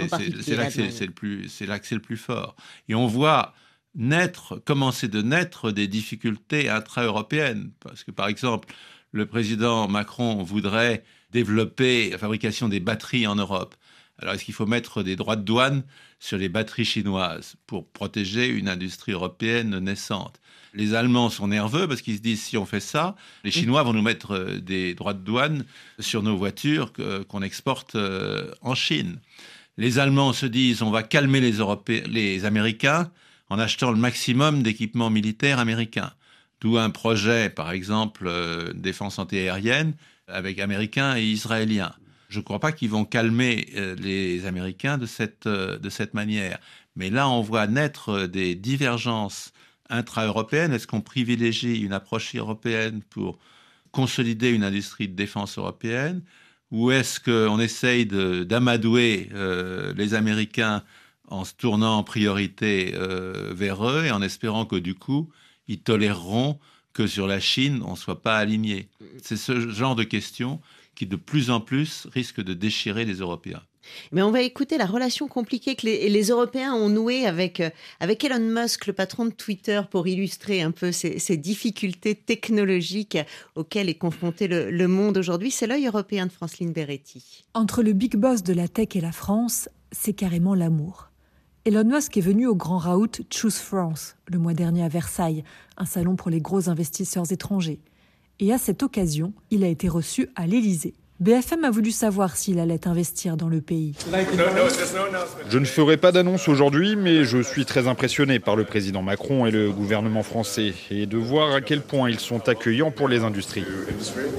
là 0.56 0.72
que 0.72 0.90
c'est 0.90 1.06
le 1.06 1.12
plus 1.12 1.50
c'est 1.50 1.66
là 1.66 1.78
que 1.78 1.86
c'est 1.86 1.96
le 1.96 2.02
plus 2.02 2.16
fort. 2.16 2.56
Et 2.88 2.96
on 2.96 3.06
voit 3.06 3.54
naître, 3.96 4.56
commencer 4.64 5.10
de 5.10 5.22
naître 5.22 5.72
des 5.72 5.90
difficultés 5.90 6.70
intra-européennes. 6.70 7.72
Parce 7.82 8.06
que 8.06 8.12
par 8.12 8.30
exemple, 8.30 8.74
le 9.12 9.26
président 9.26 9.90
Macron 9.90 10.42
voudrait 10.42 11.04
développer 11.32 12.12
la 12.12 12.18
fabrication 12.18 12.70
des 12.70 12.80
batteries 12.80 13.28
en 13.28 13.36
Europe. 13.36 13.76
Alors, 14.20 14.34
est-ce 14.34 14.46
qu'il 14.46 14.54
faut 14.54 14.66
mettre 14.66 15.04
des 15.04 15.16
droits 15.16 15.36
de 15.36 15.44
douane 15.44 15.84
sur 16.20 16.38
les 16.38 16.50
batteries 16.50 16.86
chinoises 16.86 17.56
pour 17.68 17.88
protéger 17.88 18.48
une 18.48 18.70
industrie 18.70 19.12
européenne 19.12 19.78
naissante? 19.80 20.40
Les 20.74 20.94
Allemands 20.94 21.30
sont 21.30 21.48
nerveux 21.48 21.88
parce 21.88 22.02
qu'ils 22.02 22.18
se 22.18 22.22
disent 22.22 22.44
si 22.44 22.58
on 22.58 22.66
fait 22.66 22.82
ça, 22.82 23.16
les 23.44 23.52
Chinois 23.52 23.84
vont 23.84 23.94
nous 23.94 24.02
mettre 24.02 24.32
euh, 24.32 24.60
des 24.60 24.94
droits 24.94 25.14
de 25.14 25.20
douane 25.20 25.66
sur 26.00 26.22
nos 26.22 26.36
voitures 26.36 26.92
qu'on 27.28 27.42
exporte 27.42 27.96
euh, 27.96 28.52
en 28.62 28.76
Chine. 28.76 29.20
Les 29.78 30.00
Allemands 30.00 30.34
se 30.34 30.46
disent 30.46 30.82
on 30.82 30.92
va 30.92 31.04
calmer 31.04 31.40
les, 31.40 32.46
Américains 32.46 33.12
en 33.50 33.60
achetant 33.60 33.92
le 33.92 33.98
maximum 33.98 34.64
d'équipements 34.64 35.10
militaires 35.10 35.60
américains. 35.60 36.12
D'où 36.62 36.78
un 36.78 36.90
projet, 36.90 37.50
par 37.50 37.72
exemple, 37.72 38.26
euh, 38.28 38.74
défense 38.74 39.20
antiaérienne 39.20 39.94
avec 40.28 40.60
Américains 40.60 41.16
et 41.16 41.24
Israéliens. 41.24 41.94
Je 42.36 42.42
ne 42.42 42.44
crois 42.44 42.60
pas 42.60 42.74
qu'ils 42.74 42.90
vont 42.90 43.06
calmer 43.06 43.70
euh, 43.78 43.96
les 43.96 44.46
Américains 44.46 44.98
de 44.98 45.06
cette, 45.06 45.48
euh, 45.48 45.80
de 45.80 45.90
cette 45.90 46.14
manière. 46.14 46.60
Mais 46.98 47.10
là, 47.10 47.30
on 47.30 47.40
voit 47.40 47.66
naître 47.66 48.26
des 48.28 48.56
divergences 48.56 49.54
intra-européennes. 49.90 50.74
Est-ce 50.74 50.86
qu'on 50.86 51.00
privilégie 51.00 51.80
une 51.80 51.94
approche 51.94 52.36
européenne 52.36 53.02
pour 53.10 53.40
consolider 53.92 54.50
une 54.50 54.66
industrie 54.66 55.08
de 55.08 55.16
défense 55.16 55.58
européenne? 55.58 56.24
Ou 56.72 56.92
est-ce 56.92 57.22
qu'on 57.22 57.58
essaye 57.58 58.06
d'amadouer 58.06 59.30
euh, 59.34 59.94
les 59.94 60.14
Américains 60.14 60.84
en 61.30 61.46
se 61.46 61.54
tournant 61.54 62.00
en 62.00 62.04
priorité 62.04 62.94
vers 63.52 63.90
eux 63.90 64.04
et 64.06 64.12
en 64.12 64.22
espérant 64.22 64.66
que 64.66 64.76
du 64.76 64.94
coup, 64.94 65.30
ils 65.70 65.80
toléreront 65.80 66.60
que 66.92 67.08
sur 67.08 67.28
la 67.28 67.40
Chine, 67.40 67.82
on 67.86 67.92
ne 67.92 67.96
soit 67.96 68.22
pas 68.22 68.38
aligné 68.38 68.90
C'est 69.24 69.38
ce 69.38 69.70
genre 69.70 69.96
de 69.96 70.04
questions 70.04 70.60
qui 70.96 71.06
de 71.06 71.16
plus 71.16 71.50
en 71.50 71.60
plus 71.60 72.08
risque 72.12 72.42
de 72.42 72.54
déchirer 72.54 73.06
les 73.06 73.16
Européens. 73.16 73.62
Mais 74.12 74.22
on 74.22 74.32
va 74.32 74.42
écouter 74.42 74.78
la 74.78 74.86
relation 74.86 75.28
compliquée 75.28 75.76
que 75.76 75.86
les, 75.86 76.24
Européens 76.30 76.74
ont 76.74 76.90
nouée 76.90 77.26
avec, 77.26 77.60
euh, 77.60 77.70
avec 78.00 78.24
Elon 78.24 78.40
Musk, 78.40 78.88
le 78.88 78.94
patron 78.94 79.26
de 79.26 79.32
Twitter, 79.32 79.82
pour 79.90 80.08
illustrer 80.08 80.62
un 80.62 80.72
peu 80.72 80.92
ces, 80.92 81.38
difficultés 81.38 82.16
technologiques 82.16 83.18
auxquelles 83.56 83.90
est 83.90 83.96
confronté 83.96 84.48
le, 84.48 84.88
monde 84.88 85.18
aujourd'hui. 85.18 85.52
C'est 85.52 85.68
l'œil 85.68 85.88
européen 85.88 86.26
de 86.26 86.32
Franceline 86.32 86.72
Beretti. 86.72 87.46
Entre 87.54 87.84
le 87.84 87.94
big 87.94 88.16
boss 88.16 88.44
de 88.44 88.54
la 88.54 88.68
tech 88.68 88.90
et 88.96 89.02
la 89.02 89.12
France, 89.12 89.70
c'est 89.92 90.14
carrément 90.14 90.56
l'amour. 90.56 91.10
Elon 91.66 91.84
Musk 91.84 92.18
est 92.18 92.22
venu 92.22 92.48
au 92.48 92.56
grand 92.56 92.78
raout 92.78 93.22
Choose 93.32 93.58
France 93.58 94.16
le 94.28 94.38
mois 94.38 94.54
dernier 94.54 94.84
à 94.84 94.88
Versailles, 94.88 95.44
un 95.78 95.86
salon 95.86 96.16
pour 96.16 96.30
les 96.30 96.42
gros 96.42 96.70
investisseurs 96.70 97.32
étrangers 97.32 97.80
et 98.40 98.54
à 98.54 98.58
cette 98.58 98.84
occasion, 98.84 99.34
il 99.52 99.64
a 99.64 99.68
été 99.68 99.88
reçu 99.88 100.30
à 100.36 100.48
l'Élysée. 100.48 100.94
BFM 101.22 101.64
a 101.64 101.72
voulu 101.72 101.92
savoir 101.92 102.36
s'il 102.36 102.60
allait 102.60 102.90
investir 102.90 103.38
dans 103.38 103.48
le 103.48 103.62
pays. 103.62 103.94
Je 105.50 105.58
ne 105.58 105.64
ferai 105.64 105.96
pas 105.96 106.12
d'annonce 106.12 106.50
aujourd'hui, 106.50 106.98
mais 106.98 107.24
je 107.24 107.42
suis 107.42 107.64
très 107.66 107.88
impressionné 107.88 108.40
par 108.40 108.58
le 108.58 108.66
président 108.66 109.02
Macron 109.02 109.46
et 109.46 109.52
le 109.52 109.72
gouvernement 109.72 110.24
français 110.24 110.74
et 110.92 111.06
de 111.06 111.18
voir 111.18 111.54
à 111.54 111.62
quel 111.62 111.82
point 111.82 112.10
ils 112.10 112.20
sont 112.20 112.50
accueillants 112.50 112.92
pour 112.92 113.08
les 113.08 113.24
industries. 113.24 113.64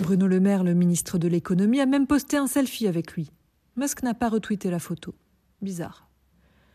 Bruno 0.03 0.27
Le 0.27 0.39
Maire, 0.39 0.65
le 0.65 0.75
ministre 0.75 1.17
de 1.17 1.29
l'économie, 1.29 1.81
a 1.81 1.87
même 1.87 2.07
posté 2.07 2.37
un 2.37 2.47
selfie 2.47 2.87
avec 2.87 3.15
lui. 3.15 3.31
Musk 3.77 4.03
n'a 4.03 4.13
pas 4.13 4.29
retweeté 4.29 4.69
la 4.69 4.79
photo. 4.79 5.15
Bizarre. 5.63 6.11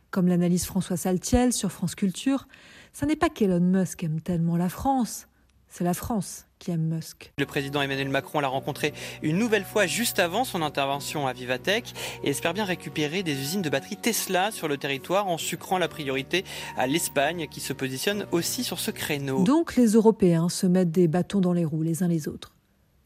Comme 0.10 0.28
l'analyse 0.28 0.66
François 0.66 0.98
Saltiel 0.98 1.54
sur 1.54 1.72
France 1.72 1.94
Culture, 1.94 2.48
ce 2.92 3.06
n'est 3.06 3.16
pas 3.16 3.30
qu'Elon 3.30 3.60
Musk 3.60 4.04
aime 4.04 4.20
tellement 4.20 4.58
la 4.58 4.68
France, 4.68 5.28
c'est 5.72 5.84
la 5.84 5.94
France 5.94 6.46
qui 6.60 6.70
aime 6.70 6.94
Musk. 6.94 7.32
Le 7.40 7.46
président 7.46 7.82
Emmanuel 7.82 8.10
Macron 8.10 8.40
l'a 8.40 8.50
rencontré 8.50 8.94
une 9.24 9.38
nouvelle 9.38 9.64
fois 9.64 9.88
juste 9.88 10.20
avant 10.20 10.44
son 10.44 10.62
intervention 10.62 11.26
à 11.26 11.34
Vivatech 11.34 11.94
et 12.24 12.30
espère 12.30 12.54
bien 12.54 12.66
récupérer 12.66 13.24
des 13.24 13.34
usines 13.34 13.64
de 13.64 13.70
batteries 13.70 13.98
Tesla 13.98 14.52
sur 14.52 14.68
le 14.68 14.78
territoire 14.78 15.28
en 15.28 15.40
sucrant 15.40 15.80
la 15.80 15.88
priorité 15.88 16.46
à 16.78 16.86
l'Espagne 16.86 17.48
qui 17.50 17.62
se 17.62 17.74
positionne 17.74 18.28
aussi 18.32 18.64
sur 18.64 18.80
ce 18.80 18.92
créneau. 18.92 19.44
Donc 19.44 19.76
les 19.76 19.94
Européens 19.94 20.50
se 20.50 20.68
mettent 20.68 20.92
des 20.92 21.08
bâtons 21.08 21.40
dans 21.40 21.54
les 21.54 21.66
roues 21.66 21.84
les 21.84 22.04
uns 22.04 22.08
les 22.08 22.28
autres. 22.28 22.54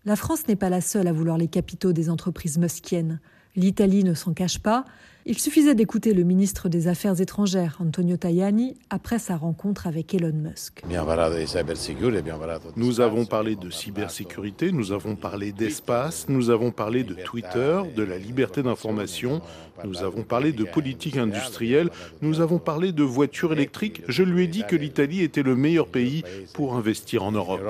La 0.04 0.16
France 0.16 0.48
n'est 0.48 0.56
pas 0.56 0.70
la 0.70 0.82
seule 0.82 1.08
à 1.08 1.14
vouloir 1.14 1.38
les 1.38 1.48
capitaux 1.48 1.94
des 1.94 2.10
entreprises 2.10 2.58
muskiennes. 2.58 3.20
L'Italie 3.56 4.04
ne 4.04 4.14
s'en 4.14 4.34
cache 4.34 4.60
pas. 4.60 4.86
Il 5.28 5.40
suffisait 5.40 5.74
d'écouter 5.74 6.14
le 6.14 6.22
ministre 6.22 6.70
des 6.70 6.88
Affaires 6.88 7.20
étrangères, 7.20 7.78
Antonio 7.80 8.16
Tajani, 8.16 8.78
après 8.92 9.18
sa 9.18 9.36
rencontre 9.36 9.88
avec 9.88 10.14
Elon 10.14 10.32
Musk. 10.32 10.84
Nous 12.76 13.02
avons 13.02 13.26
parlé 13.26 13.56
de 13.56 13.72
cybersécurité, 13.72 14.72
nous 14.72 14.92
avons 14.92 15.16
parlé 15.16 15.52
d'espace, 15.52 16.30
nous 16.30 16.52
avons 16.52 16.70
parlé 16.70 17.04
de 17.04 17.16
Twitter, 17.16 17.82
de 17.96 18.04
la 18.04 18.20
liberté 18.20 18.62
d'information, 18.62 19.42
nous 19.84 20.04
avons 20.04 20.22
parlé 20.22 20.52
de 20.52 20.64
politique 20.64 21.18
industrielle, 21.18 21.90
nous 22.22 22.40
avons 22.40 22.60
parlé 22.60 22.92
de 22.92 23.02
voitures 23.02 23.52
électriques. 23.52 24.04
Je 24.08 24.22
lui 24.22 24.44
ai 24.44 24.48
dit 24.48 24.64
que 24.70 24.76
l'Italie 24.76 25.24
était 25.24 25.42
le 25.42 25.56
meilleur 25.56 25.88
pays 25.88 26.24
pour 26.54 26.76
investir 26.76 27.24
en 27.24 27.32
Europe. 27.32 27.62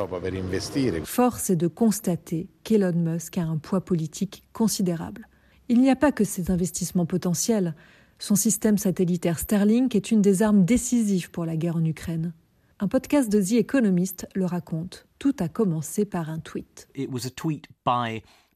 Force 1.06 1.50
est 1.50 1.56
de 1.56 1.68
constater 1.68 2.50
qu'Elon 2.66 2.92
Musk 2.92 3.38
a 3.38 3.44
un 3.44 3.56
poids 3.56 3.80
politique 3.80 4.44
considérable. 4.52 5.30
Il 5.68 5.82
n'y 5.82 5.90
a 5.90 5.96
pas 5.96 6.12
que 6.12 6.24
ces 6.24 6.52
investissements 6.52 7.08
potentiels. 7.08 7.74
Son 8.20 8.36
système 8.36 8.78
satellitaire 8.78 9.40
Starlink 9.40 9.96
est 9.96 10.12
une 10.12 10.22
des 10.22 10.44
armes 10.44 10.64
décisives 10.64 11.32
pour 11.32 11.46
la 11.46 11.58
guerre 11.58 11.78
en 11.78 11.86
Ukraine. 11.86 12.34
Un 12.80 12.88
podcast 12.88 13.32
de 13.32 13.42
The 13.42 13.54
Economist 13.54 14.28
le 14.36 14.46
raconte. 14.46 15.08
Tout 15.18 15.36
a 15.40 15.48
commencé 15.48 16.06
par 16.06 16.30
un 16.30 16.40
tweet. 16.40 16.88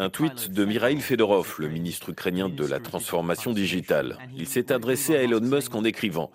Un 0.01 0.10
tweet 0.10 0.51
de 0.51 0.66
Mikhail 0.66 0.99
Fedorov, 1.01 1.55
le 1.60 1.68
ministre 1.68 2.10
ukrainien 2.10 2.47
de 2.47 2.66
la 2.66 2.80
transformation 2.80 3.53
digitale. 3.53 4.18
Il 4.38 4.47
s'est 4.47 4.72
adressé 4.72 5.16
à 5.16 5.24
Elon 5.24 5.41
Musk 5.41 5.74
en 5.76 5.84
écrivant 5.84 6.32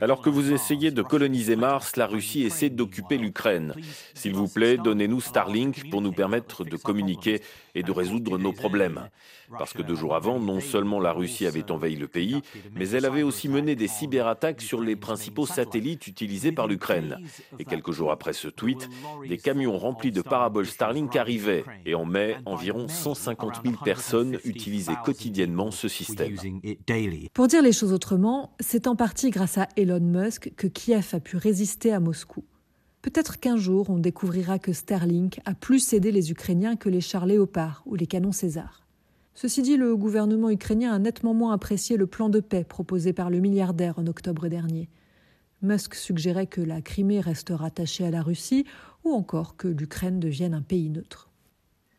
Alors 0.00 0.20
que 0.20 0.30
vous 0.30 0.52
essayez 0.52 0.90
de 0.90 1.02
coloniser 1.02 1.54
Mars, 1.54 1.96
la 1.96 2.06
Russie 2.06 2.42
essaie 2.42 2.70
d'occuper 2.70 3.18
l'Ukraine. 3.18 3.74
S'il 4.14 4.34
vous 4.34 4.48
plaît, 4.48 4.78
donnez-nous 4.78 5.20
Starlink 5.20 5.90
pour 5.90 6.02
nous 6.02 6.12
permettre 6.12 6.64
de 6.64 6.76
communiquer 6.76 7.40
et 7.74 7.82
de 7.82 7.92
résoudre 7.92 8.38
nos 8.38 8.52
problèmes. 8.52 9.08
Parce 9.50 9.72
que 9.72 9.82
deux 9.82 9.94
jours 9.94 10.14
avant, 10.14 10.38
non 10.38 10.60
seulement 10.60 11.00
la 11.00 11.12
Russie 11.12 11.46
avait 11.46 11.70
envahi 11.70 11.96
le 11.96 12.08
pays, 12.08 12.40
mais 12.74 12.88
elle 12.90 13.04
avait 13.04 13.22
aussi 13.22 13.48
mené 13.48 13.74
des 13.76 13.88
cyberattaques 13.88 14.60
sur 14.60 14.80
les 14.80 14.96
principaux 14.96 15.46
satellites 15.46 16.06
utilisés 16.06 16.52
par 16.52 16.66
l'Ukraine. 16.66 17.18
Et 17.58 17.64
quelques 17.64 17.92
jours 17.92 18.10
après 18.10 18.32
ce 18.32 18.48
tweet, 18.48 18.88
des 19.28 19.38
camions 19.38 19.78
remplis 19.78 20.12
de 20.12 20.22
paraboles 20.22 20.66
Starlink 20.66 21.14
arrivaient. 21.16 21.64
Et 21.86 21.94
en 21.94 22.04
mai, 22.04 22.36
environ 22.46 22.88
150 22.88 23.60
000 23.64 23.76
personnes 23.84 24.38
utilisaient 24.44 24.96
quotidiennement 25.04 25.70
ce 25.70 25.88
système. 25.88 26.36
Pour 27.32 27.48
dire 27.48 27.62
les 27.62 27.72
choses 27.72 27.92
autrement, 27.92 28.54
c'est 28.60 28.86
en 28.86 28.96
partie 28.96 29.30
grâce 29.30 29.58
à 29.58 29.68
Elon 29.76 30.00
Musk 30.00 30.52
que 30.56 30.66
Kiev 30.66 31.10
a 31.12 31.20
pu 31.20 31.36
résister 31.36 31.92
à 31.92 32.00
Moscou. 32.00 32.44
Peut-être 33.02 33.38
qu'un 33.38 33.58
jour, 33.58 33.90
on 33.90 33.98
découvrira 33.98 34.58
que 34.58 34.72
Starlink 34.72 35.38
a 35.44 35.52
plus 35.52 35.92
aidé 35.92 36.10
les 36.10 36.30
Ukrainiens 36.30 36.74
que 36.76 36.88
les 36.88 37.02
chars 37.02 37.26
Léopard 37.26 37.82
ou 37.84 37.96
les 37.96 38.06
canons 38.06 38.32
César. 38.32 38.83
Ceci 39.34 39.62
dit, 39.62 39.76
le 39.76 39.96
gouvernement 39.96 40.48
ukrainien 40.48 40.92
a 40.92 40.98
nettement 40.98 41.34
moins 41.34 41.52
apprécié 41.52 41.96
le 41.96 42.06
plan 42.06 42.28
de 42.28 42.38
paix 42.38 42.64
proposé 42.64 43.12
par 43.12 43.30
le 43.30 43.40
milliardaire 43.40 43.98
en 43.98 44.06
octobre 44.06 44.46
dernier. 44.48 44.88
Musk 45.60 45.94
suggérait 45.94 46.46
que 46.46 46.60
la 46.60 46.80
Crimée 46.80 47.20
reste 47.20 47.50
rattachée 47.52 48.06
à 48.06 48.10
la 48.10 48.22
Russie 48.22 48.64
ou 49.02 49.12
encore 49.12 49.56
que 49.56 49.66
l'Ukraine 49.66 50.20
devienne 50.20 50.54
un 50.54 50.62
pays 50.62 50.88
neutre. 50.88 51.30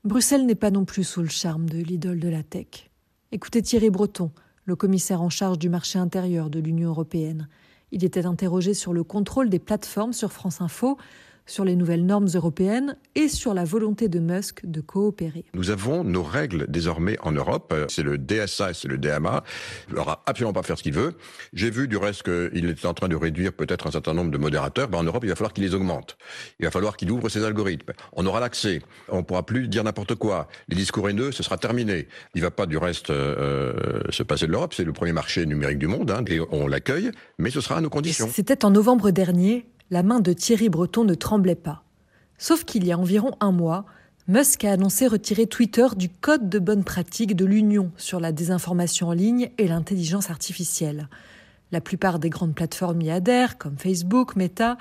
Bruxelles 0.06 0.46
n'est 0.46 0.56
pas 0.56 0.72
non 0.72 0.86
plus 0.86 1.04
sous 1.04 1.22
le 1.22 1.28
charme 1.28 1.68
de 1.68 1.80
l'idole 1.80 2.20
de 2.20 2.30
la 2.30 2.44
tech. 2.44 2.90
Écoutez 3.32 3.62
Thierry 3.62 3.90
Breton, 3.90 4.32
le 4.64 4.76
commissaire 4.76 5.22
en 5.22 5.30
charge 5.30 5.60
du 5.60 5.68
marché 5.68 6.00
intérieur 6.00 6.50
de 6.50 6.60
l'Union 6.60 6.90
européenne. 6.90 7.50
Il 7.92 8.04
était 8.04 8.26
interrogé 8.26 8.74
sur 8.74 8.94
le 8.94 9.04
contrôle 9.04 9.50
des 9.50 9.60
plateformes 9.60 10.14
sur 10.14 10.32
France 10.32 10.62
Info 10.62 10.98
sur 11.46 11.66
les 11.66 11.76
nouvelles 11.76 12.06
normes 12.06 12.28
européennes 12.34 12.98
et 13.16 13.28
sur 13.28 13.54
la 13.54 13.64
volonté 13.64 14.08
de 14.08 14.20
Musk 14.20 14.66
de 14.66 14.82
coopérer. 14.82 15.46
Nous 15.54 15.70
avons 15.70 16.04
nos 16.04 16.24
règles 16.24 16.66
désormais 16.70 17.18
en 17.22 17.32
Europe. 17.32 17.74
C'est 17.88 18.04
le 18.04 18.18
DSA 18.18 18.72
et 18.72 18.74
c'est 18.74 18.88
le 18.88 18.98
DMA. 18.98 19.44
Il 19.90 19.96
n'aura 19.96 20.24
absolument 20.26 20.54
pas 20.54 20.64
faire 20.64 20.78
ce 20.78 20.84
qu'il 20.84 20.94
veut. 20.94 21.14
J'ai 21.54 21.70
vu 21.70 21.88
du 21.88 21.98
reste 21.98 22.24
qu'il 22.24 22.66
est 22.66 22.86
en 22.86 22.94
train 22.94 23.08
de 23.08 23.16
réduire 23.16 23.54
peut-être 23.54 23.88
un 23.88 23.92
certain 23.92 24.14
nombre 24.14 24.32
de 24.32 24.38
modérateurs. 24.38 24.88
Ben, 24.88 25.00
en 25.00 25.04
Europe, 25.04 25.24
il 25.24 25.30
va 25.30 25.36
falloir 25.36 25.54
qu'il 25.54 25.64
les 25.64 25.76
augmente. 25.76 26.18
Il 26.60 26.66
va 26.66 26.72
falloir 26.72 26.98
qu'il 26.98 27.12
ouvre 27.12 27.30
ses 27.30 27.44
algorithmes. 27.44 27.94
On 28.14 28.26
aura 28.26 28.40
l'accès. 28.40 28.82
On 29.10 29.18
ne 29.18 29.22
pourra 29.22 29.46
plus 29.46 29.68
dire 29.68 29.84
n'importe 29.84 30.16
quoi. 30.16 30.48
Les 30.68 30.76
discours 30.76 31.10
haineux, 31.10 31.32
ce 31.32 31.44
sera 31.44 31.58
terminé. 31.58 32.08
Il 32.34 32.42
ne 32.42 32.46
va 32.46 32.52
pas 32.52 32.66
du 32.66 32.78
reste 32.78 33.10
euh, 33.10 34.02
se 34.10 34.24
passer 34.24 34.48
de 34.48 34.52
l'Europe. 34.52 34.74
C'est 34.74 34.84
le 34.84 34.94
premier 34.94 35.14
marché 35.14 35.46
numérique 35.46 35.80
du 35.80 35.88
monde 35.88 36.12
hein, 36.12 36.24
et 36.28 36.40
on 36.52 36.68
l'accueille, 36.68 37.12
mais 37.38 37.50
ce 37.50 37.62
sera 37.62 37.78
à 37.78 37.82
nos 37.82 37.90
conditions. 37.90 38.30
C'était 38.32 38.66
en 38.66 38.72
novembre 38.72 39.12
dernier 39.12 39.66
la 39.92 40.04
main 40.04 40.20
de 40.20 40.34
Thierry 40.34 40.70
Breton 40.70 41.04
ne 41.04 41.14
tremblait 41.14 41.56
pas. 41.56 41.84
Sauf 42.38 42.66
qu'il 42.66 42.86
y 42.86 42.92
a 42.92 42.98
environ 42.98 43.32
un 43.40 43.52
mois, 43.52 43.86
Musk 44.28 44.64
a 44.66 44.72
annoncé 44.72 45.06
retirer 45.06 45.46
Twitter 45.46 45.86
du 45.96 46.10
code 46.10 46.50
de 46.50 46.58
bonne 46.58 46.84
pratique 46.84 47.36
de 47.36 47.46
l'Union 47.46 47.92
sur 47.96 48.20
la 48.20 48.32
désinformation 48.32 49.10
en 49.10 49.14
ligne 49.14 49.52
et 49.58 49.68
l'intelligence 49.68 50.32
artificielle. 50.32 51.10
La 51.72 51.80
plupart 51.80 52.18
des 52.18 52.30
grandes 52.30 52.56
plateformes 52.56 53.02
y 53.02 53.12
adhèrent, 53.12 53.58
comme 53.58 53.78
Facebook, 53.78 54.36
Meta, 54.36 54.78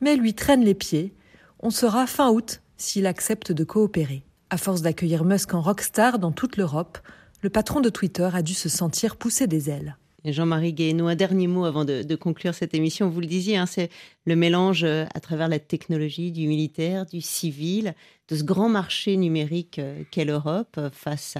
mais 0.00 0.16
lui 0.16 0.34
traînent 0.34 0.64
les 0.64 0.74
pieds. 0.74 1.14
On 1.60 1.70
sera 1.70 2.06
fin 2.06 2.30
août 2.30 2.60
s'il 2.76 3.06
accepte 3.06 3.52
de 3.52 3.64
coopérer. 3.64 4.22
À 4.50 4.58
force 4.58 4.82
d'accueillir 4.82 5.24
Musk 5.24 5.54
en 5.54 5.62
rockstar 5.62 6.18
dans 6.18 6.32
toute 6.32 6.58
l'Europe, 6.58 6.98
le 7.40 7.50
patron 7.50 7.80
de 7.80 7.88
Twitter 7.88 8.28
a 8.32 8.42
dû 8.42 8.54
se 8.54 8.68
sentir 8.68 9.16
pousser 9.16 9.46
des 9.46 9.70
ailes. 9.70 9.96
Jean-Marie 10.32 10.72
Guéhenno, 10.72 11.06
un 11.06 11.14
dernier 11.14 11.46
mot 11.46 11.64
avant 11.64 11.84
de, 11.84 12.14
conclure 12.14 12.54
cette 12.54 12.74
émission. 12.74 13.10
Vous 13.10 13.20
le 13.20 13.26
disiez, 13.26 13.56
hein, 13.56 13.66
c'est 13.66 13.90
le 14.24 14.36
mélange 14.36 14.84
euh, 14.84 15.04
à 15.14 15.20
travers 15.20 15.48
la 15.48 15.58
technologie, 15.58 16.32
du 16.32 16.46
militaire, 16.46 17.04
du 17.04 17.20
civil, 17.20 17.94
de 18.28 18.36
ce 18.36 18.42
grand 18.42 18.68
marché 18.68 19.16
numérique 19.16 19.78
euh, 19.78 20.02
qu'est 20.10 20.24
l'Europe 20.24 20.76
euh, 20.78 20.90
face 20.90 21.36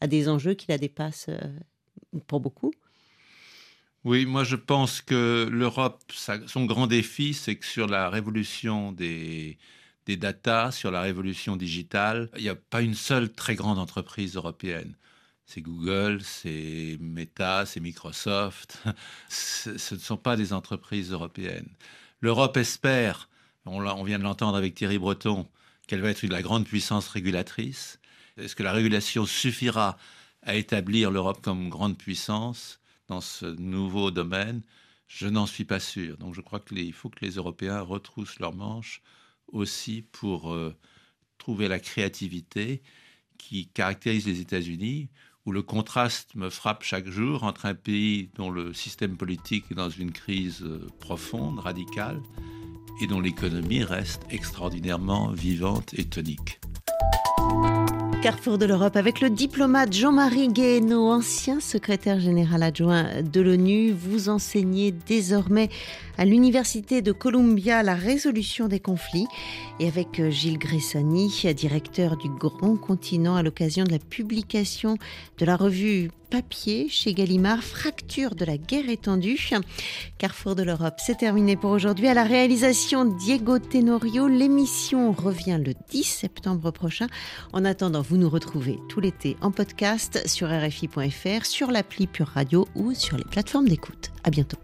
à, 0.00 0.06
des 0.06 0.28
enjeux 0.28 0.54
qui 0.54 0.66
la 0.68 0.78
dépassent 0.78 1.30
pour 2.26 2.40
beaucoup. 2.40 2.72
Oui, 4.04 4.24
moi 4.24 4.44
je 4.44 4.56
pense 4.56 5.00
que 5.02 5.48
l'Europe, 5.50 6.00
son 6.46 6.64
grand 6.64 6.86
défi, 6.86 7.34
c'est 7.34 7.56
que 7.56 7.66
sur 7.66 7.88
la 7.88 8.08
révolution 8.08 8.92
des, 8.92 9.58
des 10.06 10.16
data, 10.16 10.70
sur 10.70 10.92
la 10.92 11.00
révolution 11.00 11.56
digitale, 11.56 12.30
il 12.36 12.44
n'y 12.44 12.48
a 12.48 12.54
pas 12.54 12.82
une 12.82 12.94
seule 12.94 13.32
très 13.32 13.56
grande 13.56 13.78
entreprise 13.78 14.36
européenne 14.36 14.94
c'est 15.48 15.62
Google, 15.62 16.20
c'est 16.22 16.98
Meta, 17.00 17.64
c'est 17.64 17.80
Microsoft. 17.80 18.84
Ce 19.30 19.94
ne 19.94 19.98
sont 19.98 20.18
pas 20.18 20.36
des 20.36 20.52
entreprises 20.52 21.10
européennes. 21.10 21.70
L'Europe 22.20 22.58
espère, 22.58 23.30
on, 23.64 24.04
vient 24.04 24.18
de 24.18 24.24
l'entendre 24.24 24.58
avec 24.58 24.74
Thierry 24.74 24.98
Breton, 24.98 25.48
qu'elle 25.86 26.02
va 26.02 26.10
être 26.10 26.22
la 26.24 26.42
grande 26.42 26.66
puissance 26.66 27.08
régulatrice. 27.08 27.98
Est-ce 28.36 28.54
que 28.54 28.62
la 28.62 28.72
régulation 28.72 29.24
suffira 29.24 29.96
à 30.42 30.54
établir 30.54 31.10
l'Europe 31.10 31.40
comme 31.40 31.70
grande 31.70 31.96
puissance 31.96 32.78
dans 33.06 33.22
ce 33.22 33.46
nouveau 33.46 34.10
domaine? 34.10 34.60
Je 35.06 35.28
n'en 35.28 35.46
suis 35.46 35.64
pas 35.64 35.80
sûr. 35.80 36.18
Donc 36.18 36.34
je 36.34 36.42
crois 36.42 36.60
qu'il 36.60 36.92
faut 36.92 37.08
que 37.08 37.24
les 37.24 37.36
Européens 37.36 37.80
retroussent 37.80 38.38
leurs 38.38 38.54
manches 38.54 39.00
aussi 39.50 40.02
pour 40.12 40.52
euh, 40.52 40.76
trouver 41.38 41.68
la 41.68 41.78
créativité 41.78 42.82
qui 43.38 43.68
caractérise 43.68 44.26
les 44.26 44.40
États-Unis, 44.40 45.08
où 45.48 45.52
le 45.52 45.62
contraste 45.62 46.34
me 46.34 46.50
frappe 46.50 46.82
chaque 46.82 47.08
jour 47.08 47.42
entre 47.42 47.64
un 47.64 47.72
pays 47.72 48.28
dont 48.36 48.50
le 48.50 48.74
système 48.74 49.16
politique 49.16 49.64
est 49.70 49.74
dans 49.74 49.88
une 49.88 50.12
crise 50.12 50.62
euh, 50.62 50.86
profonde, 51.00 51.58
radicale, 51.58 52.20
et 53.00 53.06
dont 53.06 53.18
l'économie 53.18 53.82
reste 53.82 54.20
extraordinairement 54.28 55.28
vivante 55.28 55.94
et 55.94 56.04
tonique. 56.04 56.60
Carrefour 58.22 58.58
de 58.58 58.66
l'Europe 58.66 58.96
avec 58.96 59.22
le 59.22 59.30
diplomate 59.30 59.94
Jean-Marie 59.94 60.48
Guéhenno, 60.48 61.08
ancien 61.08 61.60
secrétaire 61.60 62.20
général 62.20 62.62
adjoint 62.62 63.22
de 63.22 63.40
l'ONU. 63.40 63.92
Vous 63.92 64.28
enseignez 64.28 64.92
désormais 64.92 65.70
à 66.18 66.24
l'Université 66.24 67.00
de 67.00 67.12
Columbia 67.12 67.82
la 67.82 67.94
résolution 67.94 68.68
des 68.68 68.80
conflits 68.80 69.26
et 69.80 69.86
avec 69.86 70.20
euh, 70.20 70.30
Gilles 70.30 70.58
Gressani, 70.58 71.30
directeur 71.54 72.16
du 72.16 72.28
Grand 72.28 72.76
Continent 72.76 73.36
à 73.36 73.42
l'occasion 73.42 73.84
de 73.84 73.92
la 73.92 73.98
publication 73.98 74.98
de 75.38 75.46
la 75.46 75.56
revue 75.56 76.10
papier 76.30 76.88
chez 76.88 77.14
Gallimard, 77.14 77.62
Fracture 77.62 78.34
de 78.34 78.44
la 78.44 78.58
guerre 78.58 78.88
étendue. 78.88 79.38
Carrefour 80.18 80.54
de 80.54 80.62
l'Europe, 80.62 80.96
c'est 80.98 81.18
terminé 81.18 81.56
pour 81.56 81.70
aujourd'hui. 81.70 82.08
À 82.08 82.14
la 82.14 82.24
réalisation 82.24 83.04
Diego 83.04 83.58
Tenorio, 83.58 84.28
l'émission 84.28 85.12
revient 85.12 85.58
le 85.64 85.72
10 85.90 86.02
septembre 86.02 86.70
prochain. 86.70 87.06
En 87.52 87.64
attendant, 87.64 88.02
vous 88.02 88.16
nous 88.16 88.28
retrouvez 88.28 88.78
tout 88.88 89.00
l'été 89.00 89.36
en 89.40 89.50
podcast 89.50 90.22
sur 90.26 90.48
RFI.fr, 90.48 91.46
sur 91.46 91.70
l'appli 91.70 92.06
Pure 92.06 92.28
Radio 92.28 92.68
ou 92.74 92.94
sur 92.94 93.16
les 93.16 93.24
plateformes 93.24 93.68
d'écoute. 93.68 94.10
À 94.24 94.30
bientôt. 94.30 94.58